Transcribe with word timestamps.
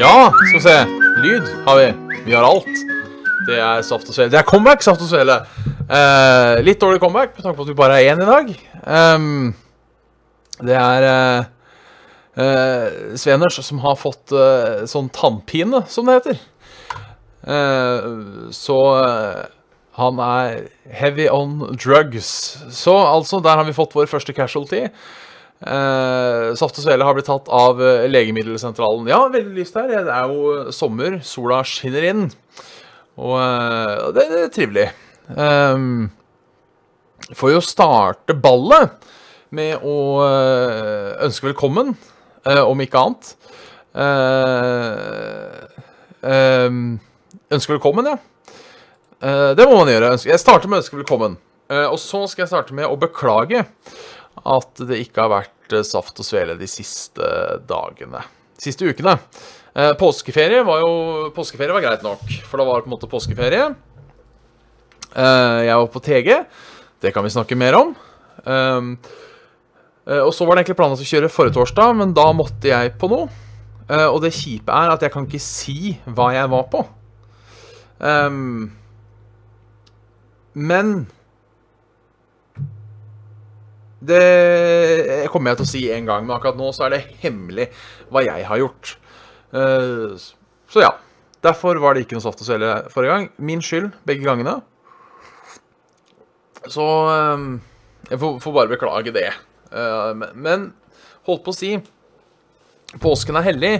Ja, 0.00 0.32
skal 0.32 0.54
vi 0.54 0.60
se. 0.64 0.76
Lyd 1.20 1.48
har 1.66 1.76
vi. 1.76 1.88
Vi 2.24 2.32
har 2.32 2.44
alt. 2.48 2.78
Det 3.44 3.58
er 3.60 3.82
saft 3.84 4.08
og 4.08 4.14
svele. 4.16 4.30
Det 4.32 4.38
er 4.40 4.46
comeback, 4.48 4.80
saft 4.80 5.02
og 5.04 5.10
svele. 5.10 5.34
Eh, 5.92 6.60
litt 6.64 6.80
dårlig 6.80 7.02
comeback 7.02 7.34
med 7.34 7.44
tanke 7.44 7.58
på 7.58 7.66
at 7.66 7.68
vi 7.68 7.76
bare 7.76 7.98
er 8.00 8.14
én 8.14 8.22
i 8.24 8.28
dag. 8.30 8.48
Um, 8.80 9.50
det 10.64 10.78
er 10.78 11.06
uh, 12.40 12.88
Sveners 13.20 13.60
som 13.66 13.82
har 13.84 14.00
fått 14.00 14.32
eh, 14.32 14.86
sånn 14.88 15.12
tannpine, 15.12 15.82
som 15.92 16.08
det 16.08 16.16
heter. 16.22 16.40
Eh, 17.44 18.08
så 18.56 18.78
eh, 19.04 19.42
han 20.00 20.20
er 20.24 20.62
heavy 20.96 21.28
on 21.28 21.74
drugs. 21.76 22.30
Så 22.72 22.96
altså, 22.96 23.44
der 23.44 23.60
har 23.60 23.68
vi 23.68 23.76
fått 23.76 24.00
vår 24.00 24.08
første 24.08 24.32
casualty. 24.32 24.86
Eh, 25.60 26.46
Saft 26.56 26.78
og 26.80 26.84
Svele 26.84 27.04
har 27.04 27.16
blitt 27.16 27.28
tatt 27.28 27.50
av 27.52 27.80
eh, 27.84 28.06
Legemiddelsentralen. 28.08 29.08
Ja, 29.10 29.26
veldig 29.32 29.58
lyst 29.58 29.76
her. 29.76 29.90
Det 29.92 30.14
er 30.14 30.32
jo 30.32 30.70
sommer, 30.72 31.18
sola 31.26 31.60
skinner 31.68 32.06
inn. 32.08 32.28
Og 33.20 33.34
uh, 33.36 34.08
det, 34.16 34.24
det 34.30 34.44
er 34.46 34.54
trivelig. 34.54 34.86
Um, 35.36 36.08
får 37.36 37.52
jo 37.52 37.60
starte 37.64 38.36
ballet 38.38 38.94
med 39.52 39.82
å 39.84 39.96
uh, 40.22 41.18
ønske 41.26 41.50
velkommen, 41.50 41.92
eh, 42.46 42.62
om 42.64 42.80
ikke 42.80 43.02
annet. 43.02 43.34
Eh, 43.90 45.60
ehm, 46.22 46.98
ønske 47.50 47.74
velkommen, 47.74 48.06
ja. 48.06 48.18
Eh, 49.20 49.50
det 49.58 49.66
må 49.66 49.80
man 49.80 49.90
gjøre. 49.90 50.14
Jeg 50.24 50.40
starter 50.40 50.70
med 50.70 50.78
å 50.78 50.82
ønske 50.84 51.00
velkommen. 51.00 51.36
Eh, 51.70 51.86
og 51.86 51.98
så 52.02 52.24
skal 52.30 52.44
jeg 52.44 52.52
starte 52.52 52.76
med 52.76 52.86
å 52.88 52.98
beklage 52.98 53.64
at 54.48 54.84
det 54.88 55.00
ikke 55.04 55.24
har 55.24 55.32
vært 55.32 55.74
eh, 55.76 55.86
saft 55.86 56.20
og 56.20 56.26
svele 56.26 56.58
de 56.60 56.68
siste 56.70 57.24
dagene. 57.68 58.22
De 58.56 58.68
siste 58.68 58.86
ukene. 58.86 59.16
Eh, 59.74 59.92
påskeferie 59.94 60.64
var 60.66 60.82
jo 60.82 61.30
Påskeferie 61.34 61.74
var 61.76 61.84
greit 61.84 62.02
nok, 62.02 62.24
for 62.48 62.58
da 62.58 62.66
var 62.66 62.80
det 62.80 62.86
på 62.86 62.90
en 62.90 62.96
måte 62.96 63.10
påskeferie. 63.10 63.68
Eh, 65.10 65.58
jeg 65.68 65.76
var 65.76 65.90
på 65.94 66.02
TG. 66.02 66.30
Det 67.00 67.12
kan 67.14 67.24
vi 67.24 67.34
snakke 67.34 67.58
mer 67.58 67.78
om. 67.78 67.94
Um, 68.44 68.98
eh, 70.06 70.20
og 70.20 70.32
så 70.34 70.44
var 70.44 70.56
det 70.56 70.64
egentlig 70.64 70.78
planlagt 70.80 71.04
å 71.04 71.08
kjøre 71.08 71.30
forrige 71.32 71.56
torsdag, 71.58 71.94
men 71.96 72.14
da 72.16 72.26
måtte 72.36 72.70
jeg 72.72 72.96
på 72.98 73.10
noe. 73.12 73.30
Og 73.90 74.20
det 74.22 74.28
kjipe 74.30 74.70
er 74.70 74.92
at 74.92 75.02
jeg 75.02 75.10
kan 75.10 75.24
ikke 75.26 75.40
si 75.42 75.96
hva 76.06 76.28
jeg 76.30 76.46
var 76.52 76.68
på. 76.70 76.84
Um, 77.98 78.68
men 80.54 81.08
det 84.00 85.28
kommer 85.32 85.52
jeg 85.52 85.60
til 85.60 85.66
å 85.66 85.70
si 85.70 85.82
en 85.92 86.08
gang, 86.08 86.24
men 86.24 86.36
akkurat 86.36 86.56
nå 86.56 86.70
så 86.72 86.86
er 86.86 86.94
det 86.94 87.02
hemmelig 87.20 87.68
hva 88.08 88.24
jeg 88.24 88.46
har 88.48 88.60
gjort. 88.62 88.96
Eh, 89.52 90.16
så 90.70 90.84
ja. 90.84 90.96
Derfor 91.40 91.78
var 91.80 91.96
det 91.96 92.04
ikke 92.04 92.18
noe 92.18 92.24
saft 92.24 92.42
å 92.44 92.46
svele 92.46 92.74
forrige 92.92 93.14
gang. 93.14 93.28
Min 93.40 93.62
skyld 93.64 93.94
begge 94.08 94.26
gangene. 94.26 94.58
Så 96.68 96.84
eh, 97.14 97.46
jeg 98.10 98.20
får, 98.20 98.52
bare 98.52 98.72
beklage 98.72 99.14
det. 99.16 99.30
Eh, 99.72 100.26
men, 100.34 100.70
holdt 101.28 101.46
på 101.46 101.54
å 101.54 101.60
si 101.60 101.74
Påsken 103.00 103.36
er 103.38 103.44
hellig, 103.46 103.74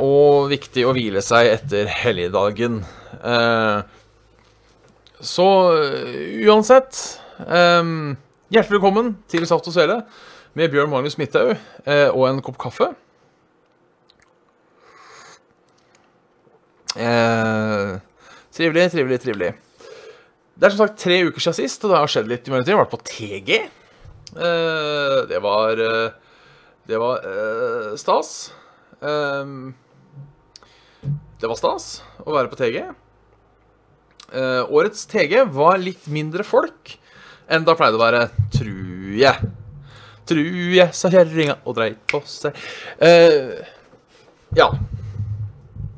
og 0.00 0.46
viktig 0.48 0.86
å 0.88 0.94
hvile 0.96 1.20
seg 1.20 1.50
etter 1.50 1.90
helligdagen. 1.92 2.78
Så 5.20 5.48
uansett 6.48 7.02
Hjertelig 8.50 8.80
velkommen 8.80 9.12
til 9.30 9.44
Saft 9.46 9.68
og 9.70 9.74
Svele 9.76 10.00
med 10.58 10.72
Bjørn 10.72 10.90
Magnus 10.90 11.14
Midthaug 11.20 11.52
eh, 11.54 12.08
og 12.10 12.24
en 12.26 12.40
kopp 12.42 12.56
kaffe. 12.58 12.88
Eh, 16.98 17.92
trivelig, 18.50 18.88
trivelig, 18.90 19.20
trivelig. 19.22 19.52
Det 20.58 20.66
er 20.66 20.74
som 20.74 20.82
sagt 20.82 20.98
tre 20.98 21.20
uker 21.28 21.44
siden 21.44 21.60
sist, 21.60 21.86
og 21.86 21.92
det 21.92 22.00
har 22.00 22.10
skjedd 22.10 22.32
litt 22.32 22.50
i 22.50 22.50
mellomtiden. 22.50 22.74
Jeg 22.74 22.80
har 22.80 22.88
vært 22.88 22.96
på 22.96 23.12
TG. 23.12 23.52
Eh, 24.34 25.20
det 25.30 25.38
var 25.46 25.84
eh, 25.86 26.34
Det 26.90 26.98
var 26.98 27.30
eh, 27.30 27.92
stas. 28.02 28.32
Eh, 28.98 29.52
det 31.38 31.52
var 31.52 31.60
stas 31.62 31.86
å 32.26 32.34
være 32.34 32.50
på 32.50 32.58
TG. 32.58 32.82
Årets 34.74 35.06
TG 35.10 35.38
var 35.54 35.78
litt 35.78 36.10
mindre 36.10 36.42
folk 36.46 36.98
enn 37.50 37.66
da 37.66 37.74
det 37.74 37.90
å 37.98 38.00
være, 38.00 38.22
truje. 38.54 39.32
Truje, 40.30 40.86
sa 40.94 41.10
kjerringa 41.10 41.58
og 41.64 41.76
dreit 41.78 42.00
på 42.10 42.22
seg. 42.28 42.56
Uh, 43.02 43.58
ja. 44.56 44.70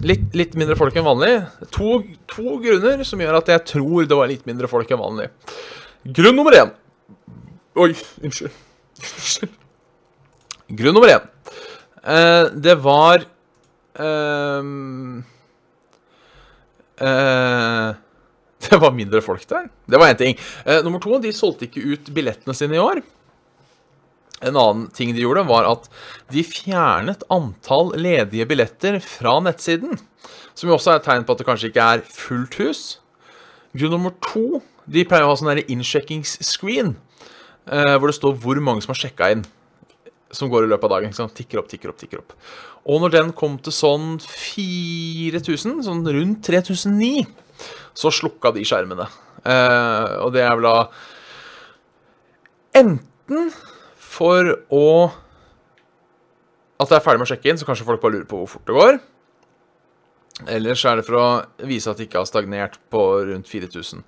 Litt, 0.02 0.32
litt 0.34 0.56
mindre 0.58 0.76
folk 0.78 0.96
enn 0.98 1.06
vanlig. 1.06 1.34
To, 1.76 1.98
to 2.30 2.56
grunner 2.62 3.04
som 3.06 3.20
gjør 3.22 3.38
at 3.38 3.52
jeg 3.52 3.66
tror 3.74 4.08
det 4.08 4.18
var 4.18 4.30
litt 4.30 4.48
mindre 4.48 4.70
folk 4.70 4.90
enn 4.90 5.02
vanlig. 5.02 5.28
Grunn 6.02 6.34
nummer 6.34 6.56
én 6.58 6.72
Oi, 7.78 7.92
unnskyld. 8.20 8.56
Unnskyld. 9.00 9.52
Grunn 10.80 10.96
nummer 10.96 11.12
én. 11.12 11.28
Uh, 12.02 12.50
det 12.58 12.74
var 12.82 13.22
uh, 14.02 15.22
eh, 16.98 17.94
Det 18.72 18.78
var 18.80 18.94
mindre 18.96 19.20
folk 19.20 19.42
der. 19.50 19.66
Det 19.84 19.98
var 20.00 20.08
én 20.08 20.16
ting. 20.16 20.38
Eh, 20.64 20.80
nummer 20.84 21.02
to, 21.02 21.18
de 21.20 21.32
solgte 21.36 21.66
ikke 21.66 21.82
ut 21.92 22.06
billettene 22.16 22.54
sine 22.56 22.78
i 22.78 22.80
år. 22.80 23.02
En 24.42 24.56
annen 24.56 24.86
ting 24.96 25.12
de 25.12 25.22
gjorde, 25.22 25.44
var 25.46 25.68
at 25.68 25.90
de 26.32 26.42
fjernet 26.46 27.22
antall 27.30 27.92
ledige 28.00 28.46
billetter 28.48 28.96
fra 29.04 29.36
nettsiden. 29.44 30.00
Som 30.56 30.70
jo 30.70 30.78
også 30.78 30.94
er 30.94 31.02
et 31.02 31.06
tegn 31.06 31.26
på 31.28 31.34
at 31.34 31.42
det 31.42 31.48
kanskje 31.50 31.68
ikke 31.68 31.88
er 31.94 32.04
fullt 32.16 32.56
hus. 32.62 32.82
Grunn 33.76 33.96
nummer 33.96 34.14
to 34.24 34.62
De 34.82 35.04
pleier 35.06 35.22
å 35.22 35.30
ha 35.30 35.36
sånn 35.38 35.60
innsjekkingsscreen. 35.62 36.96
Eh, 37.70 37.92
hvor 37.94 38.10
det 38.10 38.16
står 38.16 38.34
hvor 38.42 38.58
mange 38.58 38.82
som 38.82 38.90
har 38.90 38.98
sjekka 38.98 39.28
inn. 39.30 39.44
Som 40.34 40.50
går 40.50 40.66
i 40.66 40.72
løpet 40.72 40.88
av 40.88 40.96
dagen. 40.96 41.12
Tikker 41.36 41.60
opp, 41.60 41.68
tikker 41.70 41.92
opp, 41.92 42.00
tikker 42.00 42.24
opp. 42.24 42.34
Og 42.90 42.98
når 43.04 43.14
den 43.14 43.30
kom 43.36 43.60
til 43.62 43.76
sånn 43.76 44.16
4000, 44.24 45.84
sånn 45.86 46.02
rundt 46.02 46.42
3009, 46.48 47.28
så 47.94 48.12
slukka 48.14 48.52
de 48.54 48.64
skjermene. 48.66 49.08
Eh, 49.42 50.12
og 50.22 50.32
det 50.34 50.44
er 50.44 50.54
vel 50.58 50.68
da 50.68 50.76
enten 52.78 53.50
for 54.12 54.54
å 54.72 54.86
At 56.82 56.90
det 56.90 56.96
er 56.98 57.02
ferdig 57.04 57.20
med 57.20 57.28
å 57.28 57.30
sjekke 57.30 57.50
inn, 57.50 57.58
så 57.60 57.66
kanskje 57.66 57.86
folk 57.86 58.02
bare 58.02 58.16
lurer 58.16 58.26
på 58.26 58.40
hvor 58.40 58.48
fort 58.50 58.66
det 58.66 58.74
går. 58.74 58.96
Eller 60.50 60.74
så 60.74 60.90
er 60.90 60.98
det 60.98 61.06
for 61.06 61.18
å 61.20 61.26
vise 61.68 61.90
at 61.92 62.00
de 62.00 62.08
ikke 62.08 62.18
har 62.18 62.26
stagnert 62.26 62.80
på 62.90 63.02
rundt 63.28 63.46
4000. 63.46 64.02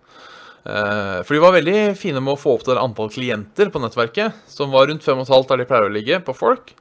Eh, 0.64 1.18
for 1.22 1.36
de 1.36 1.42
var 1.42 1.54
veldig 1.54 1.92
fine 2.00 2.22
med 2.24 2.34
å 2.34 2.40
få 2.40 2.56
opp 2.56 2.64
det 2.66 2.78
antall 2.80 3.12
klienter 3.14 3.70
på 3.70 3.82
nettverket, 3.82 4.40
som 4.50 4.72
var 4.74 4.88
rundt 4.88 5.04
5,5 5.04 5.46
der 5.50 5.60
de 5.60 5.68
pleier 5.68 5.86
å 5.86 5.92
ligge 5.92 6.18
på 6.24 6.34
folk. 6.34 6.72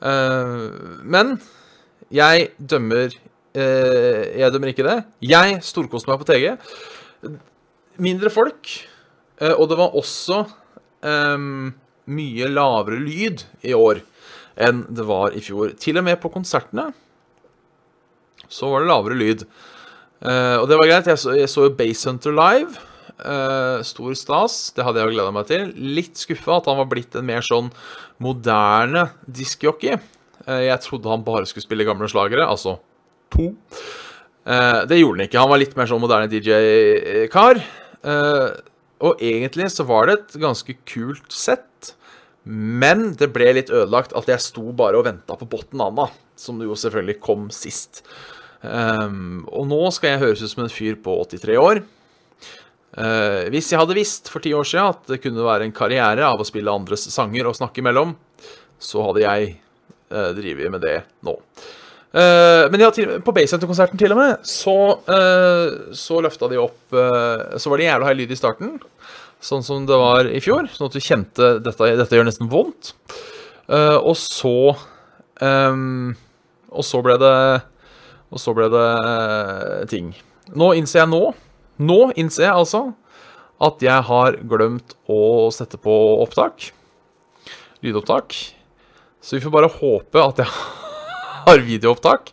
Eh, 0.00 0.68
men 1.02 1.36
jeg 2.14 2.52
dømmer 2.56 3.12
Jeg 3.54 4.52
dømmer 4.54 4.70
ikke 4.70 4.86
det. 4.86 4.98
Jeg 5.26 5.56
storkoste 5.66 6.10
meg 6.10 6.20
på 6.20 6.28
TG. 6.28 6.52
Mindre 8.00 8.30
folk, 8.32 8.70
eh, 9.42 9.52
og 9.52 9.68
det 9.68 9.76
var 9.76 9.96
også 9.98 10.44
um, 11.04 11.72
mye 12.10 12.48
lavere 12.48 13.00
lyd 13.02 13.44
i 13.66 13.74
år 13.76 14.00
enn 14.60 14.84
det 14.88 15.04
var 15.08 15.36
i 15.36 15.42
fjor. 15.44 15.74
Til 15.80 16.00
og 16.00 16.06
med 16.06 16.20
på 16.22 16.30
konsertene 16.32 16.90
så 18.50 18.70
var 18.72 18.82
det 18.82 18.90
lavere 18.90 19.18
lyd. 19.18 19.44
Uh, 20.20 20.60
og 20.60 20.66
det 20.68 20.78
var 20.80 20.88
greit. 20.88 21.10
Jeg 21.12 21.20
så, 21.22 21.34
jeg 21.38 21.48
så 21.48 21.68
jo 21.68 21.74
Basehunter 21.76 22.34
live. 22.34 22.86
Uh, 23.20 23.84
stor 23.86 24.16
stas. 24.16 24.58
Det 24.76 24.84
hadde 24.84 25.00
jeg 25.00 25.10
jo 25.10 25.16
gleda 25.16 25.34
meg 25.36 25.48
til. 25.48 25.70
Litt 25.76 26.18
skuffa 26.20 26.56
at 26.56 26.68
han 26.68 26.80
var 26.80 26.88
blitt 26.90 27.14
en 27.16 27.28
mer 27.28 27.44
sånn 27.46 27.70
moderne 28.20 29.10
diskjockey. 29.28 30.00
Uh, 30.48 30.60
jeg 30.66 30.82
trodde 30.88 31.12
han 31.12 31.24
bare 31.24 31.48
skulle 31.48 31.68
spille 31.68 31.86
gamle 31.88 32.08
slagere, 32.10 32.48
altså 32.48 32.80
to. 33.34 33.50
Eh, 34.44 34.80
det 34.90 35.00
gjorde 35.00 35.20
han 35.20 35.28
ikke. 35.28 35.42
Han 35.42 35.52
var 35.52 35.62
litt 35.62 35.76
mer 35.78 35.90
sånn 35.90 36.02
moderne 36.02 36.30
DJ-kar. 36.30 37.60
Eh, 38.00 38.48
og 39.00 39.22
egentlig 39.24 39.70
så 39.72 39.86
var 39.88 40.08
det 40.08 40.18
et 40.18 40.40
ganske 40.42 40.76
kult 40.88 41.32
sett. 41.32 41.94
Men 42.44 43.12
det 43.20 43.30
ble 43.34 43.52
litt 43.58 43.72
ødelagt 43.72 44.14
at 44.16 44.28
jeg 44.30 44.42
sto 44.42 44.70
bare 44.76 44.98
og 44.98 45.06
venta 45.08 45.36
på 45.36 45.48
botten 45.48 45.80
Anna. 45.84 46.08
som 46.40 46.56
jo 46.64 46.72
selvfølgelig 46.72 47.20
kom 47.20 47.50
sist. 47.52 48.00
Um, 48.62 49.42
og 49.52 49.66
nå 49.68 49.80
skal 49.92 50.14
jeg 50.14 50.22
høres 50.22 50.40
ut 50.40 50.52
som 50.52 50.62
en 50.64 50.72
fyr 50.72 50.96
på 50.96 51.12
83 51.28 51.56
år. 51.60 51.82
Uh, 52.96 53.44
hvis 53.52 53.68
jeg 53.68 53.80
hadde 53.80 53.96
visst 53.96 54.30
for 54.32 54.40
ti 54.40 54.54
år 54.56 54.64
siden 54.64 54.94
at 54.94 55.04
det 55.12 55.20
kunne 55.20 55.44
være 55.44 55.68
en 55.68 55.76
karriere 55.76 56.24
av 56.24 56.40
å 56.40 56.48
spille 56.48 56.72
andres 56.72 57.04
sanger 57.12 57.48
og 57.48 57.58
snakke 57.60 57.84
imellom, 57.84 58.16
så 58.80 59.04
hadde 59.04 59.24
jeg 59.26 59.52
uh, 60.08 60.32
drevet 60.32 60.72
med 60.72 60.80
det 60.80 60.96
nå. 61.28 61.36
Uh, 62.10 62.66
men 62.72 62.82
ja, 62.82 62.88
til, 62.94 63.12
på 63.22 63.34
Basecenter-konserten 63.36 64.00
til 64.00 64.14
og 64.14 64.18
med, 64.18 64.46
så, 64.48 64.76
uh, 65.06 65.92
så 65.94 66.22
løfta 66.24 66.48
de 66.50 66.58
opp 66.58 66.96
Så 67.62 67.70
var 67.70 67.78
det 67.78 67.86
jævla 67.86 68.08
høy 68.08 68.16
lyd 68.18 68.32
i 68.34 68.38
starten, 68.38 68.72
sånn 69.38 69.62
som 69.62 69.84
det 69.86 69.98
var 70.00 70.26
i 70.26 70.40
fjor. 70.42 70.66
Sånn 70.74 70.90
at 70.90 70.96
du 70.96 71.04
kjente 71.04 71.52
dette, 71.62 71.92
dette 72.00 72.18
gjør 72.18 72.26
nesten 72.26 72.50
vondt. 72.50 72.94
og 73.70 74.16
så 74.18 74.74
um, 75.38 76.16
Og 76.74 76.84
så 76.84 76.98
ble 77.06 77.14
det 77.22 77.36
Og 78.34 78.42
så 78.42 78.56
ble 78.58 78.66
det 78.74 78.88
ting. 79.92 80.10
Nå 80.50 80.72
innser 80.80 81.04
jeg 81.04 81.12
nå 81.14 81.22
nå 81.80 82.10
innser 82.18 82.44
jeg 82.44 82.52
altså 82.62 82.82
at 83.60 83.82
jeg 83.84 84.04
har 84.08 84.36
glemt 84.48 84.94
å 85.08 85.48
sette 85.52 85.80
på 85.80 85.94
opptak. 86.20 86.70
Lydopptak. 87.84 88.36
Så 89.20 89.36
vi 89.36 89.42
får 89.44 89.54
bare 89.54 89.72
håpe 89.72 90.20
at 90.20 90.40
jeg 90.42 90.48
har 91.46 91.62
videoopptak. 91.66 92.32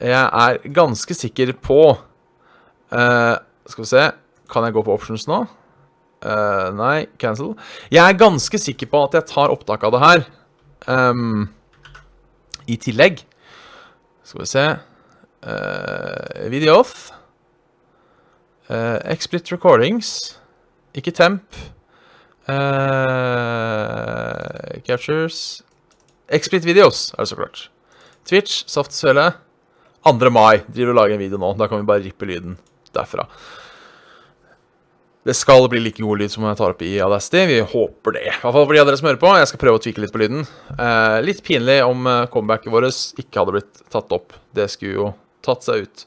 Jeg 0.00 0.24
er 0.26 0.58
ganske 0.74 1.14
sikker 1.16 1.52
på 1.64 1.80
uh, 1.94 3.36
Skal 3.70 3.84
vi 3.84 3.88
se 3.88 4.02
Kan 4.50 4.66
jeg 4.66 4.74
gå 4.74 4.82
på 4.84 4.92
options 4.92 5.24
nå? 5.30 5.44
Uh, 6.24 6.72
nei, 6.72 7.06
cancel. 7.20 7.52
Jeg 7.92 8.00
er 8.00 8.16
ganske 8.16 8.58
sikker 8.58 8.88
på 8.88 9.02
at 9.04 9.14
jeg 9.18 9.28
tar 9.28 9.52
opptak 9.52 9.84
av 9.84 9.92
det 9.92 10.00
her 10.00 10.22
um, 10.88 11.42
i 12.64 12.78
tillegg. 12.80 13.20
Skal 14.24 14.40
vi 14.40 14.48
se 14.48 14.64
uh, 15.44 16.48
Video 16.48 16.78
off. 16.80 17.12
Uh, 18.70 18.98
Explit 19.12 19.52
recordings. 19.52 20.40
Ikke 20.96 21.12
temp. 21.12 21.44
Uh, 22.48 22.56
captures 24.84 25.62
Explit 26.28 26.64
videos, 26.64 27.12
er 27.12 27.22
det 27.22 27.28
så 27.28 27.36
klart. 27.36 27.70
Twitch, 28.28 28.62
Saftsvele. 28.70 29.30
2. 30.04 30.30
mai 30.32 30.60
driver 30.66 30.92
og 30.92 30.98
lager 31.00 31.16
en 31.16 31.22
video 31.22 31.40
nå. 31.40 31.52
Da 31.58 31.68
kan 31.70 31.80
vi 31.80 31.88
bare 31.88 32.04
rippe 32.04 32.28
lyden 32.28 32.58
derfra. 32.94 33.26
Det 35.24 35.32
skal 35.32 35.64
bli 35.72 35.80
like 35.80 36.04
god 36.04 36.20
lyd 36.20 36.32
som 36.32 36.44
jeg 36.44 36.58
tar 36.58 36.74
opp 36.74 36.82
i 36.84 36.92
Audacity. 37.00 37.44
Vi 37.48 37.60
håper 37.70 38.16
det. 38.18 38.26
I 38.28 38.32
hvert 38.42 38.56
fall 38.56 38.66
for 38.66 38.76
de 38.76 38.82
av 38.82 38.88
dere 38.90 39.00
som 39.00 39.08
hører 39.08 39.22
på. 39.22 39.30
Jeg 39.40 39.48
skal 39.48 39.62
prøve 39.62 39.80
å 39.80 39.84
tvike 39.86 40.04
litt 40.04 40.12
på 40.12 40.20
lyden. 40.20 40.44
Eh, 40.76 41.20
litt 41.24 41.40
pinlig 41.46 41.78
om 41.86 42.04
comebacket 42.32 42.72
vårt 42.74 43.22
ikke 43.22 43.40
hadde 43.40 43.54
blitt 43.56 43.84
tatt 43.92 44.12
opp. 44.12 44.36
Det 44.52 44.68
skulle 44.72 44.98
jo 44.98 45.12
tatt 45.44 45.64
seg 45.64 45.86
ut. 45.86 46.04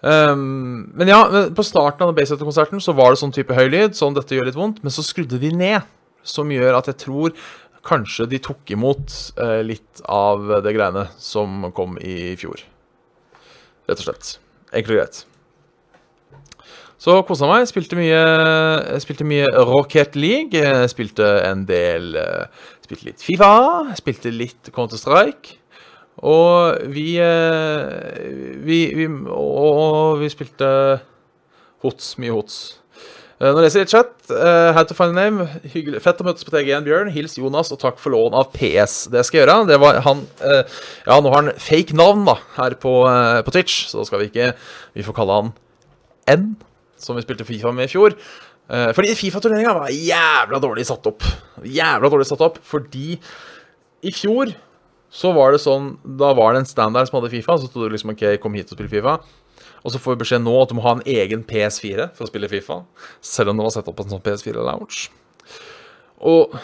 Um, 0.00 0.92
men 0.96 1.10
ja, 1.12 1.20
på 1.52 1.64
starten 1.66 2.06
av 2.06 2.14
Basehead-konserten 2.16 2.80
så 2.80 2.94
var 2.96 3.12
det 3.12 3.20
sånn 3.20 3.34
type 3.36 3.52
høy 3.56 3.66
lyd, 3.68 3.96
sånn 3.98 4.16
dette 4.16 4.32
gjør 4.32 4.48
litt 4.48 4.56
vondt, 4.56 4.78
men 4.80 4.94
så 4.94 5.04
skrudde 5.04 5.40
de 5.42 5.52
ned. 5.52 5.88
Som 6.26 6.50
gjør 6.52 6.76
at 6.76 6.88
jeg 6.90 6.98
tror 7.00 7.32
kanskje 7.86 8.28
de 8.30 8.40
tok 8.44 8.74
imot 8.74 9.14
uh, 9.40 9.60
litt 9.64 10.02
av 10.04 10.46
det 10.64 10.74
greiene 10.76 11.08
som 11.20 11.70
kom 11.76 11.96
i 12.00 12.36
fjor. 12.40 12.62
Rett 13.88 14.02
og 14.02 14.06
slett. 14.08 14.36
Enkelt 14.70 14.94
og 14.94 15.00
greit. 15.00 15.22
Så 17.00 17.16
kosa 17.24 17.48
meg. 17.48 17.64
Spilte 17.70 17.96
mye, 17.96 18.20
spilte 19.00 19.24
mye 19.24 19.48
Rocket 19.64 20.18
League. 20.20 20.60
Spilte 20.92 21.30
en 21.48 21.64
del 21.68 22.12
Spilte 22.84 23.06
litt 23.06 23.24
Fifa. 23.24 23.54
Spilte 23.96 24.32
litt 24.34 24.68
Counter-Strike. 24.74 25.56
Og 26.26 26.90
vi, 26.92 27.16
eh, 27.22 28.58
vi, 28.64 28.94
vi 28.94 29.06
Og 29.06 30.18
vi 30.20 30.28
spilte 30.28 31.00
hots, 31.80 32.18
mye 32.18 32.34
hots. 32.34 32.79
Eh, 33.40 33.54
Når 33.56 33.64
jeg 33.64 33.72
sier 33.72 33.88
chat, 33.88 34.10
uh, 34.34 34.68
how 34.76 34.84
to 34.84 34.94
find 34.96 35.16
a 35.16 35.16
name 35.16 35.46
Hyggelig. 35.72 36.02
Fett 36.04 36.18
å 36.20 36.26
møtes 36.26 36.44
på 36.44 36.52
TG1, 36.52 36.84
Bjørn. 36.84 37.08
Hils 37.14 37.38
Jonas, 37.40 37.70
og 37.72 37.80
takk 37.80 37.96
for 38.02 38.12
lån 38.12 38.36
av 38.36 38.50
PS. 38.52 39.06
Det 39.12 39.22
skal 39.24 39.40
jeg 39.40 39.46
gjøre. 39.46 39.64
Det 39.70 39.78
var 39.80 40.02
han 40.04 40.20
uh, 40.44 40.60
Ja, 41.06 41.16
nå 41.16 41.32
har 41.32 41.38
han 41.38 41.54
fake 41.56 41.96
navn 41.96 42.26
da 42.28 42.36
her 42.58 42.76
på, 42.82 42.92
uh, 43.08 43.40
på, 43.46 43.54
Twitch, 43.56 43.86
så 43.88 44.02
da 44.02 44.04
skal 44.08 44.20
vi 44.20 44.28
ikke 44.28 44.52
Vi 44.98 45.06
får 45.06 45.16
kalle 45.16 45.38
han 45.38 45.52
N, 46.28 46.50
som 47.00 47.16
vi 47.16 47.24
spilte 47.24 47.48
Fifa 47.48 47.72
med 47.74 47.88
i 47.88 47.90
fjor. 47.90 48.14
fordi 48.94 49.16
Fifa-turneringa 49.18 49.72
var 49.74 49.90
jævla 49.90 50.60
dårlig 50.62 50.84
satt 50.86 51.08
opp. 51.10 51.24
Jævla 51.64 52.10
dårlig 52.12 52.28
satt 52.28 52.44
opp 52.44 52.60
fordi 52.62 53.16
i 54.06 54.12
fjor 54.14 54.52
så 55.10 55.32
var 55.34 55.50
det 55.50 55.62
sånn 55.64 55.96
Da 56.04 56.30
var 56.38 56.54
det 56.54 56.62
en 56.62 56.70
standard 56.70 57.08
som 57.08 57.18
hadde 57.18 57.32
Fifa. 57.32 57.56
Så 57.58 57.66
sto 57.66 57.82
det 57.82 57.96
liksom 57.96 58.12
OK, 58.12 58.22
kom 58.44 58.54
hit 58.54 58.70
og 58.70 58.78
spill 58.78 58.92
Fifa. 58.92 59.16
Og 59.80 59.94
så 59.94 60.00
får 60.00 60.14
vi 60.14 60.22
beskjed 60.24 60.44
nå 60.44 60.54
at 60.60 60.70
du 60.70 60.76
må 60.76 60.84
ha 60.84 60.96
en 60.96 61.06
egen 61.08 61.44
PS4 61.48 62.10
for 62.16 62.26
å 62.26 62.30
spille 62.30 62.50
Fifa. 62.52 62.82
Selv 63.24 63.52
om 63.52 63.60
det 63.60 63.66
var 63.66 63.74
satt 63.74 63.88
opp 63.90 64.02
en 64.02 64.12
sånn 64.12 64.24
PS4-lounge. 64.24 65.08
Og 66.30 66.56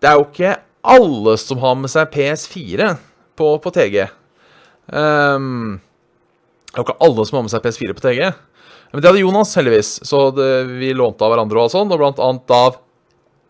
det 0.00 0.10
er 0.10 0.18
jo 0.18 0.26
ikke 0.28 0.56
alle 0.94 1.36
som 1.40 1.60
har 1.64 1.76
med 1.80 1.92
seg 1.92 2.10
PS4 2.12 2.94
på, 3.36 3.50
på 3.60 3.72
TG. 3.72 4.02
Um, 4.88 4.96
ehm, 4.98 5.78
det 6.68 6.76
er 6.76 6.82
jo 6.82 6.86
ikke 6.88 7.02
alle 7.06 7.24
som 7.28 7.38
har 7.38 7.46
med 7.46 7.54
seg 7.54 7.64
PS4 7.64 7.96
på 7.96 8.04
TG. 8.04 8.22
Men 8.92 9.02
det 9.02 9.10
hadde 9.10 9.24
Jonas, 9.24 9.54
heldigvis. 9.58 9.96
Så 10.06 10.28
det, 10.36 10.50
vi 10.78 10.92
lånte 10.96 11.24
av 11.26 11.32
hverandre 11.32 11.64
og 11.64 11.72
sånn, 11.72 11.92
og 11.92 12.00
blant 12.00 12.20
annet 12.22 12.54
av 12.54 12.80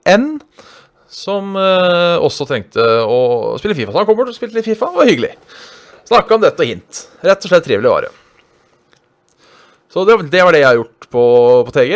N 0.08 0.30
som 1.14 1.54
uh, 1.54 2.18
også 2.24 2.46
trengte 2.48 2.82
å 3.06 3.54
spille 3.60 3.76
Fifa. 3.78 3.92
Så 3.92 4.00
han 4.00 4.08
kom 4.08 4.18
bort 4.18 4.32
og 4.32 4.36
spilte 4.36 4.58
litt 4.58 4.66
Fifa. 4.66 4.90
Det 4.90 4.98
var 5.02 5.10
hyggelig. 5.10 5.34
Snakka 6.04 6.36
om 6.36 6.44
dette 6.44 6.60
og 6.60 6.68
hint. 6.68 7.06
Rett 7.24 7.46
og 7.46 7.52
slett 7.52 7.64
trivelig 7.64 7.90
vare. 7.90 8.12
Så 9.92 10.04
det, 10.04 10.18
det, 10.32 10.42
var 10.42 10.52
det 10.52 10.64
jeg 10.64 10.68
har 10.68 10.78
gjort 10.80 11.06
på, 11.08 11.24
på 11.68 11.74
TG. 11.76 11.94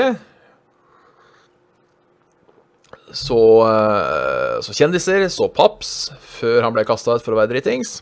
Så, 3.10 3.40
uh, 3.64 4.60
så, 4.62 4.76
kjendiser, 4.76 5.26
så 5.32 5.49
Paps, 5.52 6.12
før 6.38 6.62
han 6.66 6.76
ble 6.76 6.87
kasta 6.88 7.16
ut 7.16 7.25
for 7.25 7.34
å 7.34 7.40
være 7.40 7.52
dritings. 7.56 7.99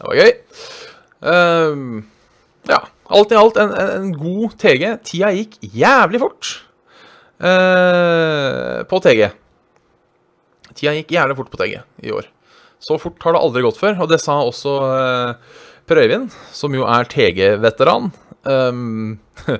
Det 0.00 0.08
var 0.08 0.18
gøy. 0.18 0.32
Um, 1.24 2.02
ja, 2.68 2.80
alt 3.14 3.32
i 3.32 3.38
alt 3.38 3.60
en, 3.60 3.72
en, 3.72 3.94
en, 4.00 4.12
god 4.18 4.58
TG. 4.60 4.84
Tida 5.06 5.32
gikk 5.36 5.56
jævlig 5.62 6.20
fort 6.24 6.52
uh, 7.38 8.82
på 8.90 9.02
TG. 9.06 9.28
Tida 10.74 10.98
gikk 10.98 11.14
jævlig 11.14 11.38
fort 11.38 11.52
på 11.54 11.62
TG 11.62 11.78
i 12.04 12.16
år. 12.18 12.33
Så 12.84 12.98
fort 13.00 13.22
har 13.24 13.34
det 13.34 13.40
aldri 13.40 13.64
gått 13.64 13.80
før, 13.80 13.96
og 14.04 14.10
det 14.10 14.20
sa 14.20 14.36
også 14.44 14.76
eh, 14.90 15.60
Per 15.88 16.00
Øyvind, 16.00 16.32
som 16.52 16.74
jo 16.76 16.86
er 16.88 17.08
TG-veteran. 17.08 18.10
Um, 18.44 19.18
uh, 19.48 19.54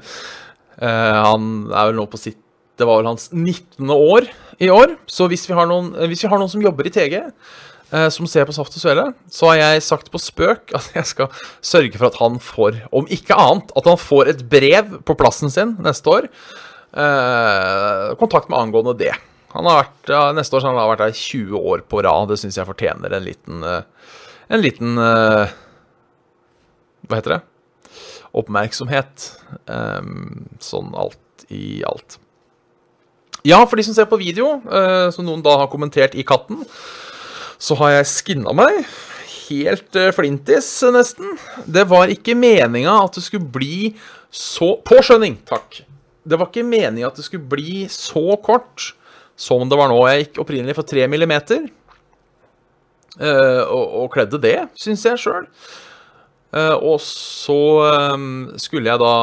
han 1.30 1.46
er 1.70 1.88
vel 1.88 1.96
nå 1.96 2.04
på 2.12 2.20
sitt 2.20 2.36
Det 2.76 2.84
var 2.84 2.98
vel 2.98 3.06
hans 3.08 3.30
19. 3.30 3.88
år 3.94 4.26
i 4.60 4.68
år. 4.72 4.96
Så 5.06 5.28
hvis 5.30 5.46
vi 5.48 5.56
har 5.56 5.68
noen, 5.70 5.92
vi 6.10 6.18
har 6.18 6.40
noen 6.40 6.50
som 6.50 6.64
jobber 6.64 6.88
i 6.88 6.92
TG, 6.92 7.14
eh, 7.22 8.08
som 8.10 8.26
ser 8.26 8.48
på 8.48 8.54
Saft 8.56 8.74
og 8.74 8.82
Svele, 8.82 9.04
så 9.30 9.52
har 9.52 9.60
jeg 9.60 9.84
sagt 9.86 10.10
på 10.10 10.18
spøk 10.18 10.74
at 10.74 10.88
jeg 10.96 11.06
skal 11.06 11.44
sørge 11.62 11.94
for 11.94 12.08
at 12.10 12.18
han 12.18 12.40
får, 12.42 12.80
om 12.90 13.06
ikke 13.06 13.38
annet, 13.38 13.70
at 13.78 13.86
han 13.86 14.00
får 14.00 14.32
et 14.32 14.42
brev 14.50 14.96
på 15.06 15.16
plassen 15.20 15.54
sin 15.54 15.76
neste 15.86 16.10
år. 16.10 16.28
kontakt 18.18 18.50
med 18.50 18.58
angående 18.58 18.98
det. 18.98 19.14
Han 19.54 19.68
har 19.70 19.84
vært, 19.84 20.11
ja, 20.11 20.23
neste 20.34 20.56
år 20.56 20.64
så 20.64 20.70
han 20.73 20.80
har 20.80 20.90
vært 20.90 21.04
her 21.04 21.14
20 21.14 21.58
år 21.70 21.84
på 21.90 22.02
rad. 22.02 22.30
Det 22.30 22.40
syns 22.40 22.58
jeg 22.58 22.66
fortjener 22.66 23.14
en 23.14 23.26
liten 23.26 23.66
eh, 23.68 24.11
En 24.52 24.61
liten 24.61 24.99
eh, 25.00 25.54
Hva 27.06 27.20
heter 27.20 27.37
det? 27.37 27.40
Oppmerksomhet. 28.34 29.28
Um, 29.70 30.49
sånn 30.58 30.90
alt 30.99 31.44
i 31.54 31.84
alt. 31.87 32.18
Ja, 33.46 33.61
for 33.68 33.78
de 33.78 33.84
som 33.87 33.94
ser 33.94 34.08
på 34.11 34.18
video, 34.18 34.56
som 35.14 35.26
noen 35.28 35.42
da 35.44 35.52
har 35.61 35.68
kommentert 35.70 36.16
i 36.16 36.25
Katten, 36.26 36.62
så 37.61 37.76
har 37.78 37.92
jeg 37.92 38.08
skinna 38.11 38.54
meg. 38.56 38.80
Helt 39.44 39.99
flintis, 40.16 40.70
nesten. 40.96 41.37
Det 41.68 41.84
var 41.92 42.11
ikke 42.11 42.34
meninga 42.34 42.96
at 43.04 43.20
det 43.20 43.26
skulle 43.26 43.52
bli 43.54 43.92
så 44.34 44.73
Påskjønning, 44.82 45.37
takk. 45.46 45.84
Det 46.25 46.40
var 46.40 46.50
ikke 46.50 46.66
meninga 46.66 47.12
at 47.12 47.20
det 47.20 47.28
skulle 47.28 47.46
bli 47.52 47.84
så 47.92 48.34
kort 48.42 48.94
som 49.36 49.64
det 49.68 49.78
var 49.78 49.90
nå. 49.90 49.98
Jeg 50.10 50.26
gikk 50.26 50.42
opprinnelig 50.44 50.76
for 50.78 50.88
3 50.88 51.08
millimeter. 51.10 51.66
Uh, 53.14 53.62
og, 53.70 53.84
og, 54.02 54.06
kledde 54.14 54.40
det, 54.42 54.56
syns 54.78 55.04
jeg 55.06 55.20
sjøl. 55.22 55.48
Eh, 56.54 56.76
og 56.86 57.00
så 57.02 57.54
um, 58.14 58.52
skulle 58.62 58.92
jeg 58.92 59.00
da 59.02 59.14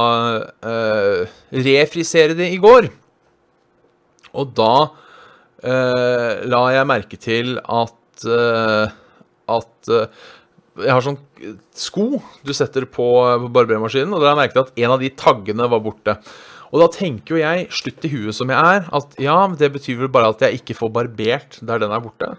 refrisere 1.63 2.35
det 2.35 2.49
i 2.51 2.59
går. 2.59 2.89
Og 4.35 4.51
da 4.55 4.73
la 5.61 6.61
jeg 6.73 6.89
merke 6.89 7.17
til 7.21 7.51
at 7.69 8.23
At 8.25 9.89
jeg 10.81 10.89
har 10.89 11.03
sånn 11.05 11.19
sko 11.77 12.21
du 12.45 12.53
setter 12.55 12.87
på, 12.89 13.05
barbermaskinen, 13.53 14.13
og 14.13 14.21
da 14.21 14.31
har 14.31 14.35
jeg 14.35 14.41
merket 14.41 14.61
at 14.61 14.81
en 14.83 14.95
av 14.95 15.03
de 15.03 15.11
taggene 15.17 15.67
var 15.69 15.83
borte. 15.83 16.15
Og 16.71 16.79
da 16.79 16.87
tenker 16.91 17.35
jo 17.35 17.41
jeg, 17.41 17.67
slutt 17.75 18.05
i 18.07 18.11
huet 18.13 18.35
som 18.35 18.51
jeg 18.51 18.75
er, 18.75 18.85
at 18.95 19.17
ja, 19.19 19.35
det 19.59 19.73
betyr 19.73 19.99
vel 20.03 20.11
bare 20.13 20.31
at 20.31 20.43
jeg 20.45 20.61
ikke 20.61 20.77
får 20.77 20.93
barbert 20.95 21.59
der 21.67 21.81
den 21.83 21.91
er 21.91 22.03
borte. 22.03 22.31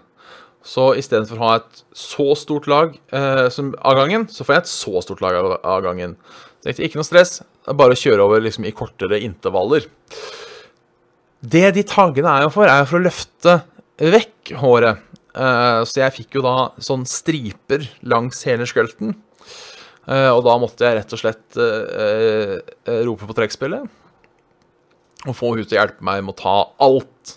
Så 0.63 0.93
istedenfor 0.97 1.37
å 1.37 1.43
ha 1.43 1.55
et 1.59 1.83
så 1.97 2.29
stort 2.39 2.69
lag 2.71 2.95
eh, 3.13 3.45
som, 3.53 3.73
av 3.83 3.99
gangen, 3.99 4.25
så 4.31 4.45
får 4.47 4.55
jeg 4.55 4.63
et 4.63 4.71
så 4.71 5.03
stort 5.05 5.21
lag 5.21 5.37
av, 5.37 5.57
av 5.59 5.83
gangen. 5.85 6.15
Det 6.63 6.73
er 6.73 6.87
ikke 6.87 7.01
noe 7.01 7.07
stress. 7.07 7.41
Bare 7.67 7.95
å 7.95 7.99
kjøre 7.99 8.23
over 8.25 8.41
liksom, 8.43 8.65
i 8.65 8.75
kortere 8.75 9.19
intervaller. 9.21 9.85
Det 11.43 11.65
de 11.75 11.83
taggene 11.85 12.31
er 12.31 12.45
jo 12.47 12.53
for, 12.55 12.71
er 12.71 12.81
jo 12.81 12.89
for 12.89 13.01
å 13.01 13.03
løfte 13.03 13.57
vekk 13.99 14.53
håret. 14.63 15.03
Eh, 15.35 15.81
så 15.89 16.05
jeg 16.05 16.15
fikk 16.21 16.39
jo 16.39 16.45
da 16.45 16.55
sånn 16.81 17.03
striper 17.09 17.85
langs 18.07 18.41
hele 18.47 18.65
skølten. 18.69 19.13
Eh, 20.07 20.29
og 20.31 20.41
da 20.47 20.55
måtte 20.59 20.87
jeg 20.87 20.97
rett 20.99 21.13
og 21.15 21.21
slett 21.21 21.59
eh, 21.59 22.55
eh, 22.59 23.03
rope 23.07 23.27
på 23.27 23.35
trekkspillet. 23.37 23.99
Og 25.23 25.37
få 25.37 25.53
henne 25.53 25.67
til 25.67 25.77
å 25.77 25.81
hjelpe 25.81 26.05
meg 26.05 26.23
med 26.25 26.35
å 26.35 26.39
ta 26.41 26.55
alt. 26.83 27.35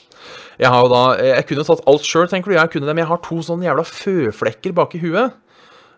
Jeg 0.56 0.72
har 0.72 0.86
jo 0.86 0.90
da, 0.90 1.02
jeg 1.20 1.46
kunne 1.50 1.66
tatt 1.68 1.84
alt 1.90 2.06
sjøl, 2.08 2.28
tenker 2.30 2.52
du. 2.52 2.56
Jeg 2.56 2.72
kunne 2.72 2.88
det, 2.88 2.94
men 2.96 3.04
jeg 3.04 3.12
har 3.12 3.20
to 3.24 3.40
sånne 3.44 3.68
jævla 3.68 3.84
føflekker 3.86 4.74
bak 4.76 4.96
i 4.96 5.02
huet. 5.04 5.36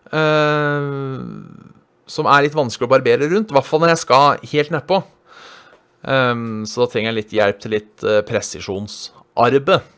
Uh, 0.09 1.21
som 2.09 2.27
er 2.29 2.45
litt 2.45 2.57
vanskelig 2.57 2.89
å 2.89 2.91
barbere 2.91 3.29
rundt. 3.31 3.53
I 3.53 3.57
hvert 3.57 3.69
fall 3.69 3.83
når 3.83 3.93
jeg 3.93 4.03
skal 4.03 4.43
helt 4.51 4.75
nedpå. 4.75 4.99
Um, 6.03 6.65
så 6.67 6.83
da 6.83 6.91
trenger 6.91 7.11
jeg 7.11 7.19
litt 7.19 7.33
hjelp 7.35 7.63
til 7.63 7.75
litt 7.75 8.05
uh, 8.07 8.19
presisjonsarbeid. 8.27 9.95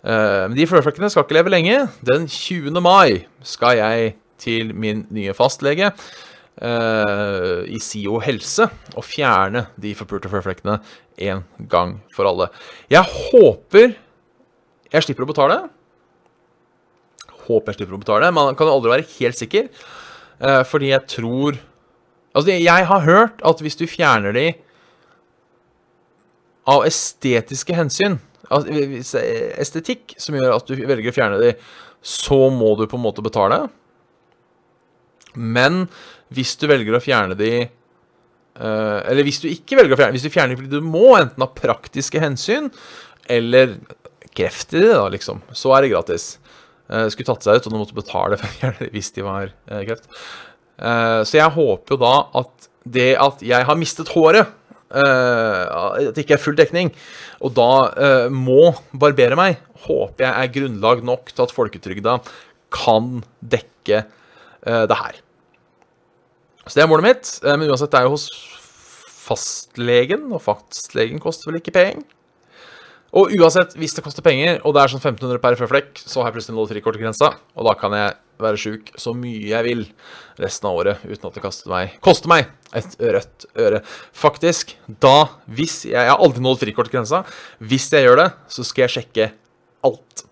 Uh, 0.00 0.48
men 0.48 0.56
de 0.56 0.66
føflekkene 0.70 1.10
skal 1.12 1.26
ikke 1.26 1.36
leve 1.36 1.52
lenge. 1.52 1.84
Den 2.06 2.26
20. 2.30 2.80
mai 2.84 3.26
skal 3.46 3.78
jeg 3.80 4.14
til 4.40 4.72
min 4.72 5.04
nye 5.12 5.34
fastlege 5.36 5.90
uh, 6.58 7.62
i 7.70 7.78
SIO 7.82 8.18
helse 8.24 8.66
og 8.96 9.06
fjerne 9.06 9.68
de 9.80 9.94
forpurte 9.98 10.30
føflekkene 10.32 10.80
en 11.30 11.44
gang 11.70 11.98
for 12.14 12.28
alle. 12.30 12.50
Jeg 12.90 13.04
håper 13.06 13.94
jeg 14.90 15.06
slipper 15.06 15.22
å 15.22 15.30
betale. 15.30 15.56
Håper 17.46 17.70
jeg 17.70 17.80
slipper 17.80 17.96
å 17.96 18.02
betale. 18.02 18.30
Man 18.34 18.56
kan 18.58 18.66
jo 18.66 18.74
aldri 18.74 18.94
være 18.94 19.10
helt 19.18 19.38
sikker, 19.38 19.68
eh, 20.40 20.62
fordi 20.64 20.94
jeg 20.94 21.06
tror 21.06 21.66
Altså, 22.30 22.52
jeg 22.52 22.86
har 22.86 23.00
hørt 23.00 23.40
at 23.42 23.58
hvis 23.58 23.74
du 23.74 23.88
fjerner 23.90 24.30
de 24.30 24.52
av 26.64 26.84
estetiske 26.86 27.74
hensyn, 27.74 28.20
altså, 28.48 29.18
estetikk, 29.58 30.14
som 30.16 30.36
gjør 30.38 30.54
at 30.54 30.70
du 30.70 30.76
velger 30.78 31.10
å 31.10 31.16
fjerne 31.16 31.40
de, 31.42 31.50
så 32.06 32.38
må 32.54 32.76
du 32.78 32.86
på 32.86 32.94
en 32.94 33.02
måte 33.02 33.24
betale. 33.26 33.68
Men 35.34 35.88
hvis 36.34 36.54
du 36.60 36.66
velger 36.70 36.96
å 36.96 37.02
fjerne 37.02 37.36
de 37.38 37.52
uh, 37.64 39.00
Eller 39.10 39.26
hvis 39.26 39.40
du 39.42 39.48
ikke 39.50 39.78
velger 39.78 39.96
å 39.96 39.98
fjerne 39.98 40.14
Hvis 40.14 40.26
du 40.26 40.32
fjerner 40.32 40.54
de 40.54 40.60
fordi 40.60 40.78
du 40.78 40.86
må, 40.86 41.08
enten 41.18 41.46
av 41.46 41.54
praktiske 41.58 42.22
hensyn 42.22 42.70
eller 43.30 43.76
kreft 44.34 44.72
i 44.74 44.80
det, 44.80 44.94
da, 44.94 45.04
liksom, 45.10 45.42
så 45.54 45.70
er 45.74 45.84
det 45.84 45.90
gratis. 45.92 46.24
Uh, 46.90 47.04
skulle 47.10 47.28
tatt 47.28 47.44
seg 47.46 47.58
ut, 47.58 47.66
og 47.66 47.74
du 47.74 47.78
måtte 47.78 47.94
betale 47.94 48.38
for 48.38 48.46
å 48.46 48.56
fjerne 48.56 48.86
de 48.86 48.88
hvis 48.94 49.10
de 49.14 49.26
var 49.26 49.52
uh, 49.70 49.82
kreft. 49.86 50.08
så 51.28 51.36
jeg 51.36 51.54
håper 51.54 51.94
jo 51.94 51.98
da 52.00 52.14
at 52.40 52.68
det 52.88 53.10
at 53.20 53.42
jeg 53.44 53.66
har 53.68 53.78
mistet 53.78 54.10
håret 54.14 54.54
Uh, 54.90 56.00
at 56.02 56.16
det 56.16 56.24
ikke 56.24 56.34
er 56.34 56.42
full 56.42 56.56
dekning, 56.58 56.88
og 57.46 57.52
da 57.54 57.70
uh, 57.94 58.26
må 58.26 58.72
barbere 58.90 59.36
meg, 59.38 59.60
håper 59.86 60.24
jeg 60.24 60.32
er 60.32 60.54
grunnlag 60.56 61.04
nok 61.06 61.30
til 61.30 61.44
at 61.44 61.54
folketrygda 61.54 62.16
kan 62.74 63.20
dekke 63.38 64.02
uh, 64.02 64.84
det 64.90 64.98
her. 64.98 65.20
Så 66.66 66.76
det 66.76 66.84
er 66.84 66.90
målet 66.90 67.06
mitt. 67.08 67.30
men 67.44 67.68
uansett, 67.68 67.90
det 67.90 68.00
er 68.00 68.08
jo 68.08 68.16
hos 68.16 68.28
fastlegen, 69.30 70.28
og 70.34 70.42
fastlegen 70.44 71.22
koster 71.22 71.50
vel 71.50 71.60
ikke 71.60 71.74
penger. 71.74 72.02
Og 73.16 73.32
uansett, 73.34 73.74
hvis 73.78 73.96
det 73.96 74.04
koster 74.06 74.22
penger, 74.22 74.60
og 74.62 74.74
det 74.76 74.84
er 74.84 74.92
sånn 74.92 75.02
1500 75.02 75.40
per 75.42 75.56
føflekk, 75.58 75.98
så 75.98 76.20
har 76.20 76.30
jeg 76.30 76.36
plutselig 76.38 76.56
nådd 76.58 76.70
frikortgrensa, 76.70 77.30
og 77.58 77.66
da 77.66 77.74
kan 77.78 77.94
jeg 77.96 78.14
være 78.40 78.60
sjuk 78.60 78.92
så 78.96 79.12
mye 79.16 79.50
jeg 79.50 79.66
vil 79.66 79.82
resten 80.40 80.68
av 80.70 80.78
året 80.78 81.02
uten 81.04 81.26
at 81.28 81.34
det 81.36 81.42
koster 81.44 81.72
meg, 81.72 81.96
koster 82.04 82.30
meg 82.30 82.48
et 82.78 82.94
rødt 83.02 83.46
øre. 83.60 83.82
Faktisk, 84.16 84.76
da, 85.02 85.26
hvis 85.50 85.82
jeg, 85.88 85.98
jeg 85.98 86.12
har 86.12 86.22
aldri 86.22 86.44
nådd 86.44 86.62
frikortgrensa, 86.62 87.24
hvis 87.58 87.90
jeg 87.92 88.06
gjør 88.06 88.22
det, 88.22 88.28
så 88.54 88.66
skal 88.66 88.86
jeg 88.86 88.94
sjekke 88.96 89.30
alt. 89.90 90.24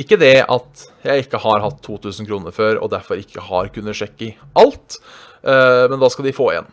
Ikke 0.00 0.18
det 0.18 0.40
at 0.50 0.86
jeg 1.06 1.26
ikke 1.26 1.38
har 1.44 1.62
hatt 1.62 1.82
2000 1.84 2.26
kroner 2.26 2.54
før, 2.54 2.80
og 2.82 2.90
derfor 2.90 3.20
ikke 3.20 3.44
har 3.46 3.70
kunnet 3.74 3.98
sjekke 3.98 4.32
alt, 4.58 4.98
uh, 5.46 5.86
men 5.92 6.00
da 6.02 6.10
skal 6.10 6.26
de 6.26 6.34
få 6.34 6.50
igjen. 6.54 6.72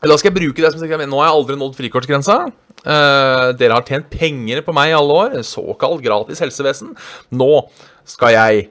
Da 0.00 0.16
skal 0.16 0.30
jeg 0.30 0.38
bruke 0.38 0.62
det 0.64 0.70
som 0.72 0.80
sikkert 0.80 1.04
Nå 1.10 1.18
har 1.20 1.28
jeg 1.28 1.36
aldri 1.36 1.56
nådd 1.60 1.76
frikortgrensa. 1.76 2.36
Uh, 2.80 3.52
dere 3.60 3.76
har 3.76 3.84
tjent 3.84 4.08
penger 4.12 4.62
på 4.64 4.72
meg 4.76 4.92
i 4.92 4.96
alle 4.96 5.16
år. 5.24 5.40
Såkalt 5.44 6.00
gratis 6.04 6.40
helsevesen. 6.40 6.94
Nå 7.36 7.50
skal 8.08 8.36
jeg 8.36 8.62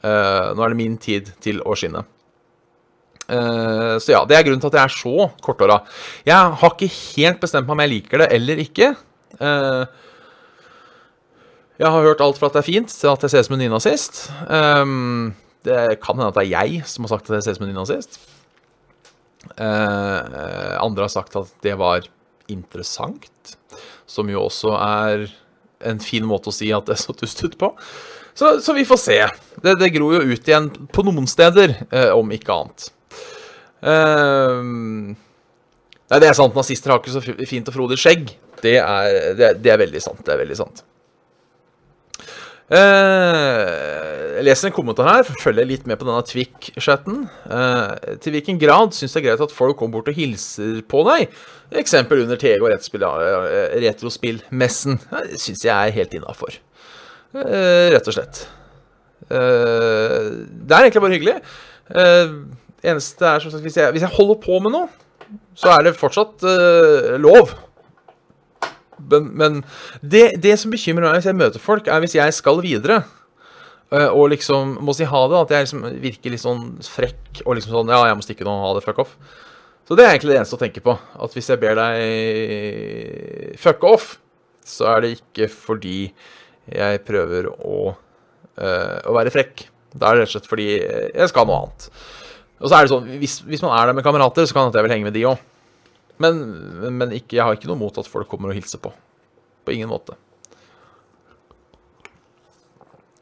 uh, 0.00 0.54
Nå 0.56 0.64
er 0.64 0.72
det 0.72 0.80
min 0.80 0.96
tid 1.00 1.28
til 1.44 1.60
å 1.60 1.76
skinne. 1.76 2.06
Uh, 3.28 4.00
så 4.00 4.14
ja, 4.14 4.22
det 4.24 4.38
er 4.38 4.46
grunnen 4.46 4.64
til 4.64 4.72
at 4.72 4.78
jeg 4.80 4.88
er 4.88 4.96
så 4.96 5.28
korthåra. 5.44 5.82
Jeg 6.24 6.56
har 6.62 6.72
ikke 6.72 6.88
helt 6.88 7.42
bestemt 7.44 7.68
meg 7.68 7.76
om 7.76 7.84
jeg 7.84 7.94
liker 7.98 8.24
det 8.24 8.32
eller 8.38 8.64
ikke. 8.64 8.94
Jeg 11.78 11.94
har 11.94 12.06
hørt 12.08 12.22
alt 12.24 12.38
fra 12.40 12.48
at 12.50 12.56
det 12.56 12.64
er 12.64 12.66
fint, 12.66 12.90
til 12.90 13.10
at 13.12 13.22
jeg 13.22 13.30
ser 13.30 13.44
ut 13.44 13.48
som 13.48 13.54
en 13.54 13.62
nynazist. 13.62 14.24
Um, 14.50 15.36
det 15.66 16.00
kan 16.02 16.18
hende 16.18 16.32
at 16.32 16.38
det 16.38 16.48
er 16.48 16.54
jeg 16.56 16.82
som 16.90 17.06
har 17.06 17.12
sagt 17.14 17.30
at 17.30 17.38
jeg 17.38 17.46
ser 17.46 17.54
ut 17.54 17.60
som 17.60 17.68
en 17.68 17.72
nynazist. 17.74 18.18
Uh, 19.54 20.74
andre 20.82 21.06
har 21.06 21.12
sagt 21.12 21.38
at 21.38 21.52
det 21.62 21.76
var 21.78 22.08
interessant, 22.50 23.54
som 24.10 24.30
jo 24.32 24.42
også 24.48 24.74
er 24.74 25.28
en 25.86 26.02
fin 26.02 26.26
måte 26.26 26.50
å 26.50 26.56
si 26.56 26.72
at 26.74 26.88
det 26.90 26.98
så 26.98 27.14
dust 27.14 27.44
ut 27.46 27.54
på. 27.60 27.70
Så, 28.34 28.56
så, 28.62 28.74
vi 28.74 28.86
får 28.86 29.00
se. 29.02 29.20
Det, 29.62 29.76
det, 29.78 29.92
gror 29.94 30.18
jo 30.18 30.34
ut 30.34 30.50
igjen 30.50 30.68
på 30.94 31.06
noen 31.06 31.30
steder, 31.30 31.76
uh, 31.94 32.10
om 32.18 32.34
ikke 32.34 32.58
annet. 32.58 32.90
Uh, 33.78 35.14
nei, 36.10 36.18
det 36.18 36.32
er 36.32 36.38
sant. 36.38 36.58
Nazister 36.58 36.94
har 36.94 37.02
ikke 37.02 37.14
så 37.14 37.22
fint 37.22 37.70
og 37.70 37.78
frodig 37.78 38.02
skjegg. 38.02 38.30
Det 38.62 38.78
er, 38.82 39.34
det, 39.38 39.56
det 39.62 39.74
er 39.74 39.82
veldig 39.86 40.02
sant. 40.02 40.26
Det 40.26 40.34
er 40.34 40.42
veldig 40.42 40.58
sant. 40.58 40.82
Eh, 42.68 44.34
jeg 44.36 44.44
leser 44.44 44.68
en 44.68 44.74
kommentar 44.76 45.08
her, 45.08 45.28
følger 45.40 45.66
litt 45.66 45.86
med 45.88 45.96
på 45.98 46.04
denne 46.04 46.24
Twik-chatten. 46.28 47.22
Eh, 47.48 48.16
til 48.22 48.34
hvilken 48.36 48.60
grad 48.60 48.92
syns 48.96 49.16
det 49.16 49.22
er 49.22 49.26
greit 49.30 49.44
at 49.46 49.54
folk 49.54 49.78
kommer 49.80 49.98
bort 49.98 50.10
og 50.12 50.18
hilser 50.18 50.82
på 50.88 51.00
deg? 51.08 51.32
Eksempel 51.80 52.26
under 52.26 52.40
TG 52.40 52.60
og 52.60 52.68
eh, 52.68 53.78
Retrospillmessen. 53.86 55.00
Det 55.00 55.40
syns 55.40 55.64
jeg 55.64 55.72
er 55.72 55.96
helt 55.96 56.16
innafor. 56.18 56.60
Rett 57.32 58.08
og 58.08 58.14
slett. 58.16 58.44
Det 59.28 60.72
er 60.72 60.86
egentlig 60.86 61.02
bare 61.04 61.16
hyggelig. 61.16 61.34
eneste 62.80 63.28
er 63.28 63.42
som 63.42 63.52
sagt, 63.52 63.64
hvis 63.66 63.76
jeg, 63.76 63.92
hvis 63.92 64.04
jeg 64.06 64.16
holder 64.16 64.38
på 64.40 64.60
med 64.64 64.72
noe, 64.72 64.88
så 65.58 65.74
er 65.74 65.84
det 65.84 65.98
fortsatt 65.98 66.44
lov. 67.20 67.52
Men, 68.98 69.30
men 69.38 69.60
det, 70.02 70.40
det, 70.42 70.56
som 70.60 70.72
bekymrer 70.74 71.06
meg 71.06 71.20
hvis 71.20 71.30
jeg 71.30 71.38
møter 71.38 71.62
folk, 71.62 71.88
er 71.88 72.02
hvis 72.02 72.16
jeg 72.18 72.34
skal 72.36 72.62
videre 72.64 73.02
eh, 73.94 74.08
og 74.08 74.30
liksom 74.34 74.76
må 74.84 74.94
si 74.96 75.08
ha 75.08 75.22
det, 75.30 75.42
at 75.42 75.54
jeg 75.54 75.68
liksom 75.68 75.84
virker 76.02 76.34
litt 76.34 76.44
sånn 76.44 76.64
frekk 76.84 77.44
og 77.44 77.58
liksom 77.58 77.76
sånn 77.76 77.92
Ja, 77.94 78.02
jeg 78.10 78.18
må 78.18 78.26
stikke 78.26 78.48
nå 78.48 78.56
ha 78.62 78.72
det, 78.76 78.84
fuck 78.86 79.04
off. 79.04 79.14
Så 79.88 79.96
det 79.96 80.04
er 80.04 80.12
egentlig 80.12 80.34
det 80.34 80.40
eneste 80.42 80.58
å 80.58 80.60
tenke 80.60 80.82
på. 80.84 80.92
At 80.94 81.32
hvis 81.32 81.48
jeg 81.48 81.60
ber 81.62 81.78
deg 81.78 83.54
fuck 83.62 83.86
off, 83.88 84.18
så 84.68 84.90
er 84.92 85.04
det 85.04 85.14
ikke 85.16 85.48
fordi 85.48 86.10
jeg 86.68 87.00
prøver 87.06 87.48
å, 87.48 87.94
uh, 88.60 88.98
å 89.08 89.14
være 89.16 89.32
frekk. 89.32 89.64
Da 89.94 90.10
er 90.10 90.18
det 90.18 90.26
rett 90.26 90.28
og 90.28 90.34
slett 90.34 90.50
fordi 90.50 90.66
jeg 90.76 91.30
skal 91.30 91.48
noe 91.48 91.62
annet. 91.62 91.88
Og 92.58 92.66
så 92.66 92.74
er 92.76 92.84
det 92.84 92.92
sånn, 92.92 93.08
hvis, 93.22 93.38
hvis 93.46 93.62
man 93.64 93.72
er 93.78 93.88
der 93.88 93.96
med 93.96 94.04
kamerater, 94.04 94.44
så 94.44 94.56
kan 94.56 94.68
jeg 94.74 94.84
vel 94.84 94.92
henge 94.92 95.08
med 95.08 95.16
de 95.16 95.24
òg. 95.30 95.40
Men, 96.22 96.40
men 96.98 97.12
ikke, 97.14 97.36
jeg 97.38 97.44
har 97.46 97.58
ikke 97.58 97.70
noe 97.70 97.80
mot 97.80 98.00
at 98.00 98.08
folk 98.10 98.30
kommer 98.30 98.52
og 98.52 98.58
hilser 98.58 98.80
på. 98.82 98.92
På 99.64 99.74
ingen 99.74 99.90
måte. 99.90 100.16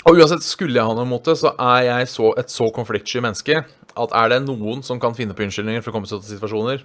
Og 0.07 0.21
uansett, 0.21 0.45
skulle 0.47 0.79
jeg 0.79 0.87
ha 0.87 0.95
noe 0.95 1.09
mot 1.09 1.25
det, 1.27 1.35
så 1.41 1.51
er 1.59 1.81
jeg 1.89 2.11
så, 2.13 2.31
et 2.39 2.53
så 2.53 2.69
konfliktsky 2.75 3.23
menneske 3.25 3.65
at 3.97 4.13
er 4.15 4.31
det 4.31 4.43
noen 4.45 4.83
som 4.85 5.01
kan 5.03 5.17
finne 5.17 5.35
på 5.35 5.47
unnskyldninger 5.47 5.83
for 5.83 5.91
å 5.91 5.97
komme 5.97 6.09
seg 6.09 6.21
til 6.23 6.37
situasjoner, 6.37 6.85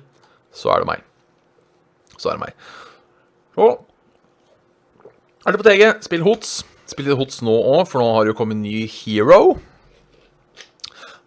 så 0.55 0.71
er 0.73 0.81
det 0.81 0.89
meg. 0.89 1.03
Så 2.15 2.31
er 2.31 2.37
det 2.37 2.45
meg. 2.45 2.67
Og 3.59 3.83
er 5.41 5.53
det 5.53 5.59
på 5.59 5.67
TG, 5.67 5.83
spill 6.05 6.25
HOTS. 6.25 6.61
Spill 6.91 7.07
litt 7.07 7.19
HOTS 7.19 7.41
nå 7.45 7.53
òg, 7.55 7.85
for 7.89 8.01
nå 8.01 8.09
har 8.15 8.25
det 8.25 8.33
jo 8.33 8.37
kommet 8.39 8.57
en 8.57 8.65
ny 8.65 8.83
Hero. 8.89 9.57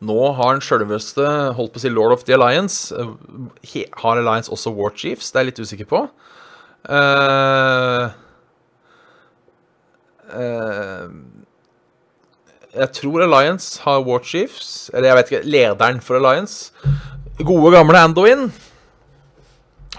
Nå 0.04 0.18
har 0.36 0.50
han 0.50 0.62
sjølveste 0.64 1.24
holdt 1.56 1.74
på 1.74 1.80
å 1.80 1.84
si 1.84 1.92
Lord 1.92 2.16
of 2.16 2.26
the 2.28 2.36
Alliance. 2.36 2.92
Har 4.02 4.20
Alliance 4.20 4.52
også 4.52 4.74
War 4.76 4.92
Chiefs? 4.96 5.30
Det 5.30 5.40
er 5.40 5.46
jeg 5.46 5.52
litt 5.52 5.62
usikker 5.64 5.88
på. 5.88 6.02
Uh, 6.84 8.12
uh, 10.28 11.06
jeg 12.74 12.90
tror 12.98 13.24
Alliance 13.24 13.80
har 13.86 14.04
War 14.04 14.20
Chiefs. 14.26 14.90
Eller 14.92 15.10
jeg 15.12 15.20
vet 15.20 15.32
ikke, 15.32 15.44
lederen 15.56 16.02
for 16.04 16.20
Alliance. 16.20 16.74
Gode, 17.40 17.72
gamle 17.74 18.04
Andoin 18.04 18.48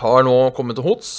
har 0.02 0.26
nå 0.28 0.36
kommet 0.56 0.78
til 0.78 0.86
HOTS. 0.86 1.14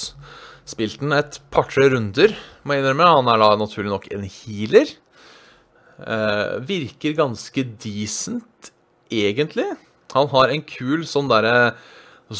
Spilt 0.67 1.01
den 1.01 1.15
et 1.15 1.39
par-tre 1.53 1.87
runder, 1.93 2.33
må 2.63 2.75
jeg 2.75 2.83
innrømme. 2.83 3.11
Han 3.17 3.29
er 3.31 3.41
da 3.41 3.51
naturlig 3.59 3.91
nok 3.93 4.07
en 4.13 4.25
healer. 4.27 4.91
Uh, 5.97 6.59
virker 6.67 7.15
ganske 7.17 7.63
decent, 7.81 8.71
egentlig. 9.13 9.67
Han 10.15 10.27
har 10.31 10.51
en 10.53 10.63
kul 10.65 11.05
sånn 11.07 11.29
derre 11.31 11.75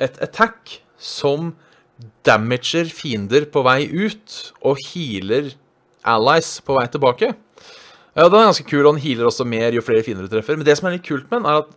Et 0.00 0.20
attack 0.22 0.80
som 0.96 1.54
damager 2.24 2.88
fiender 2.94 3.44
på 3.50 3.62
vei 3.66 3.84
ut, 3.90 4.52
og 4.62 4.78
healer 4.90 5.50
allies 6.06 6.60
på 6.64 6.76
vei 6.78 6.86
tilbake. 6.88 7.32
Ja, 8.14 8.28
Den 8.28 8.40
er 8.40 8.48
ganske 8.50 8.66
kul, 8.68 8.86
og 8.86 8.94
den 8.94 9.02
healer 9.04 9.28
også 9.28 9.44
mer 9.48 9.74
jo 9.74 9.82
flere 9.84 10.04
fiender 10.06 10.26
du 10.26 10.32
treffer. 10.32 10.56
Men 10.56 10.66
det 10.66 10.76
som 10.78 10.88
er 10.88 10.96
litt 10.96 11.06
kult 11.06 11.28
med 11.30 11.42
den, 11.42 11.50
er 11.50 11.64
at 11.64 11.70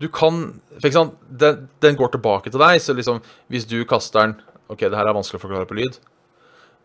du 0.00 0.08
kan 0.08 0.60
for 0.78 0.88
eksempel, 0.88 1.18
den, 1.28 1.68
den, 1.84 1.96
går 1.96 2.14
tilbake 2.14 2.50
til 2.50 2.60
deg, 2.62 2.80
så 2.80 2.94
liksom 2.96 3.20
Hvis 3.52 3.66
du 3.68 3.84
kaster 3.84 4.20
den 4.20 4.34
OK, 4.70 4.80
det 4.86 4.96
her 4.96 5.08
er 5.08 5.16
vanskelig 5.16 5.40
å 5.40 5.42
forklare 5.42 5.66
på 5.66 5.76
lyd. 5.76 5.98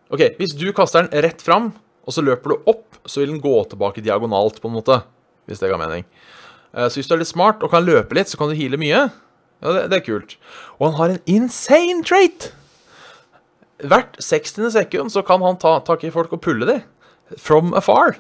OK, 0.10 0.36
hvis 0.40 0.56
du 0.58 0.72
kaster 0.74 1.06
den 1.06 1.24
rett 1.24 1.42
fram, 1.42 1.70
og 2.06 2.14
så 2.14 2.24
løper 2.24 2.54
du 2.54 2.72
opp, 2.72 3.00
så 3.06 3.22
vil 3.22 3.34
den 3.34 3.44
gå 3.44 3.54
tilbake 3.70 4.04
diagonalt, 4.06 4.62
på 4.62 4.70
en 4.70 4.78
måte. 4.78 5.02
Hvis 5.50 5.62
det 5.62 5.70
ga 5.70 5.78
mening. 5.78 6.06
Eh, 6.74 6.88
så 6.90 7.00
hvis 7.00 7.10
du 7.10 7.16
er 7.16 7.22
litt 7.22 7.32
smart 7.32 7.64
og 7.66 7.74
kan 7.74 7.86
løpe 7.86 8.18
litt, 8.18 8.32
så 8.32 8.40
kan 8.40 8.52
du 8.52 8.58
heale 8.58 8.80
mye. 8.82 9.08
Ja, 9.64 9.74
det, 9.74 9.88
det 9.92 10.00
er 10.00 10.06
kult. 10.06 10.38
Og 10.78 10.90
han 10.90 11.00
har 11.00 11.16
en 11.16 11.26
insane 11.38 12.06
trait! 12.06 12.52
Hvert 13.84 14.16
60. 14.24 14.70
sekund 14.72 15.12
så 15.12 15.24
kan 15.26 15.44
han 15.44 15.60
ta 15.60 15.78
tak 15.84 16.06
i 16.08 16.14
folk 16.14 16.32
og 16.36 16.42
pulle 16.46 16.68
dem. 16.70 16.86
From 17.42 17.74
afar. 17.76 18.20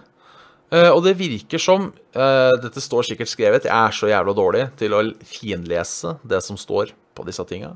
Uh, 0.73 0.89
og 0.89 1.03
det 1.05 1.13
virker 1.19 1.61
som 1.61 1.91
uh, 2.17 2.53
Dette 2.59 2.81
står 2.81 3.05
sikkert 3.07 3.29
skrevet. 3.29 3.67
Jeg 3.69 3.75
er 3.75 3.95
så 3.95 4.09
jævla 4.09 4.33
dårlig 4.35 4.65
til 4.79 4.95
å 4.97 5.03
finlese 5.29 6.17
det 6.25 6.41
som 6.43 6.57
står 6.59 6.91
på 7.15 7.25
disse 7.27 7.45
tinga. 7.47 7.75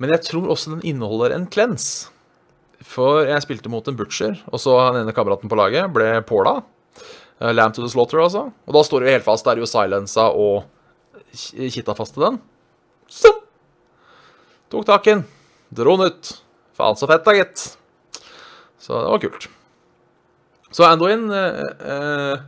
Men 0.00 0.14
jeg 0.14 0.24
tror 0.30 0.48
også 0.54 0.76
den 0.76 0.84
inneholder 0.94 1.34
en 1.34 1.48
cleanse. 1.50 2.13
For 2.84 3.24
jeg 3.24 3.42
spilte 3.44 3.70
mot 3.72 3.86
en 3.88 3.96
butcher, 3.96 4.36
og 4.52 4.60
så 4.60 4.76
den 4.92 5.04
ene 5.04 5.14
kameraten 5.16 5.50
på 5.50 5.58
laget 5.58 5.88
ble 5.94 6.08
påla. 6.28 6.58
Uh, 7.40 7.50
Lamb 7.54 7.74
to 7.74 7.82
the 7.82 7.90
slaughter, 7.90 8.20
altså. 8.22 8.46
Og 8.68 8.76
da 8.76 8.82
står 8.86 9.04
det 9.04 9.14
helt 9.16 9.26
fast. 9.26 9.46
Det 9.46 9.54
er 9.54 9.62
jo 9.64 9.70
silensa 9.70 10.28
og 10.30 10.68
kitta 11.34 11.96
fast 11.96 12.14
til 12.14 12.28
den. 12.28 12.38
Så 13.10 13.32
tok 14.72 14.86
tak 14.88 15.08
i 15.08 15.16
den. 15.16 15.24
Dro 15.74 15.96
den 15.98 16.12
ut. 16.12 16.34
Faen 16.74 16.98
så 16.98 17.08
fett 17.10 17.26
da, 17.26 17.34
gitt. 17.38 17.64
Så 18.82 18.98
det 18.98 19.12
var 19.12 19.22
kult. 19.22 19.48
Så 20.74 20.84
Anduin 20.88 21.28
eh, 21.30 21.60
eh, 21.86 22.42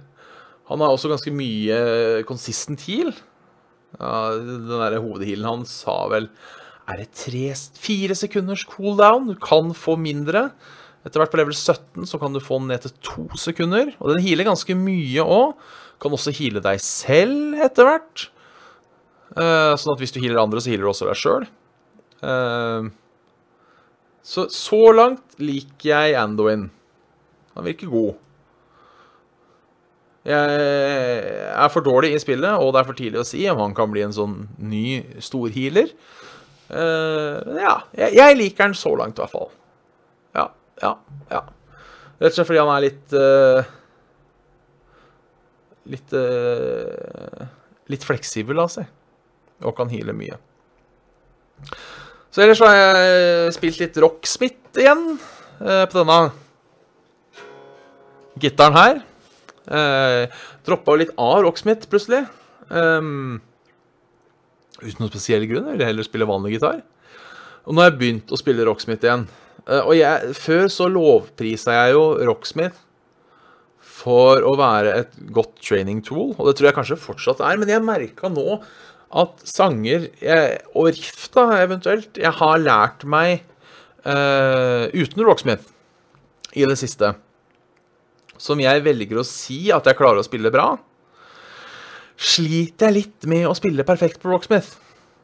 Han 0.67 0.83
har 0.83 0.91
også 0.91 1.11
ganske 1.13 1.31
mye 1.31 1.79
consistent 2.27 2.83
heal. 2.89 3.13
Ja, 3.97 4.35
den 4.35 4.67
der 4.69 4.99
hovedhealen 4.99 5.47
hans 5.47 5.79
har 5.87 6.11
vel 6.13 6.27
Er 6.87 7.01
det 7.03 7.09
tre, 7.19 7.49
fire 7.83 8.15
sekunders 8.15 8.63
cooldown? 8.69 9.27
Du 9.31 9.35
kan 9.43 9.73
få 9.75 9.97
mindre. 9.99 10.51
Etter 11.07 11.23
hvert 11.23 11.33
på 11.33 11.41
level 11.41 11.55
17 11.55 12.07
så 12.07 12.19
kan 12.23 12.35
du 12.35 12.43
få 12.43 12.61
den 12.61 12.71
ned 12.71 12.85
til 12.85 12.95
to 13.07 13.27
sekunder. 13.39 13.93
Og 13.99 14.13
den 14.13 14.23
healer 14.23 14.47
ganske 14.47 14.75
mye 14.79 15.23
òg. 15.23 15.57
Kan 16.03 16.15
også 16.15 16.35
heale 16.37 16.63
deg 16.63 16.83
selv 16.83 17.57
etter 17.67 17.89
hvert. 17.89 18.27
Uh, 19.37 19.75
sånn 19.79 19.95
at 19.95 20.03
hvis 20.03 20.15
du 20.15 20.21
healer 20.23 20.43
andre, 20.43 20.63
så 20.63 20.71
healer 20.71 20.87
du 20.87 20.93
også 20.93 21.09
deg 21.09 21.19
sjøl. 21.19 21.49
Uh, 22.23 22.91
så 24.27 24.47
så 24.51 24.83
langt 24.95 25.37
liker 25.43 25.91
jeg 25.91 26.17
Anduin. 26.19 26.69
Han 27.57 27.67
virker 27.67 27.91
god. 27.91 28.23
Jeg 30.27 30.55
er 31.55 31.69
for 31.71 31.87
dårlig 31.87 32.17
i 32.17 32.19
spillet, 32.19 32.59
og 32.59 32.73
det 32.75 32.81
er 32.81 32.89
for 32.89 32.99
tidlig 32.99 33.21
å 33.23 33.27
si 33.29 33.45
om 33.47 33.61
han 33.63 33.77
kan 33.79 33.93
bli 33.93 34.03
en 34.03 34.15
sånn 34.15 34.41
ny 34.59 35.05
storhealer. 35.23 35.93
Uh, 36.67 37.39
ja, 37.61 37.75
jeg, 37.95 38.17
jeg, 38.17 38.37
liker 38.41 38.67
den 38.67 38.77
så 38.79 38.93
langt, 38.99 39.19
i 39.19 39.23
hvert 39.23 39.35
fall. 39.35 39.51
Ja, 40.35 40.47
ja, 40.83 40.93
ja. 41.31 41.43
Rett 42.17 42.33
og 42.33 42.39
slett 42.39 42.49
fordi 42.49 42.63
han 42.63 42.73
er 42.73 42.85
litt 42.87 43.13
uh, 43.13 43.73
Litt 45.93 46.15
uh, 46.17 47.43
Litt 47.93 48.07
fleksibel 48.07 48.59
av 48.59 48.73
seg. 48.73 48.89
Og 49.63 49.77
kan 49.77 49.93
heale 49.93 50.17
mye. 50.17 50.39
Så 52.35 52.43
ellers 52.43 52.61
har 52.65 52.75
jeg 52.75 53.53
spilt 53.57 53.79
litt 53.81 54.01
Rocksmith 54.03 54.81
igjen 54.83 55.05
på 55.57 55.95
denne 55.95 56.19
gitaren 58.43 58.77
her. 58.77 58.99
Uh, 59.67 60.27
Droppa 60.67 60.95
litt 60.99 61.15
av 61.19 61.41
Rocksmith 61.47 61.89
plutselig. 61.91 62.25
Um, 62.69 63.41
uten 64.83 65.03
noen 65.03 65.13
spesiell 65.13 65.47
grunn. 65.49 65.67
Jeg 65.69 65.77
ville 65.77 65.91
heller 65.91 66.07
spille 66.07 66.29
vanlig 66.29 66.57
gitar. 66.57 66.83
Og 67.67 67.75
nå 67.75 67.83
har 67.83 67.91
jeg 67.91 67.99
begynt 68.01 68.33
å 68.33 68.39
spille 68.41 68.67
Rocksmith 68.69 69.07
igjen. 69.07 69.27
Uh, 69.67 69.83
og 69.83 69.95
jeg, 69.99 70.35
før 70.39 70.67
så 70.73 70.89
lovprisa 70.93 71.75
jeg 71.81 71.97
jo 71.97 72.05
Rocksmith 72.29 72.83
for 73.97 74.45
å 74.45 74.53
være 74.61 74.93
et 75.01 75.15
godt 75.35 75.57
training 75.65 76.03
tool, 76.05 76.35
og 76.37 76.47
det 76.47 76.59
tror 76.59 76.69
jeg 76.69 76.77
kanskje 76.77 77.01
fortsatt 77.01 77.41
er. 77.41 77.59
Men 77.59 77.73
jeg 77.73 77.85
merka 77.85 78.31
nå 78.31 78.61
at 79.17 79.45
sanger 79.47 80.11
jeg, 80.21 80.59
og 80.75 80.91
riff, 80.91 81.29
da, 81.35 81.49
eventuelt, 81.63 82.19
jeg 82.21 82.35
har 82.41 82.61
lært 82.61 83.07
meg 83.09 83.47
uh, 84.05 84.93
uten 84.93 85.25
Rocksmith 85.25 85.73
i 86.57 86.67
det 86.69 86.77
siste 86.81 87.15
som 88.41 88.61
jeg 88.61 88.85
velger 88.85 89.21
å 89.21 89.27
si 89.27 89.67
at 89.73 89.87
jeg 89.89 89.99
klarer 89.99 90.21
å 90.21 90.27
spille 90.27 90.53
bra, 90.53 90.75
sliter 92.17 92.89
jeg 92.89 92.97
litt 92.97 93.29
med 93.29 93.47
å 93.49 93.55
spille 93.57 93.87
perfekt 93.87 94.23
på 94.23 94.33
Rocksmith. 94.33 94.77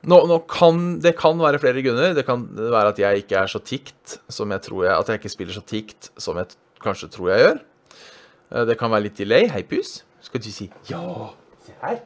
Nå, 0.02 0.18
nå 0.26 0.40
kan, 0.50 0.80
det 1.02 1.14
kan 1.18 1.38
være 1.38 1.60
flere 1.62 1.82
grunner. 1.84 2.14
Det 2.16 2.24
kan 2.26 2.42
være 2.56 2.90
at 2.90 2.98
jeg 2.98 3.22
ikke 3.22 3.38
er 3.44 3.50
så 3.50 3.60
tikt 3.62 4.16
som 4.32 4.50
jeg 4.50 4.64
tror 4.64 4.86
jeg 4.88 4.96
At 4.96 5.12
jeg 5.12 5.20
ikke 5.20 5.30
spiller 5.30 5.54
så 5.54 5.62
tikt 5.62 6.10
som 6.18 6.40
jeg 6.40 6.56
kanskje 6.82 7.10
tror 7.14 7.30
jeg 7.30 7.44
gjør. 7.44 7.60
Eh, 8.50 8.64
det 8.66 8.78
kan 8.80 8.90
være 8.90 9.06
litt 9.06 9.20
delay. 9.20 9.46
Hei, 9.52 9.62
pus. 9.62 10.00
Skal 10.22 10.42
du 10.42 10.50
si 10.50 10.68
ja? 10.90 11.02
Se 11.62 11.76
her. 11.84 12.02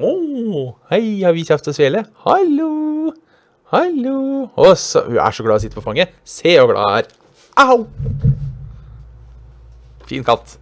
Å, 0.00 0.08
oh, 0.08 0.70
hei, 0.88 1.20
har 1.20 1.34
vi 1.36 1.42
kjeft 1.44 1.66
og 1.68 1.76
svele? 1.76 2.06
Hallo. 2.22 2.70
Hallo. 3.74 4.16
Å, 4.54 4.70
hun 4.70 5.18
er 5.20 5.34
så 5.36 5.44
glad 5.44 5.58
i 5.58 5.58
å 5.58 5.64
sitte 5.66 5.76
på 5.76 5.84
fanget. 5.84 6.14
Se 6.24 6.54
hvor 6.56 6.72
glad 6.72 6.86
hun 6.86 7.02
er. 7.02 7.10
Au! 7.60 7.84
Fin 10.08 10.24
katt. 10.26 10.56